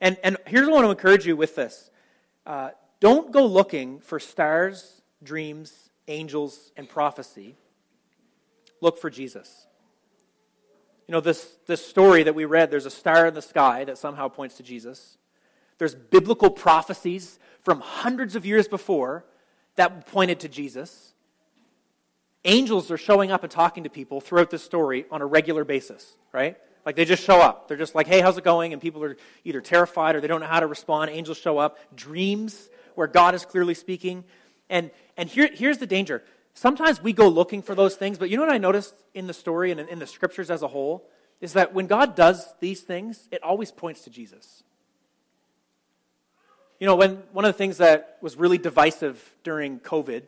And, 0.00 0.16
and 0.24 0.38
here's 0.46 0.66
what 0.66 0.72
I 0.72 0.74
want 0.76 0.86
to 0.86 0.90
encourage 0.92 1.26
you 1.26 1.36
with 1.36 1.56
this 1.56 1.90
uh, 2.46 2.70
don't 3.00 3.32
go 3.32 3.44
looking 3.44 4.00
for 4.00 4.18
stars, 4.18 5.02
dreams, 5.22 5.83
angels, 6.08 6.72
and 6.76 6.88
prophecy, 6.88 7.56
look 8.80 8.98
for 8.98 9.10
Jesus. 9.10 9.66
You 11.06 11.12
know, 11.12 11.20
this, 11.20 11.58
this 11.66 11.84
story 11.84 12.22
that 12.22 12.34
we 12.34 12.44
read, 12.44 12.70
there's 12.70 12.86
a 12.86 12.90
star 12.90 13.26
in 13.26 13.34
the 13.34 13.42
sky 13.42 13.84
that 13.84 13.98
somehow 13.98 14.28
points 14.28 14.56
to 14.56 14.62
Jesus. 14.62 15.18
There's 15.78 15.94
biblical 15.94 16.50
prophecies 16.50 17.38
from 17.62 17.80
hundreds 17.80 18.36
of 18.36 18.46
years 18.46 18.68
before 18.68 19.24
that 19.76 20.06
pointed 20.06 20.40
to 20.40 20.48
Jesus. 20.48 21.12
Angels 22.44 22.90
are 22.90 22.96
showing 22.96 23.30
up 23.30 23.42
and 23.42 23.50
talking 23.50 23.84
to 23.84 23.90
people 23.90 24.20
throughout 24.20 24.50
this 24.50 24.62
story 24.62 25.06
on 25.10 25.20
a 25.22 25.26
regular 25.26 25.64
basis, 25.64 26.16
right? 26.32 26.56
Like 26.84 26.96
they 26.96 27.04
just 27.04 27.22
show 27.22 27.40
up. 27.40 27.68
They're 27.68 27.76
just 27.76 27.94
like, 27.94 28.06
hey, 28.06 28.20
how's 28.20 28.36
it 28.36 28.44
going? 28.44 28.72
And 28.72 28.80
people 28.80 29.02
are 29.02 29.16
either 29.44 29.60
terrified 29.60 30.14
or 30.14 30.20
they 30.20 30.26
don't 30.26 30.40
know 30.40 30.46
how 30.46 30.60
to 30.60 30.66
respond. 30.66 31.10
Angels 31.10 31.38
show 31.38 31.58
up. 31.58 31.78
Dreams 31.94 32.68
where 32.94 33.06
God 33.06 33.34
is 33.34 33.44
clearly 33.44 33.74
speaking. 33.74 34.24
And, 34.68 34.90
and 35.16 35.28
here, 35.28 35.48
here's 35.52 35.78
the 35.78 35.86
danger. 35.86 36.22
Sometimes 36.54 37.02
we 37.02 37.12
go 37.12 37.28
looking 37.28 37.62
for 37.62 37.74
those 37.74 37.96
things, 37.96 38.16
but 38.16 38.30
you 38.30 38.36
know 38.36 38.44
what 38.44 38.52
I 38.52 38.58
noticed 38.58 38.94
in 39.12 39.26
the 39.26 39.34
story 39.34 39.70
and 39.70 39.80
in 39.80 39.98
the 39.98 40.06
scriptures 40.06 40.50
as 40.50 40.62
a 40.62 40.68
whole? 40.68 41.08
Is 41.40 41.52
that 41.54 41.74
when 41.74 41.86
God 41.86 42.14
does 42.14 42.54
these 42.60 42.80
things, 42.80 43.28
it 43.32 43.42
always 43.42 43.72
points 43.72 44.02
to 44.02 44.10
Jesus. 44.10 44.62
You 46.78 46.86
know, 46.86 46.94
when 46.94 47.22
one 47.32 47.44
of 47.44 47.52
the 47.52 47.58
things 47.58 47.78
that 47.78 48.18
was 48.20 48.36
really 48.36 48.58
divisive 48.58 49.34
during 49.42 49.80
COVID, 49.80 50.22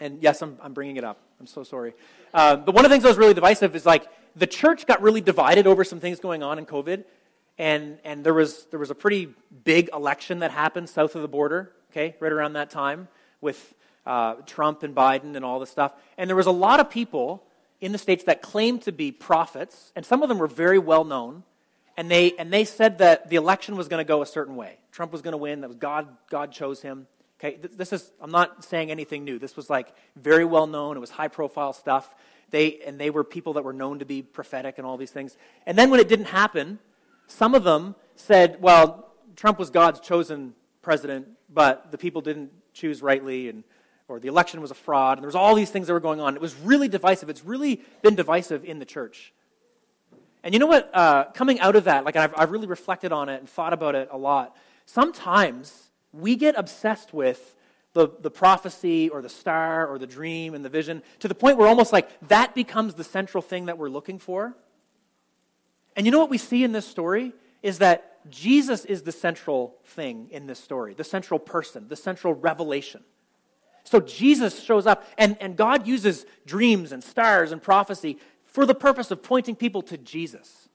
and 0.00 0.22
yes, 0.22 0.40
I'm, 0.40 0.58
I'm 0.62 0.72
bringing 0.72 0.96
it 0.96 1.04
up. 1.04 1.20
I'm 1.38 1.46
so 1.46 1.62
sorry. 1.62 1.92
Uh, 2.32 2.56
but 2.56 2.74
one 2.74 2.84
of 2.84 2.90
the 2.90 2.94
things 2.94 3.02
that 3.02 3.10
was 3.10 3.18
really 3.18 3.34
divisive 3.34 3.76
is 3.76 3.84
like 3.84 4.06
the 4.34 4.46
church 4.46 4.86
got 4.86 5.02
really 5.02 5.20
divided 5.20 5.66
over 5.66 5.84
some 5.84 6.00
things 6.00 6.20
going 6.20 6.42
on 6.42 6.58
in 6.58 6.66
COVID. 6.66 7.04
And, 7.58 7.98
and 8.04 8.24
there, 8.24 8.34
was, 8.34 8.66
there 8.70 8.78
was 8.78 8.90
a 8.90 8.94
pretty 8.94 9.34
big 9.64 9.90
election 9.92 10.38
that 10.40 10.52
happened 10.52 10.88
south 10.88 11.16
of 11.16 11.22
the 11.22 11.28
border, 11.28 11.72
okay, 11.90 12.14
right 12.20 12.32
around 12.32 12.54
that 12.54 12.70
time 12.70 13.08
with 13.40 13.74
uh, 14.06 14.34
Trump 14.46 14.82
and 14.82 14.94
Biden 14.94 15.36
and 15.36 15.44
all 15.44 15.60
this 15.60 15.70
stuff. 15.70 15.92
And 16.16 16.28
there 16.28 16.36
was 16.36 16.46
a 16.46 16.52
lot 16.52 16.80
of 16.80 16.90
people 16.90 17.44
in 17.80 17.92
the 17.92 17.98
states 17.98 18.24
that 18.24 18.42
claimed 18.42 18.82
to 18.82 18.92
be 18.92 19.12
prophets, 19.12 19.92
and 19.94 20.04
some 20.04 20.22
of 20.22 20.28
them 20.28 20.38
were 20.38 20.48
very 20.48 20.78
well 20.78 21.04
known. 21.04 21.44
And 21.96 22.10
they, 22.10 22.32
and 22.38 22.52
they 22.52 22.64
said 22.64 22.98
that 22.98 23.28
the 23.28 23.36
election 23.36 23.76
was 23.76 23.88
going 23.88 23.98
to 23.98 24.08
go 24.08 24.22
a 24.22 24.26
certain 24.26 24.54
way. 24.54 24.78
Trump 24.92 25.12
was 25.12 25.20
going 25.20 25.32
to 25.32 25.38
win. 25.38 25.62
That 25.62 25.68
was 25.68 25.76
God. 25.76 26.08
God 26.30 26.52
chose 26.52 26.80
him. 26.80 27.06
Okay, 27.40 27.56
this 27.56 27.92
is. 27.92 28.10
I'm 28.20 28.30
not 28.30 28.64
saying 28.64 28.90
anything 28.90 29.24
new. 29.24 29.38
This 29.38 29.56
was 29.56 29.68
like 29.68 29.92
very 30.16 30.44
well 30.44 30.66
known. 30.66 30.96
It 30.96 31.00
was 31.00 31.10
high 31.10 31.28
profile 31.28 31.72
stuff. 31.72 32.14
They 32.50 32.80
and 32.86 33.00
they 33.00 33.10
were 33.10 33.24
people 33.24 33.52
that 33.54 33.64
were 33.64 33.72
known 33.72 33.98
to 33.98 34.04
be 34.04 34.22
prophetic 34.22 34.78
and 34.78 34.86
all 34.86 34.96
these 34.96 35.10
things. 35.10 35.36
And 35.66 35.76
then 35.76 35.90
when 35.90 36.00
it 36.00 36.08
didn't 36.08 36.26
happen, 36.26 36.78
some 37.26 37.54
of 37.54 37.64
them 37.64 37.94
said, 38.16 38.58
"Well, 38.60 39.12
Trump 39.36 39.58
was 39.58 39.70
God's 39.70 40.00
chosen 40.00 40.54
president, 40.82 41.28
but 41.48 41.90
the 41.90 41.98
people 41.98 42.20
didn't 42.22 42.50
choose 42.78 43.02
rightly 43.02 43.48
and 43.48 43.64
or 44.08 44.18
the 44.18 44.28
election 44.28 44.62
was 44.62 44.70
a 44.70 44.74
fraud 44.74 45.18
and 45.18 45.22
there 45.22 45.28
was 45.28 45.34
all 45.34 45.54
these 45.54 45.70
things 45.70 45.86
that 45.86 45.92
were 45.92 46.00
going 46.00 46.20
on. 46.20 46.34
It 46.34 46.40
was 46.40 46.54
really 46.56 46.88
divisive. 46.88 47.28
It's 47.28 47.44
really 47.44 47.82
been 48.00 48.14
divisive 48.14 48.64
in 48.64 48.78
the 48.78 48.86
church. 48.86 49.34
And 50.42 50.54
you 50.54 50.60
know 50.60 50.66
what 50.66 50.90
uh, 50.94 51.24
coming 51.34 51.60
out 51.60 51.76
of 51.76 51.84
that 51.84 52.04
like 52.04 52.16
I've, 52.16 52.32
I've 52.36 52.50
really 52.50 52.66
reflected 52.66 53.12
on 53.12 53.28
it 53.28 53.40
and 53.40 53.48
thought 53.48 53.72
about 53.72 53.94
it 53.94 54.08
a 54.10 54.16
lot. 54.16 54.56
Sometimes 54.86 55.90
we 56.12 56.36
get 56.36 56.54
obsessed 56.56 57.12
with 57.12 57.54
the, 57.92 58.08
the 58.20 58.30
prophecy 58.30 59.08
or 59.08 59.20
the 59.20 59.28
star 59.28 59.86
or 59.86 59.98
the 59.98 60.06
dream 60.06 60.54
and 60.54 60.64
the 60.64 60.68
vision 60.68 61.02
to 61.18 61.28
the 61.28 61.34
point 61.34 61.58
where 61.58 61.68
almost 61.68 61.92
like 61.92 62.08
that 62.28 62.54
becomes 62.54 62.94
the 62.94 63.04
central 63.04 63.42
thing 63.42 63.66
that 63.66 63.76
we're 63.76 63.90
looking 63.90 64.18
for. 64.18 64.54
And 65.96 66.06
you 66.06 66.12
know 66.12 66.20
what 66.20 66.30
we 66.30 66.38
see 66.38 66.64
in 66.64 66.72
this 66.72 66.86
story 66.86 67.32
is 67.62 67.78
that 67.78 68.17
Jesus 68.30 68.84
is 68.84 69.02
the 69.02 69.12
central 69.12 69.76
thing 69.84 70.28
in 70.30 70.46
this 70.46 70.58
story, 70.58 70.94
the 70.94 71.04
central 71.04 71.38
person, 71.38 71.88
the 71.88 71.96
central 71.96 72.34
revelation. 72.34 73.02
So 73.84 74.00
Jesus 74.00 74.62
shows 74.62 74.86
up, 74.86 75.06
and, 75.16 75.36
and 75.40 75.56
God 75.56 75.86
uses 75.86 76.26
dreams 76.46 76.92
and 76.92 77.02
stars 77.02 77.52
and 77.52 77.62
prophecy 77.62 78.18
for 78.44 78.66
the 78.66 78.74
purpose 78.74 79.10
of 79.10 79.22
pointing 79.22 79.56
people 79.56 79.82
to 79.82 79.96
Jesus. 79.96 80.68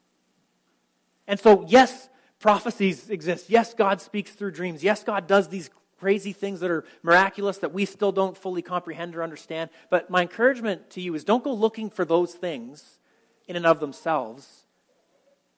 And 1.28 1.40
so, 1.40 1.66
yes, 1.68 2.10
prophecies 2.40 3.10
exist. 3.10 3.50
Yes, 3.50 3.74
God 3.74 4.02
speaks 4.02 4.32
through 4.32 4.52
dreams. 4.52 4.84
Yes, 4.84 5.04
God 5.04 5.28
does 5.28 5.48
these 5.48 5.70
crazy 6.00 6.34
things 6.34 6.60
that 6.60 6.70
are 6.70 6.84
miraculous 7.02 7.60
that 7.60 7.72
we 7.72 7.86
still 7.86 8.12
don't 8.12 8.38
fully 8.38 8.62
comprehend 8.62 9.16
or 9.16 9.24
understand. 9.24 9.70
But 9.90 10.10
my 10.10 10.24
encouragement 10.24 10.90
to 10.92 11.02
you 11.02 11.16
is 11.16 11.24
don't 11.24 11.44
go 11.44 11.54
looking 11.54 11.90
for 11.90 12.04
those 12.04 12.34
things 12.34 13.00
in 13.48 13.56
and 13.56 13.66
of 13.66 13.80
themselves. 13.80 14.66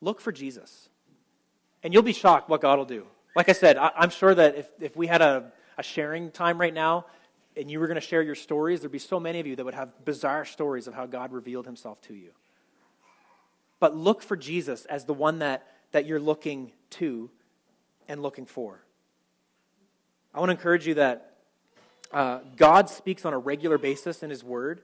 Look 0.02 0.22
for 0.22 0.32
Jesus. 0.32 0.90
And 1.86 1.94
you'll 1.94 2.02
be 2.02 2.14
shocked 2.14 2.50
what 2.50 2.62
God 2.62 2.80
will 2.80 2.86
do. 2.86 3.06
Like 3.36 3.48
I 3.48 3.52
said, 3.52 3.78
I, 3.78 3.92
am 4.02 4.10
sure 4.10 4.34
that 4.34 4.56
if, 4.56 4.68
if 4.82 4.98
we 4.98 5.06
had 5.06 5.22
a, 5.22 5.52
a 5.78 5.84
sharing 5.84 6.32
time 6.32 6.60
right 6.60 6.74
now 6.74 7.06
and 7.56 7.70
you 7.70 7.80
were 7.80 7.86
going 7.86 7.94
to 7.94 8.02
share 8.02 8.24
your 8.24 8.34
stories, 8.34 8.80
there'd 8.82 8.92
be 8.92 8.98
so 8.98 9.20
many 9.20 9.40
of 9.40 9.46
you 9.46 9.56
that 9.56 9.64
would 9.64 9.76
have 9.76 10.04
bizarre 10.04 10.46
stories 10.46 10.88
of 10.88 10.96
how 10.96 11.06
God 11.06 11.32
revealed 11.32 11.68
himself 11.68 12.02
to 12.02 12.16
you. 12.16 12.32
But 13.80 13.96
look 13.96 14.24
for 14.24 14.36
Jesus 14.36 14.86
as 14.86 15.06
the 15.06 15.14
one 15.14 15.38
that, 15.40 15.68
that 15.92 16.08
you're 16.08 16.20
looking 16.20 16.72
to 16.92 17.30
and 18.08 18.24
looking 18.24 18.48
for. 18.48 18.84
I 20.34 20.40
want 20.40 20.50
to 20.50 20.54
encourage 20.54 20.88
you 20.88 20.96
that 20.96 21.36
uh, 22.12 22.40
God 22.56 22.90
speaks 22.90 23.26
on 23.26 23.34
a 23.34 23.38
regular 23.38 23.78
basis 23.78 24.24
in 24.24 24.32
His 24.32 24.44
Word. 24.44 24.82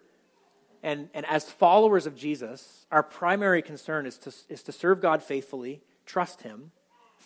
And, 0.84 1.10
and 1.16 1.26
as 1.26 1.50
followers 1.50 2.06
of 2.06 2.16
Jesus, 2.16 2.86
our 2.92 3.02
primary 3.02 3.64
concern 3.64 4.06
is 4.06 4.20
to, 4.20 4.34
is 4.50 4.62
to 4.62 4.72
serve 4.72 5.02
God 5.02 5.24
faithfully, 5.24 5.82
trust 6.06 6.44
Him, 6.44 6.72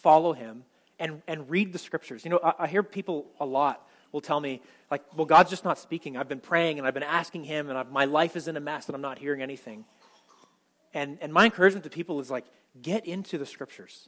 follow 0.05 0.33
him, 0.33 0.63
and, 0.99 1.23
and 1.27 1.49
read 1.49 1.73
the 1.73 1.79
scriptures. 1.79 2.23
You 2.23 2.29
know, 2.29 2.39
I, 2.43 2.53
I 2.59 2.67
hear 2.67 2.83
people 2.83 3.25
a 3.39 3.45
lot 3.45 3.87
will 4.11 4.21
tell 4.21 4.39
me, 4.39 4.61
like, 4.91 5.01
well, 5.15 5.25
God's 5.25 5.49
just 5.49 5.65
not 5.65 5.79
speaking. 5.79 6.15
I've 6.15 6.29
been 6.29 6.39
praying 6.39 6.77
and 6.77 6.87
I've 6.87 6.93
been 6.93 7.01
asking 7.21 7.43
Him, 7.45 7.69
and 7.69 7.77
I've, 7.77 7.91
my 7.91 8.05
life 8.05 8.35
is 8.35 8.47
in 8.47 8.55
a 8.55 8.59
mess 8.59 8.85
and 8.85 8.95
I'm 8.95 9.01
not 9.01 9.17
hearing 9.17 9.41
anything. 9.41 9.83
And, 10.93 11.17
and 11.21 11.33
my 11.33 11.45
encouragement 11.45 11.85
to 11.85 11.89
people 11.89 12.19
is 12.19 12.29
like, 12.29 12.45
get 12.79 13.07
into 13.07 13.39
the 13.39 13.47
scriptures. 13.47 14.07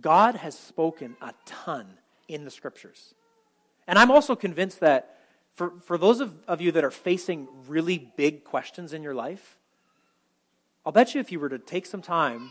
God 0.00 0.34
has 0.36 0.58
spoken 0.58 1.14
a 1.20 1.34
ton 1.44 1.86
in 2.26 2.46
the 2.46 2.50
scriptures. 2.50 3.14
And 3.86 3.98
I'm 3.98 4.10
also 4.10 4.34
convinced 4.34 4.80
that 4.80 5.18
for, 5.54 5.74
for 5.82 5.98
those 5.98 6.20
of, 6.20 6.34
of 6.48 6.62
you 6.62 6.72
that 6.72 6.84
are 6.84 6.90
facing 6.90 7.48
really 7.68 8.10
big 8.16 8.44
questions 8.44 8.94
in 8.94 9.02
your 9.02 9.14
life, 9.14 9.58
I'll 10.86 10.92
bet 10.92 11.14
you 11.14 11.20
if 11.20 11.30
you 11.30 11.38
were 11.38 11.50
to 11.50 11.58
take 11.58 11.84
some 11.84 12.00
time 12.00 12.48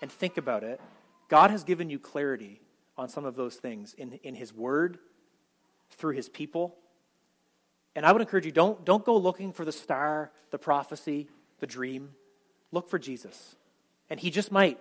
and 0.00 0.12
think 0.12 0.38
about 0.38 0.62
it, 0.62 0.80
God 1.28 1.50
has 1.50 1.64
given 1.64 1.90
you 1.90 1.98
clarity 1.98 2.60
on 2.96 3.08
some 3.08 3.24
of 3.24 3.36
those 3.36 3.56
things 3.56 3.94
in, 3.94 4.12
in 4.22 4.34
His 4.34 4.52
Word, 4.52 4.98
through 5.90 6.14
His 6.14 6.28
people. 6.28 6.76
And 7.96 8.04
I 8.04 8.12
would 8.12 8.20
encourage 8.20 8.46
you 8.46 8.52
don't, 8.52 8.84
don't 8.84 9.04
go 9.04 9.16
looking 9.16 9.52
for 9.52 9.64
the 9.64 9.72
star, 9.72 10.30
the 10.50 10.58
prophecy, 10.58 11.28
the 11.60 11.66
dream. 11.66 12.10
Look 12.72 12.88
for 12.88 12.98
Jesus. 12.98 13.56
And 14.10 14.18
He 14.20 14.30
just 14.30 14.52
might 14.52 14.78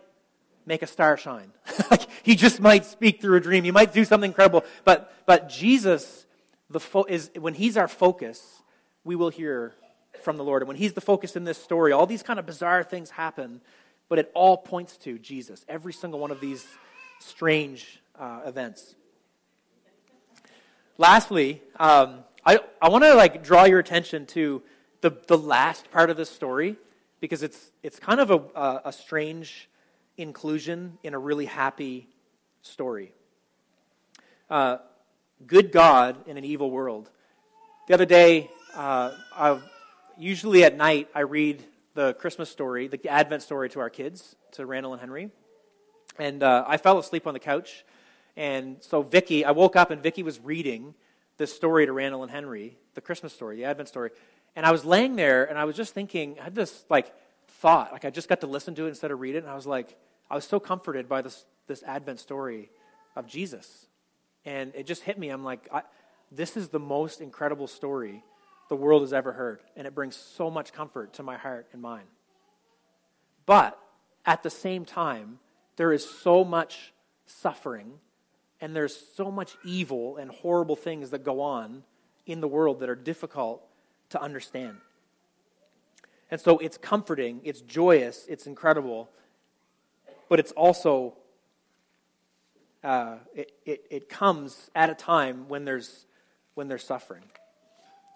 make 0.66 0.82
a 0.82 0.88
star 0.88 1.18
shine. 1.18 1.52
he 2.24 2.36
just 2.36 2.60
might 2.60 2.86
speak 2.86 3.22
through 3.22 3.38
a 3.38 3.42
dream. 3.42 3.64
He 3.64 3.72
might 3.72 3.94
do 3.94 4.06
something 4.06 4.30
incredible. 4.30 4.64
But, 4.86 5.14
but 5.26 5.50
Jesus, 5.50 6.26
the 6.70 6.80
fo- 6.80 7.06
is, 7.06 7.32
when 7.38 7.54
He's 7.54 7.78
our 7.78 7.88
focus, 7.88 8.62
we 9.04 9.16
will 9.16 9.30
hear 9.30 9.74
from 10.22 10.38
the 10.38 10.44
Lord. 10.44 10.62
And 10.62 10.68
when 10.68 10.78
He's 10.78 10.94
the 10.94 11.02
focus 11.02 11.36
in 11.36 11.44
this 11.44 11.58
story, 11.58 11.92
all 11.92 12.06
these 12.06 12.24
kind 12.24 12.40
of 12.40 12.46
bizarre 12.46 12.84
things 12.84 13.12
happen, 13.12 13.62
but 14.10 14.20
it 14.20 14.32
all 14.34 14.58
points 14.58 14.98
to 14.98 15.18
Jesus. 15.18 15.66
Every 15.68 15.94
single 15.94 16.20
one 16.20 16.32
of 16.32 16.40
these 16.40 16.66
strange 17.20 18.02
uh, 18.20 18.42
events. 18.46 18.96
Lastly, 20.98 21.62
um, 21.80 22.24
I, 22.46 22.60
I 22.82 22.90
want 22.90 23.04
to 23.04 23.14
like 23.16 23.44
draw 23.44 23.64
your 23.64 23.80
attention 23.80 24.26
to 24.28 24.62
the, 25.02 25.12
the 25.28 25.38
last 25.38 25.92
part 25.92 26.10
of 26.10 26.18
this 26.18 26.30
story 26.30 26.76
because 27.20 27.42
it's, 27.42 27.72
it's 27.82 28.00
kind 28.00 28.20
of 28.20 28.32
a, 28.32 28.42
a, 28.56 28.82
a 28.86 28.94
strange 28.94 29.70
inclusion 30.18 30.98
in 31.04 31.14
a 31.14 31.20
really 31.20 31.46
happy 31.46 32.08
story. 32.62 33.14
Uh, 34.50 34.78
good 35.48 35.72
God 35.72 36.18
in 36.28 36.38
an 36.38 36.46
evil 36.46 36.70
world. 36.70 37.10
The 37.88 37.94
other 37.94 38.06
day, 38.06 38.52
uh, 38.76 39.12
usually 40.18 40.64
at 40.64 40.78
night, 40.78 41.10
I 41.16 41.22
read 41.22 41.64
the 41.94 42.14
Christmas 42.16 42.50
story, 42.50 42.88
the 42.88 43.08
Advent 43.08 43.44
story 43.44 43.70
to 43.70 43.80
our 43.80 43.90
kids, 43.90 44.36
to 44.54 44.66
Randall 44.66 44.94
and 44.94 45.00
Henry. 45.00 45.30
And 46.18 46.44
uh, 46.44 46.66
I 46.68 46.78
fell 46.78 46.98
asleep 46.98 47.28
on 47.28 47.34
the 47.34 47.40
couch. 47.40 47.86
And 48.36 48.78
so 48.82 49.02
Vicky, 49.02 49.46
I 49.46 49.52
woke 49.52 49.76
up 49.76 49.92
and 49.92 50.02
Vicky 50.02 50.24
was 50.24 50.40
reading 50.40 50.96
this 51.38 51.56
story 51.56 51.86
to 51.86 51.94
Randall 51.94 52.24
and 52.24 52.32
Henry, 52.32 52.78
the 52.96 53.02
Christmas 53.02 53.34
story, 53.34 53.58
the 53.58 53.66
Advent 53.66 53.90
story. 53.90 54.12
And 54.56 54.66
I 54.66 54.72
was 54.72 54.86
laying 54.86 55.16
there 55.16 55.46
and 55.46 55.58
I 55.58 55.66
was 55.66 55.76
just 55.76 55.94
thinking, 55.94 56.38
I 56.40 56.46
had 56.46 56.56
this 56.56 56.86
like 56.90 57.14
thought, 57.48 57.92
like 57.92 58.06
I 58.06 58.10
just 58.10 58.30
got 58.30 58.42
to 58.42 58.48
listen 58.48 58.76
to 58.76 58.86
it 58.86 58.90
instead 58.90 59.12
of 59.12 59.20
read 59.20 59.36
it. 59.36 59.40
And 59.40 59.50
I 59.50 59.56
was 59.56 59.68
like, 59.68 59.98
I 60.30 60.36
was 60.36 60.46
so 60.46 60.60
comforted 60.60 61.08
by 61.08 61.22
this, 61.22 61.46
this 61.68 61.84
Advent 61.84 62.20
story 62.20 62.70
of 63.16 63.28
Jesus. 63.28 63.88
And 64.46 64.74
it 64.76 64.86
just 64.88 65.04
hit 65.04 65.18
me. 65.18 65.30
I'm 65.30 65.44
like, 65.44 65.70
this 66.32 66.58
is 66.58 66.70
the 66.70 66.80
most 66.80 67.22
incredible 67.22 67.68
story 67.68 68.24
the 68.70 68.76
world 68.76 69.02
has 69.02 69.14
ever 69.14 69.34
heard. 69.34 69.62
And 69.76 69.88
it 69.88 69.96
brings 69.96 70.16
so 70.16 70.50
much 70.50 70.74
comfort 70.74 71.14
to 71.14 71.24
my 71.24 71.38
heart 71.38 71.68
and 71.74 71.82
mind. 71.82 72.08
But 73.46 73.78
at 74.26 74.44
the 74.44 74.50
same 74.50 74.86
time, 74.86 75.40
there 75.76 75.92
is 75.92 76.08
so 76.08 76.44
much 76.44 76.94
suffering 77.26 77.94
and 78.62 78.76
there's 78.76 78.96
so 79.16 79.30
much 79.30 79.58
evil 79.66 80.16
and 80.16 80.32
horrible 80.32 80.78
things 80.78 81.10
that 81.10 81.24
go 81.24 81.42
on 81.42 81.84
in 82.26 82.40
the 82.40 82.48
world 82.48 82.80
that 82.80 82.90
are 82.90 82.96
difficult 82.96 83.62
to 84.10 84.22
understand. 84.22 84.78
And 86.32 86.40
so 86.40 86.58
it's 86.60 86.78
comforting, 86.78 87.42
it's 87.44 87.62
joyous, 87.62 88.26
it's 88.30 88.48
incredible, 88.48 89.10
but 90.30 90.40
it's 90.40 90.54
also, 90.54 91.16
uh, 92.84 93.18
it, 93.36 93.52
it, 93.66 93.86
it 93.92 94.10
comes 94.10 94.72
at 94.74 94.90
a 94.90 94.96
time 94.96 95.50
when 95.50 95.66
there's, 95.66 96.06
when 96.54 96.70
there's 96.70 96.86
suffering. 96.86 97.24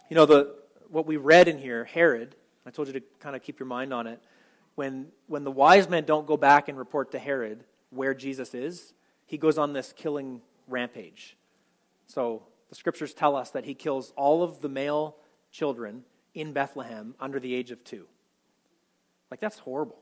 You 0.09 0.15
know, 0.15 0.25
the, 0.25 0.55
what 0.89 1.05
we 1.05 1.17
read 1.17 1.49
in 1.49 1.57
here, 1.57 1.83
Herod, 1.83 2.35
I 2.65 2.69
told 2.69 2.87
you 2.87 2.93
to 2.93 3.01
kind 3.19 3.35
of 3.35 3.43
keep 3.43 3.59
your 3.59 3.67
mind 3.67 3.93
on 3.93 4.07
it. 4.07 4.21
When, 4.75 5.07
when 5.27 5.43
the 5.43 5.51
wise 5.51 5.89
men 5.89 6.05
don't 6.05 6.25
go 6.25 6.37
back 6.37 6.69
and 6.69 6.77
report 6.77 7.11
to 7.11 7.19
Herod 7.19 7.63
where 7.89 8.13
Jesus 8.13 8.53
is, 8.53 8.93
he 9.25 9.37
goes 9.37 9.57
on 9.57 9.73
this 9.73 9.93
killing 9.93 10.41
rampage. 10.67 11.35
So 12.05 12.43
the 12.69 12.75
scriptures 12.75 13.13
tell 13.13 13.35
us 13.35 13.49
that 13.51 13.65
he 13.65 13.73
kills 13.73 14.13
all 14.15 14.43
of 14.43 14.61
the 14.61 14.69
male 14.69 15.17
children 15.51 16.03
in 16.33 16.53
Bethlehem 16.53 17.15
under 17.19 17.39
the 17.39 17.53
age 17.53 17.71
of 17.71 17.83
two. 17.83 18.05
Like, 19.29 19.41
that's 19.41 19.59
horrible. 19.59 19.99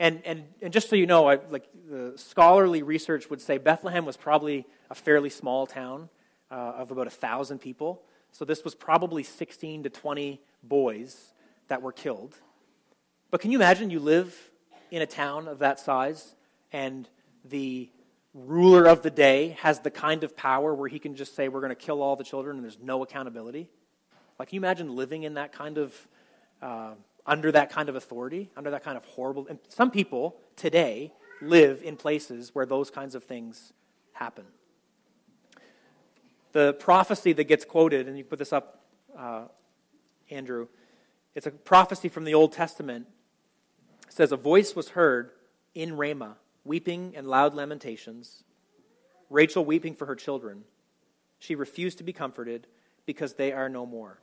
And, 0.00 0.22
and, 0.24 0.44
and 0.60 0.72
just 0.72 0.88
so 0.88 0.96
you 0.96 1.06
know, 1.06 1.28
I, 1.28 1.38
like 1.50 1.68
the 1.88 2.14
scholarly 2.16 2.82
research 2.82 3.30
would 3.30 3.40
say 3.40 3.58
Bethlehem 3.58 4.04
was 4.04 4.16
probably 4.16 4.66
a 4.90 4.94
fairly 4.96 5.30
small 5.30 5.66
town 5.68 6.08
uh, 6.50 6.54
of 6.54 6.90
about 6.90 7.06
a 7.06 7.10
thousand 7.10 7.60
people. 7.60 8.02
So 8.34 8.44
this 8.44 8.64
was 8.64 8.74
probably 8.74 9.22
16 9.22 9.84
to 9.84 9.90
20 9.90 10.40
boys 10.64 11.32
that 11.68 11.82
were 11.82 11.92
killed. 11.92 12.34
But 13.30 13.40
can 13.40 13.52
you 13.52 13.58
imagine 13.58 13.90
you 13.90 14.00
live 14.00 14.36
in 14.90 15.02
a 15.02 15.06
town 15.06 15.46
of 15.46 15.60
that 15.60 15.78
size 15.78 16.34
and 16.72 17.08
the 17.44 17.88
ruler 18.34 18.86
of 18.86 19.02
the 19.02 19.10
day 19.10 19.56
has 19.60 19.78
the 19.78 19.90
kind 19.90 20.24
of 20.24 20.36
power 20.36 20.74
where 20.74 20.88
he 20.88 20.98
can 20.98 21.14
just 21.14 21.36
say, 21.36 21.48
We're 21.48 21.60
going 21.60 21.70
to 21.70 21.76
kill 21.76 22.02
all 22.02 22.16
the 22.16 22.24
children 22.24 22.56
and 22.56 22.64
there's 22.64 22.80
no 22.82 23.04
accountability? 23.04 23.68
Like, 24.36 24.48
can 24.48 24.56
you 24.56 24.60
imagine 24.60 24.96
living 24.96 25.22
in 25.22 25.34
that 25.34 25.52
kind 25.52 25.78
of, 25.78 26.08
uh, 26.60 26.94
under 27.24 27.52
that 27.52 27.70
kind 27.70 27.88
of 27.88 27.94
authority, 27.94 28.50
under 28.56 28.72
that 28.72 28.82
kind 28.82 28.96
of 28.96 29.04
horrible. 29.04 29.46
And 29.48 29.60
some 29.68 29.92
people 29.92 30.34
today 30.56 31.12
live 31.40 31.84
in 31.84 31.96
places 31.96 32.52
where 32.52 32.66
those 32.66 32.90
kinds 32.90 33.14
of 33.14 33.22
things 33.22 33.72
happen. 34.12 34.44
The 36.54 36.72
prophecy 36.72 37.32
that 37.32 37.44
gets 37.44 37.64
quoted, 37.64 38.06
and 38.06 38.16
you 38.16 38.22
put 38.22 38.38
this 38.38 38.52
up, 38.52 38.80
uh, 39.18 39.46
Andrew, 40.30 40.68
it's 41.34 41.48
a 41.48 41.50
prophecy 41.50 42.08
from 42.08 42.22
the 42.22 42.34
Old 42.34 42.52
Testament. 42.52 43.08
It 44.06 44.12
says, 44.12 44.30
A 44.30 44.36
voice 44.36 44.76
was 44.76 44.90
heard 44.90 45.32
in 45.74 45.96
Ramah 45.96 46.36
weeping 46.64 47.14
and 47.16 47.26
loud 47.26 47.56
lamentations, 47.56 48.44
Rachel 49.30 49.64
weeping 49.64 49.96
for 49.96 50.06
her 50.06 50.14
children. 50.14 50.62
She 51.40 51.56
refused 51.56 51.98
to 51.98 52.04
be 52.04 52.12
comforted 52.12 52.68
because 53.04 53.34
they 53.34 53.50
are 53.50 53.68
no 53.68 53.84
more. 53.84 54.20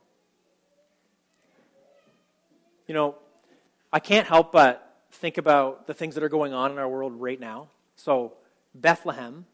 You 2.88 2.94
know, 2.94 3.16
I 3.92 4.00
can't 4.00 4.26
help 4.26 4.52
but 4.52 5.02
think 5.10 5.36
about 5.36 5.86
the 5.86 5.92
things 5.92 6.14
that 6.14 6.24
are 6.24 6.30
going 6.30 6.54
on 6.54 6.70
in 6.70 6.78
our 6.78 6.88
world 6.88 7.12
right 7.14 7.38
now. 7.38 7.68
So, 7.94 8.32
Bethlehem, 8.74 9.44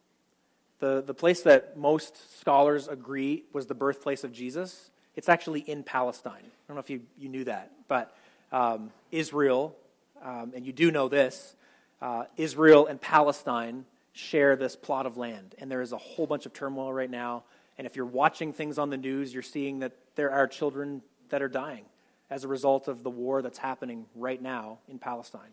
the, 0.81 1.03
the 1.07 1.15
place 1.15 1.43
that 1.43 1.77
most 1.77 2.39
scholars 2.41 2.89
agree 2.89 3.45
was 3.53 3.67
the 3.67 3.75
birthplace 3.75 4.25
of 4.25 4.33
Jesus, 4.33 4.91
it's 5.17 5.29
actually 5.29 5.61
in 5.61 5.83
Palestine. 5.83 6.35
I 6.35 6.69
don't 6.69 6.77
know 6.77 6.81
if 6.81 6.91
you, 6.91 7.01
you 7.19 7.29
knew 7.29 7.45
that, 7.45 7.73
but 7.89 8.17
um, 8.53 8.91
Israel, 9.11 9.75
um, 10.23 10.53
and 10.55 10.65
you 10.65 10.73
do 10.73 10.91
know 10.91 11.09
this, 11.09 11.57
uh, 12.01 12.25
Israel 12.37 12.87
and 12.87 13.01
Palestine 13.01 13.85
share 14.13 14.57
this 14.57 14.77
plot 14.77 15.07
of 15.07 15.17
land. 15.17 15.55
And 15.59 15.71
there 15.71 15.83
is 15.83 15.93
a 15.93 15.99
whole 15.99 16.27
bunch 16.27 16.47
of 16.47 16.53
turmoil 16.53 16.93
right 16.93 17.11
now. 17.11 17.45
And 17.77 17.87
if 17.87 17.97
you're 17.97 18.07
watching 18.07 18.53
things 18.53 18.79
on 18.79 18.91
the 18.91 18.97
news, 18.97 19.33
you're 19.33 19.43
seeing 19.43 19.81
that 19.81 19.93
there 20.15 20.31
are 20.31 20.47
children 20.47 21.03
that 21.31 21.43
are 21.43 21.49
dying 21.49 21.85
as 22.31 22.45
a 22.45 22.49
result 22.49 22.89
of 22.89 23.03
the 23.03 23.11
war 23.11 23.43
that's 23.43 23.59
happening 23.59 24.07
right 24.15 24.41
now 24.41 24.79
in 24.89 24.99
Palestine. 24.99 25.51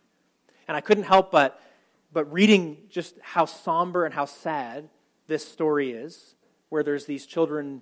And 0.67 0.76
I 0.76 0.82
couldn't 0.82 1.03
help 1.03 1.32
but, 1.32 1.61
but 2.11 2.32
reading 2.32 2.78
just 2.89 3.15
how 3.21 3.45
somber 3.45 4.05
and 4.05 4.13
how 4.13 4.26
sad 4.26 4.89
this 5.28 5.47
story 5.47 5.91
is, 5.91 6.36
where 6.69 6.84
there's 6.84 7.05
these 7.05 7.26
children 7.26 7.82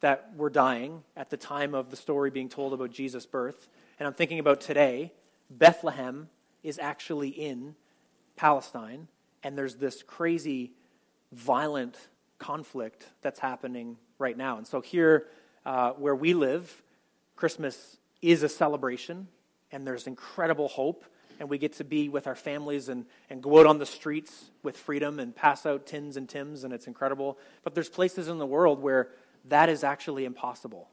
that 0.00 0.32
were 0.36 0.50
dying 0.50 1.02
at 1.16 1.30
the 1.30 1.36
time 1.36 1.74
of 1.74 1.90
the 1.90 1.96
story 1.96 2.30
being 2.30 2.48
told 2.48 2.72
about 2.72 2.90
Jesus' 2.90 3.26
birth. 3.26 3.68
And 3.98 4.06
I'm 4.06 4.14
thinking 4.14 4.38
about 4.38 4.60
today, 4.60 5.12
Bethlehem 5.50 6.28
is 6.62 6.78
actually 6.78 7.28
in 7.28 7.74
Palestine, 8.36 9.08
and 9.42 9.56
there's 9.56 9.76
this 9.76 10.02
crazy, 10.02 10.72
violent 11.32 11.96
conflict 12.38 13.06
that's 13.20 13.38
happening 13.38 13.96
right 14.18 14.36
now. 14.36 14.56
And 14.56 14.66
so, 14.66 14.80
here 14.80 15.26
uh, 15.66 15.90
where 15.92 16.14
we 16.14 16.32
live, 16.32 16.82
Christmas 17.36 17.98
is 18.22 18.42
a 18.42 18.48
celebration, 18.48 19.28
and 19.72 19.86
there's 19.86 20.06
incredible 20.06 20.68
hope. 20.68 21.04
And 21.40 21.48
we 21.48 21.58
get 21.58 21.72
to 21.74 21.84
be 21.84 22.08
with 22.08 22.28
our 22.28 22.36
families 22.36 22.88
and, 22.88 23.06
and 23.28 23.42
go 23.42 23.58
out 23.58 23.66
on 23.66 23.78
the 23.78 23.86
streets 23.86 24.50
with 24.62 24.76
freedom 24.76 25.18
and 25.18 25.34
pass 25.34 25.66
out 25.66 25.86
tins 25.86 26.16
and 26.16 26.28
tims, 26.28 26.62
and 26.62 26.72
it's 26.72 26.86
incredible. 26.86 27.38
But 27.64 27.74
there's 27.74 27.88
places 27.88 28.28
in 28.28 28.38
the 28.38 28.46
world 28.46 28.80
where 28.80 29.08
that 29.46 29.68
is 29.68 29.82
actually 29.82 30.26
impossible. 30.26 30.88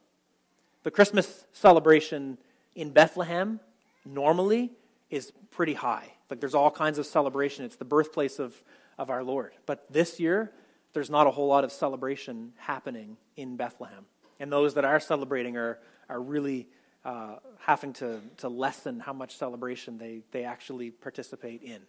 The 0.83 0.91
Christmas 0.91 1.45
celebration 1.51 2.39
in 2.75 2.91
Bethlehem 2.91 3.59
normally 4.05 4.71
is 5.09 5.33
pretty 5.51 5.73
high. 5.73 6.13
Like 6.29 6.39
there's 6.39 6.55
all 6.55 6.71
kinds 6.71 6.97
of 6.97 7.05
celebration. 7.05 7.65
It's 7.65 7.75
the 7.75 7.85
birthplace 7.85 8.39
of, 8.39 8.55
of 8.97 9.09
our 9.09 9.23
Lord. 9.23 9.51
But 9.65 9.91
this 9.91 10.19
year, 10.19 10.51
there's 10.93 11.09
not 11.09 11.27
a 11.27 11.31
whole 11.31 11.47
lot 11.47 11.63
of 11.63 11.71
celebration 11.71 12.53
happening 12.57 13.17
in 13.35 13.57
Bethlehem. 13.57 14.05
And 14.39 14.51
those 14.51 14.75
that 14.75 14.85
are 14.85 14.99
celebrating 14.99 15.57
are, 15.57 15.79
are 16.09 16.21
really 16.21 16.67
uh, 17.07 17.37
having 17.59 17.93
to, 17.93 18.19
to 18.35 18.49
lessen 18.49 18.99
how 18.99 19.13
much 19.13 19.37
celebration 19.37 19.97
they, 19.97 20.23
they 20.31 20.43
actually 20.43 20.91
participate 20.91 21.63
in. 21.63 21.79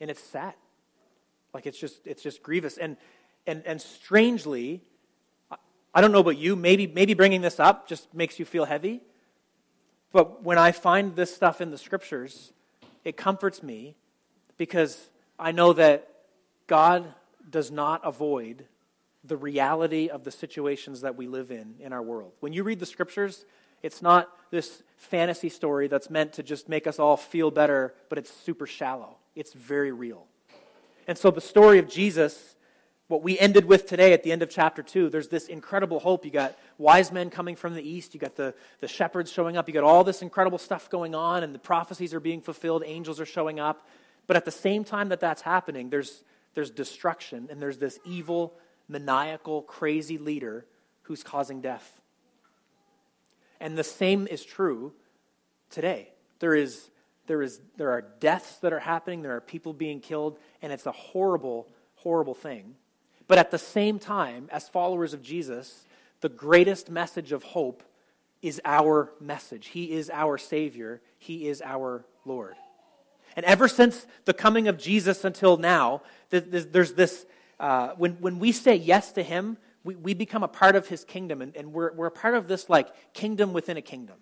And 0.00 0.10
it's 0.10 0.22
sad. 0.22 0.52
Like 1.54 1.64
it's 1.64 1.78
just, 1.78 2.06
it's 2.06 2.22
just 2.22 2.42
grievous. 2.42 2.76
And, 2.76 2.98
and, 3.46 3.62
and 3.64 3.80
strangely, 3.80 4.82
I 5.94 6.02
don't 6.02 6.12
know 6.12 6.18
about 6.18 6.36
you, 6.36 6.56
maybe, 6.56 6.86
maybe 6.86 7.14
bringing 7.14 7.40
this 7.40 7.58
up 7.58 7.88
just 7.88 8.12
makes 8.12 8.38
you 8.38 8.44
feel 8.44 8.66
heavy. 8.66 9.00
But 10.12 10.42
when 10.42 10.58
I 10.58 10.72
find 10.72 11.16
this 11.16 11.34
stuff 11.34 11.62
in 11.62 11.70
the 11.70 11.78
scriptures, 11.78 12.52
it 13.02 13.16
comforts 13.16 13.62
me 13.62 13.96
because 14.58 15.08
I 15.38 15.52
know 15.52 15.72
that 15.72 16.06
God 16.66 17.06
does 17.48 17.70
not 17.70 18.02
avoid 18.04 18.66
the 19.24 19.38
reality 19.38 20.08
of 20.08 20.24
the 20.24 20.30
situations 20.30 21.00
that 21.00 21.16
we 21.16 21.28
live 21.28 21.50
in 21.50 21.76
in 21.80 21.94
our 21.94 22.02
world. 22.02 22.32
When 22.40 22.52
you 22.52 22.62
read 22.62 22.78
the 22.78 22.86
scriptures, 22.86 23.46
it's 23.84 24.00
not 24.00 24.30
this 24.50 24.82
fantasy 24.96 25.50
story 25.50 25.88
that's 25.88 26.08
meant 26.08 26.32
to 26.32 26.42
just 26.42 26.70
make 26.70 26.86
us 26.86 26.98
all 26.98 27.18
feel 27.18 27.50
better, 27.50 27.92
but 28.08 28.16
it's 28.16 28.32
super 28.32 28.66
shallow. 28.66 29.18
It's 29.36 29.52
very 29.52 29.92
real. 29.92 30.26
And 31.06 31.18
so 31.18 31.30
the 31.30 31.42
story 31.42 31.78
of 31.78 31.86
Jesus, 31.86 32.56
what 33.08 33.22
we 33.22 33.38
ended 33.38 33.66
with 33.66 33.86
today 33.86 34.14
at 34.14 34.22
the 34.22 34.32
end 34.32 34.42
of 34.42 34.48
chapter 34.48 34.82
2, 34.82 35.10
there's 35.10 35.28
this 35.28 35.48
incredible 35.48 36.00
hope. 36.00 36.24
You 36.24 36.30
got 36.30 36.56
wise 36.78 37.12
men 37.12 37.28
coming 37.28 37.56
from 37.56 37.74
the 37.74 37.86
east, 37.86 38.14
you 38.14 38.20
got 38.20 38.36
the, 38.36 38.54
the 38.80 38.88
shepherds 38.88 39.30
showing 39.30 39.58
up, 39.58 39.68
you 39.68 39.74
got 39.74 39.84
all 39.84 40.02
this 40.02 40.22
incredible 40.22 40.58
stuff 40.58 40.88
going 40.88 41.14
on, 41.14 41.42
and 41.42 41.54
the 41.54 41.58
prophecies 41.58 42.14
are 42.14 42.20
being 42.20 42.40
fulfilled, 42.40 42.84
angels 42.86 43.20
are 43.20 43.26
showing 43.26 43.60
up. 43.60 43.86
But 44.26 44.38
at 44.38 44.46
the 44.46 44.50
same 44.50 44.84
time 44.84 45.10
that 45.10 45.20
that's 45.20 45.42
happening, 45.42 45.90
there's, 45.90 46.24
there's 46.54 46.70
destruction, 46.70 47.48
and 47.50 47.60
there's 47.60 47.76
this 47.76 47.98
evil, 48.06 48.54
maniacal, 48.88 49.60
crazy 49.60 50.16
leader 50.16 50.64
who's 51.02 51.22
causing 51.22 51.60
death. 51.60 52.00
And 53.60 53.76
the 53.78 53.84
same 53.84 54.26
is 54.26 54.44
true 54.44 54.92
today. 55.70 56.10
There 56.40 56.54
is 56.54 56.90
there, 57.26 57.42
is, 57.42 57.60
there 57.76 57.90
are 57.90 58.02
deaths 58.20 58.56
that 58.58 58.72
are 58.72 58.80
happening, 58.80 59.22
there 59.22 59.36
are 59.36 59.40
people 59.40 59.72
being 59.72 60.00
killed, 60.00 60.38
and 60.60 60.72
it's 60.72 60.86
a 60.86 60.92
horrible, 60.92 61.68
horrible 61.96 62.34
thing. 62.34 62.74
But 63.26 63.38
at 63.38 63.50
the 63.50 63.58
same 63.58 63.98
time, 63.98 64.48
as 64.52 64.68
followers 64.68 65.14
of 65.14 65.22
Jesus, 65.22 65.86
the 66.20 66.28
greatest 66.28 66.90
message 66.90 67.32
of 67.32 67.42
hope 67.42 67.82
is 68.42 68.60
our 68.64 69.10
message. 69.20 69.68
He 69.68 69.92
is 69.92 70.10
our 70.10 70.36
Savior, 70.36 71.00
He 71.18 71.48
is 71.48 71.62
our 71.62 72.04
Lord. 72.26 72.56
And 73.36 73.44
ever 73.46 73.68
since 73.68 74.06
the 74.26 74.34
coming 74.34 74.68
of 74.68 74.78
Jesus 74.78 75.24
until 75.24 75.56
now, 75.56 76.02
there's 76.28 76.92
this, 76.92 77.26
uh, 77.58 77.90
when, 77.96 78.12
when 78.20 78.38
we 78.38 78.52
say 78.52 78.76
yes 78.76 79.12
to 79.12 79.22
Him, 79.22 79.56
we, 79.84 79.94
we 79.94 80.14
become 80.14 80.42
a 80.42 80.48
part 80.48 80.74
of 80.74 80.88
His 80.88 81.04
kingdom, 81.04 81.42
and, 81.42 81.54
and 81.54 81.72
we're, 81.72 81.92
we're 81.92 82.06
a 82.06 82.10
part 82.10 82.34
of 82.34 82.48
this 82.48 82.68
like 82.68 82.88
kingdom 83.12 83.52
within 83.52 83.76
a 83.76 83.82
kingdom. 83.82 84.16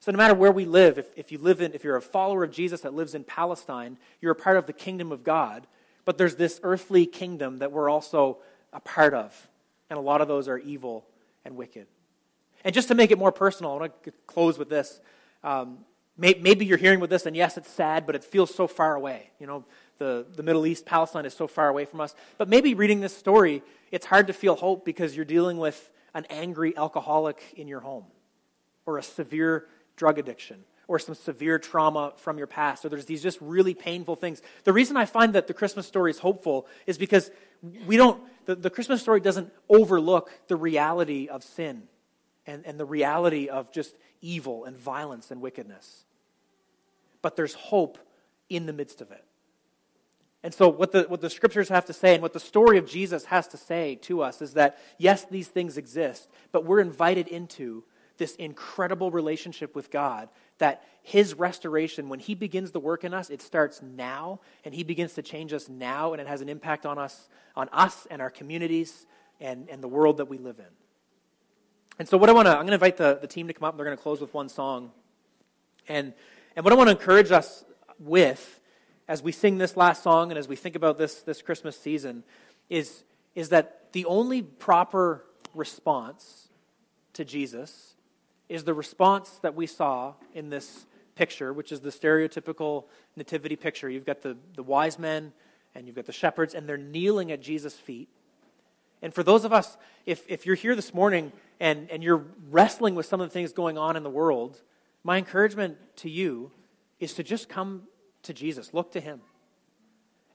So 0.00 0.12
no 0.12 0.18
matter 0.18 0.34
where 0.34 0.52
we 0.52 0.64
live, 0.64 0.98
if, 0.98 1.06
if 1.16 1.32
you 1.32 1.38
live 1.38 1.60
in, 1.60 1.74
if 1.74 1.82
you're 1.82 1.96
a 1.96 2.02
follower 2.02 2.44
of 2.44 2.52
Jesus 2.52 2.82
that 2.82 2.94
lives 2.94 3.14
in 3.14 3.24
Palestine, 3.24 3.98
you're 4.20 4.32
a 4.32 4.36
part 4.36 4.56
of 4.56 4.66
the 4.66 4.72
kingdom 4.72 5.10
of 5.10 5.24
God. 5.24 5.66
But 6.04 6.18
there's 6.18 6.36
this 6.36 6.60
earthly 6.62 7.04
kingdom 7.04 7.58
that 7.58 7.72
we're 7.72 7.90
also 7.90 8.38
a 8.72 8.80
part 8.80 9.12
of. 9.12 9.48
And 9.90 9.98
a 9.98 10.02
lot 10.02 10.20
of 10.20 10.28
those 10.28 10.48
are 10.48 10.58
evil 10.58 11.04
and 11.44 11.56
wicked. 11.56 11.86
And 12.64 12.74
just 12.74 12.88
to 12.88 12.94
make 12.94 13.10
it 13.10 13.18
more 13.18 13.32
personal, 13.32 13.72
I 13.72 13.76
want 13.76 14.02
to 14.04 14.12
close 14.26 14.58
with 14.58 14.68
this. 14.68 15.00
Um, 15.42 15.78
may, 16.16 16.34
maybe 16.40 16.64
you're 16.64 16.78
hearing 16.78 17.00
with 17.00 17.10
this, 17.10 17.26
and 17.26 17.36
yes, 17.36 17.56
it's 17.56 17.70
sad, 17.70 18.06
but 18.06 18.14
it 18.14 18.24
feels 18.24 18.54
so 18.54 18.66
far 18.66 18.94
away. 18.94 19.30
You 19.38 19.46
know, 19.46 19.64
the, 19.98 20.26
the 20.34 20.42
Middle 20.42 20.66
East, 20.66 20.86
Palestine 20.86 21.26
is 21.26 21.34
so 21.34 21.46
far 21.46 21.68
away 21.68 21.84
from 21.84 22.00
us. 22.00 22.14
But 22.36 22.48
maybe 22.48 22.74
reading 22.74 23.00
this 23.00 23.16
story, 23.16 23.62
it's 23.90 24.06
hard 24.06 24.26
to 24.26 24.32
feel 24.32 24.54
hope 24.54 24.84
because 24.84 25.16
you're 25.16 25.24
dealing 25.24 25.58
with 25.58 25.90
an 26.14 26.26
angry 26.30 26.76
alcoholic 26.76 27.42
in 27.56 27.68
your 27.68 27.80
home 27.80 28.04
or 28.86 28.98
a 28.98 29.02
severe 29.02 29.66
drug 29.96 30.18
addiction 30.18 30.64
or 30.88 30.98
some 30.98 31.14
severe 31.14 31.58
trauma 31.58 32.14
from 32.16 32.38
your 32.38 32.46
past, 32.46 32.84
or 32.84 32.88
there's 32.88 33.04
these 33.04 33.22
just 33.22 33.38
really 33.42 33.74
painful 33.74 34.16
things. 34.16 34.40
The 34.64 34.72
reason 34.72 34.96
I 34.96 35.04
find 35.04 35.34
that 35.34 35.46
the 35.46 35.52
Christmas 35.52 35.86
story 35.86 36.10
is 36.10 36.18
hopeful 36.18 36.66
is 36.86 36.96
because 36.96 37.30
we 37.86 37.98
don't, 37.98 38.22
the, 38.46 38.54
the 38.54 38.70
Christmas 38.70 39.02
story 39.02 39.20
doesn't 39.20 39.52
overlook 39.68 40.30
the 40.48 40.56
reality 40.56 41.28
of 41.28 41.44
sin 41.44 41.82
and, 42.46 42.64
and 42.64 42.80
the 42.80 42.86
reality 42.86 43.48
of 43.48 43.70
just 43.70 43.94
evil 44.22 44.64
and 44.64 44.78
violence 44.78 45.30
and 45.30 45.42
wickedness. 45.42 46.04
But 47.20 47.36
there's 47.36 47.52
hope 47.52 47.98
in 48.48 48.64
the 48.64 48.72
midst 48.72 49.02
of 49.02 49.10
it. 49.10 49.24
And 50.42 50.54
so, 50.54 50.68
what 50.68 50.92
the, 50.92 51.02
what 51.08 51.20
the 51.20 51.30
scriptures 51.30 51.68
have 51.68 51.84
to 51.86 51.92
say 51.92 52.14
and 52.14 52.22
what 52.22 52.32
the 52.32 52.40
story 52.40 52.78
of 52.78 52.86
Jesus 52.86 53.24
has 53.26 53.48
to 53.48 53.56
say 53.56 53.96
to 54.02 54.22
us 54.22 54.40
is 54.40 54.54
that, 54.54 54.78
yes, 54.96 55.24
these 55.24 55.48
things 55.48 55.76
exist, 55.76 56.28
but 56.52 56.64
we're 56.64 56.80
invited 56.80 57.26
into 57.26 57.84
this 58.18 58.34
incredible 58.36 59.10
relationship 59.10 59.74
with 59.74 59.90
God 59.90 60.28
that 60.58 60.84
his 61.02 61.34
restoration, 61.34 62.08
when 62.08 62.18
he 62.18 62.34
begins 62.34 62.72
the 62.72 62.80
work 62.80 63.04
in 63.04 63.14
us, 63.14 63.30
it 63.30 63.40
starts 63.40 63.80
now, 63.80 64.40
and 64.64 64.74
he 64.74 64.82
begins 64.84 65.14
to 65.14 65.22
change 65.22 65.52
us 65.52 65.68
now, 65.68 66.12
and 66.12 66.20
it 66.20 66.26
has 66.26 66.40
an 66.40 66.48
impact 66.48 66.84
on 66.84 66.98
us, 66.98 67.28
on 67.56 67.68
us 67.72 68.06
and 68.10 68.20
our 68.20 68.30
communities 68.30 69.06
and, 69.40 69.68
and 69.70 69.82
the 69.82 69.88
world 69.88 70.18
that 70.18 70.26
we 70.26 70.36
live 70.38 70.58
in. 70.58 70.66
And 71.98 72.08
so 72.08 72.16
what 72.16 72.28
I 72.28 72.32
want 72.32 72.46
to, 72.46 72.50
I'm 72.50 72.58
going 72.58 72.68
to 72.68 72.74
invite 72.74 72.96
the, 72.96 73.18
the 73.20 73.26
team 73.26 73.48
to 73.48 73.54
come 73.54 73.64
up, 73.64 73.74
and 73.74 73.78
they're 73.78 73.86
going 73.86 73.96
to 73.96 74.02
close 74.02 74.20
with 74.20 74.34
one 74.34 74.48
song. 74.48 74.92
And, 75.88 76.12
and 76.54 76.64
what 76.64 76.72
I 76.72 76.76
want 76.76 76.88
to 76.88 76.92
encourage 76.92 77.32
us 77.32 77.64
with 77.98 78.57
as 79.08 79.22
we 79.22 79.32
sing 79.32 79.56
this 79.56 79.76
last 79.76 80.02
song 80.02 80.30
and 80.30 80.38
as 80.38 80.46
we 80.46 80.54
think 80.54 80.76
about 80.76 80.98
this, 80.98 81.22
this 81.22 81.40
Christmas 81.40 81.78
season 81.78 82.22
is, 82.68 83.04
is 83.34 83.48
that 83.48 83.90
the 83.92 84.04
only 84.04 84.42
proper 84.42 85.24
response 85.54 86.48
to 87.14 87.24
Jesus 87.24 87.94
is 88.50 88.64
the 88.64 88.74
response 88.74 89.30
that 89.42 89.54
we 89.54 89.66
saw 89.66 90.12
in 90.34 90.50
this 90.50 90.86
picture, 91.14 91.52
which 91.52 91.72
is 91.72 91.80
the 91.80 91.90
stereotypical 91.90 92.84
nativity 93.16 93.56
picture. 93.56 93.88
You've 93.88 94.06
got 94.06 94.20
the, 94.20 94.36
the 94.54 94.62
wise 94.62 94.98
men 94.98 95.32
and 95.74 95.86
you've 95.86 95.96
got 95.96 96.06
the 96.06 96.12
shepherds, 96.12 96.54
and 96.54 96.68
they're 96.68 96.76
kneeling 96.76 97.30
at 97.30 97.40
Jesus' 97.40 97.74
feet. 97.74 98.08
And 99.00 99.14
for 99.14 99.22
those 99.22 99.44
of 99.44 99.52
us, 99.52 99.76
if, 100.06 100.24
if 100.28 100.44
you're 100.44 100.56
here 100.56 100.74
this 100.74 100.92
morning 100.92 101.30
and, 101.60 101.88
and 101.90 102.02
you're 102.02 102.24
wrestling 102.50 102.94
with 102.94 103.06
some 103.06 103.20
of 103.20 103.28
the 103.28 103.32
things 103.32 103.52
going 103.52 103.78
on 103.78 103.96
in 103.96 104.02
the 104.02 104.10
world, 104.10 104.60
my 105.04 105.18
encouragement 105.18 105.76
to 105.96 106.10
you 106.10 106.50
is 106.98 107.14
to 107.14 107.22
just 107.22 107.48
come 107.48 107.82
to 108.28 108.34
Jesus. 108.34 108.72
Look 108.72 108.92
to 108.92 109.00
him. 109.00 109.20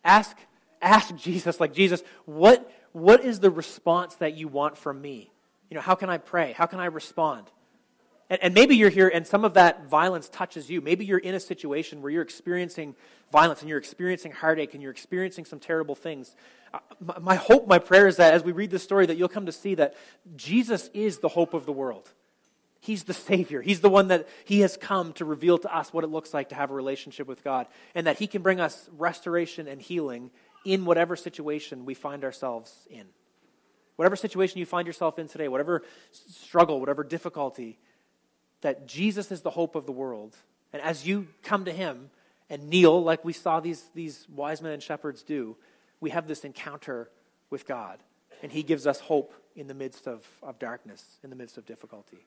Ask, 0.04 0.38
ask 0.82 1.16
Jesus, 1.16 1.60
like, 1.60 1.74
Jesus, 1.74 2.04
what, 2.26 2.70
what 2.92 3.24
is 3.24 3.40
the 3.40 3.50
response 3.50 4.16
that 4.16 4.36
you 4.36 4.48
want 4.48 4.78
from 4.78 5.02
me? 5.02 5.32
You 5.70 5.76
know, 5.76 5.82
how 5.82 5.96
can 5.96 6.10
I 6.10 6.18
pray? 6.18 6.54
How 6.54 6.66
can 6.66 6.80
I 6.80 6.86
respond? 6.86 7.48
And, 8.30 8.42
and, 8.44 8.54
maybe 8.54 8.76
you're 8.76 8.90
here 8.90 9.12
and 9.14 9.28
some 9.28 9.46
of 9.46 9.56
that 9.56 9.88
violence 9.88 10.30
touches 10.30 10.70
you. 10.70 10.82
Maybe 10.82 11.06
you're 11.06 11.20
in 11.20 11.36
a 11.36 11.40
situation 11.40 12.02
where 12.02 12.12
you're 12.12 12.24
experiencing 12.24 12.96
violence 13.32 13.62
and 13.62 13.70
you're 13.70 13.80
experiencing 13.80 14.32
heartache 14.32 14.74
and 14.74 14.82
you're 14.82 14.92
experiencing 14.92 15.46
some 15.46 15.60
terrible 15.60 15.96
things. 15.96 16.36
Uh, 16.74 16.80
my, 17.00 17.20
my 17.20 17.36
hope, 17.36 17.68
my 17.68 17.80
prayer 17.80 18.08
is 18.08 18.18
that 18.18 18.34
as 18.34 18.44
we 18.44 18.52
read 18.52 18.72
this 18.72 18.84
story, 18.84 19.06
that 19.06 19.18
you'll 19.18 19.30
come 19.30 19.46
to 19.46 19.52
see 19.52 19.76
that 19.76 19.96
Jesus 20.36 20.90
is 20.94 21.20
the 21.20 21.30
hope 21.30 21.54
of 21.54 21.66
the 21.66 21.72
world. 21.72 22.12
He's 22.84 23.06
the 23.06 23.14
Savior. 23.14 23.62
He's 23.62 23.80
the 23.80 23.90
one 23.90 24.10
that 24.10 24.28
He 24.44 24.60
has 24.60 24.76
come 24.76 25.14
to 25.14 25.24
reveal 25.24 25.58
to 25.58 25.74
us 25.74 25.94
what 25.94 26.04
it 26.04 26.08
looks 26.08 26.34
like 26.34 26.50
to 26.50 26.56
have 26.56 26.70
a 26.70 26.74
relationship 26.74 27.28
with 27.28 27.42
God, 27.42 27.68
and 27.96 28.08
that 28.08 28.20
He 28.20 28.28
can 28.28 28.42
bring 28.42 28.60
us 28.60 28.90
restoration 28.98 29.70
and 29.70 29.82
healing 29.82 30.32
in 30.66 30.84
whatever 30.84 31.16
situation 31.16 31.86
we 31.86 31.94
find 31.94 32.26
ourselves 32.26 32.86
in. 32.90 33.06
Whatever 33.96 34.18
situation 34.18 34.60
you 34.60 34.66
find 34.66 34.86
yourself 34.86 35.18
in 35.18 35.30
today, 35.30 35.48
whatever 35.48 35.84
struggle, 36.12 36.82
whatever 36.82 37.06
difficulty, 37.06 37.80
that 38.60 38.86
Jesus 38.86 39.32
is 39.32 39.44
the 39.44 39.50
hope 39.50 39.76
of 39.76 39.86
the 39.86 39.94
world. 39.94 40.36
And 40.74 40.82
as 40.82 41.08
you 41.08 41.30
come 41.42 41.64
to 41.64 41.72
him 41.72 42.10
and 42.50 42.68
kneel, 42.68 43.02
like 43.02 43.24
we 43.24 43.32
saw 43.32 43.62
these, 43.62 43.82
these 43.96 44.28
wise 44.28 44.62
men 44.62 44.74
and 44.74 44.84
shepherds 44.84 45.24
do, 45.24 45.56
we 46.02 46.10
have 46.10 46.28
this 46.28 46.44
encounter 46.44 47.10
with 47.50 47.66
God. 47.66 48.04
And 48.42 48.52
he 48.52 48.62
gives 48.62 48.86
us 48.86 49.00
hope 49.00 49.34
in 49.56 49.68
the 49.68 49.74
midst 49.74 50.06
of, 50.06 50.28
of 50.42 50.60
darkness, 50.60 51.20
in 51.24 51.30
the 51.30 51.38
midst 51.38 51.58
of 51.58 51.66
difficulty. 51.66 52.26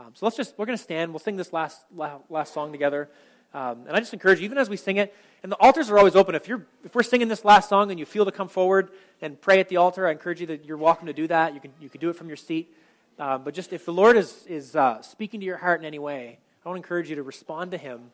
Um, 0.00 0.12
so 0.14 0.24
let's 0.24 0.36
just, 0.36 0.54
we're 0.56 0.64
going 0.64 0.78
to 0.78 0.82
stand. 0.82 1.12
We'll 1.12 1.18
sing 1.18 1.36
this 1.36 1.52
last, 1.52 1.84
last 1.94 2.54
song 2.54 2.72
together. 2.72 3.10
Um, 3.52 3.84
and 3.86 3.90
I 3.90 3.98
just 3.98 4.14
encourage 4.14 4.38
you, 4.38 4.46
even 4.46 4.56
as 4.56 4.70
we 4.70 4.78
sing 4.78 4.96
it, 4.96 5.14
and 5.42 5.52
the 5.52 5.56
altars 5.56 5.90
are 5.90 5.98
always 5.98 6.16
open. 6.16 6.34
If, 6.34 6.48
you're, 6.48 6.64
if 6.84 6.94
we're 6.94 7.02
singing 7.02 7.28
this 7.28 7.44
last 7.44 7.68
song 7.68 7.90
and 7.90 8.00
you 8.00 8.06
feel 8.06 8.24
to 8.24 8.32
come 8.32 8.48
forward 8.48 8.92
and 9.20 9.38
pray 9.38 9.60
at 9.60 9.68
the 9.68 9.76
altar, 9.76 10.06
I 10.06 10.12
encourage 10.12 10.40
you 10.40 10.46
that 10.46 10.64
you're 10.64 10.78
welcome 10.78 11.06
to 11.06 11.12
do 11.12 11.26
that. 11.26 11.52
You 11.52 11.60
can, 11.60 11.72
you 11.82 11.90
can 11.90 12.00
do 12.00 12.08
it 12.08 12.16
from 12.16 12.28
your 12.28 12.38
seat. 12.38 12.74
Uh, 13.18 13.36
but 13.36 13.52
just 13.52 13.74
if 13.74 13.84
the 13.84 13.92
Lord 13.92 14.16
is, 14.16 14.46
is 14.46 14.74
uh, 14.74 15.02
speaking 15.02 15.40
to 15.40 15.46
your 15.46 15.58
heart 15.58 15.80
in 15.80 15.86
any 15.86 15.98
way, 15.98 16.38
I 16.64 16.68
want 16.68 16.76
to 16.76 16.82
encourage 16.82 17.10
you 17.10 17.16
to 17.16 17.22
respond 17.22 17.72
to 17.72 17.76
Him. 17.76 18.12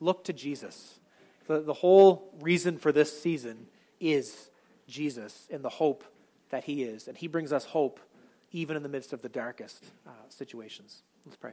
Look 0.00 0.24
to 0.24 0.32
Jesus. 0.32 0.98
The, 1.46 1.60
the 1.60 1.74
whole 1.74 2.34
reason 2.40 2.76
for 2.76 2.90
this 2.90 3.22
season 3.22 3.68
is 4.00 4.50
Jesus 4.88 5.46
and 5.48 5.62
the 5.62 5.68
hope 5.68 6.02
that 6.48 6.64
He 6.64 6.82
is. 6.82 7.06
And 7.06 7.16
He 7.16 7.28
brings 7.28 7.52
us 7.52 7.66
hope 7.66 8.00
even 8.50 8.76
in 8.76 8.82
the 8.82 8.88
midst 8.88 9.12
of 9.12 9.22
the 9.22 9.28
darkest 9.28 9.84
uh, 10.04 10.10
situations. 10.28 11.02
Let's 11.26 11.36
pray. 11.36 11.52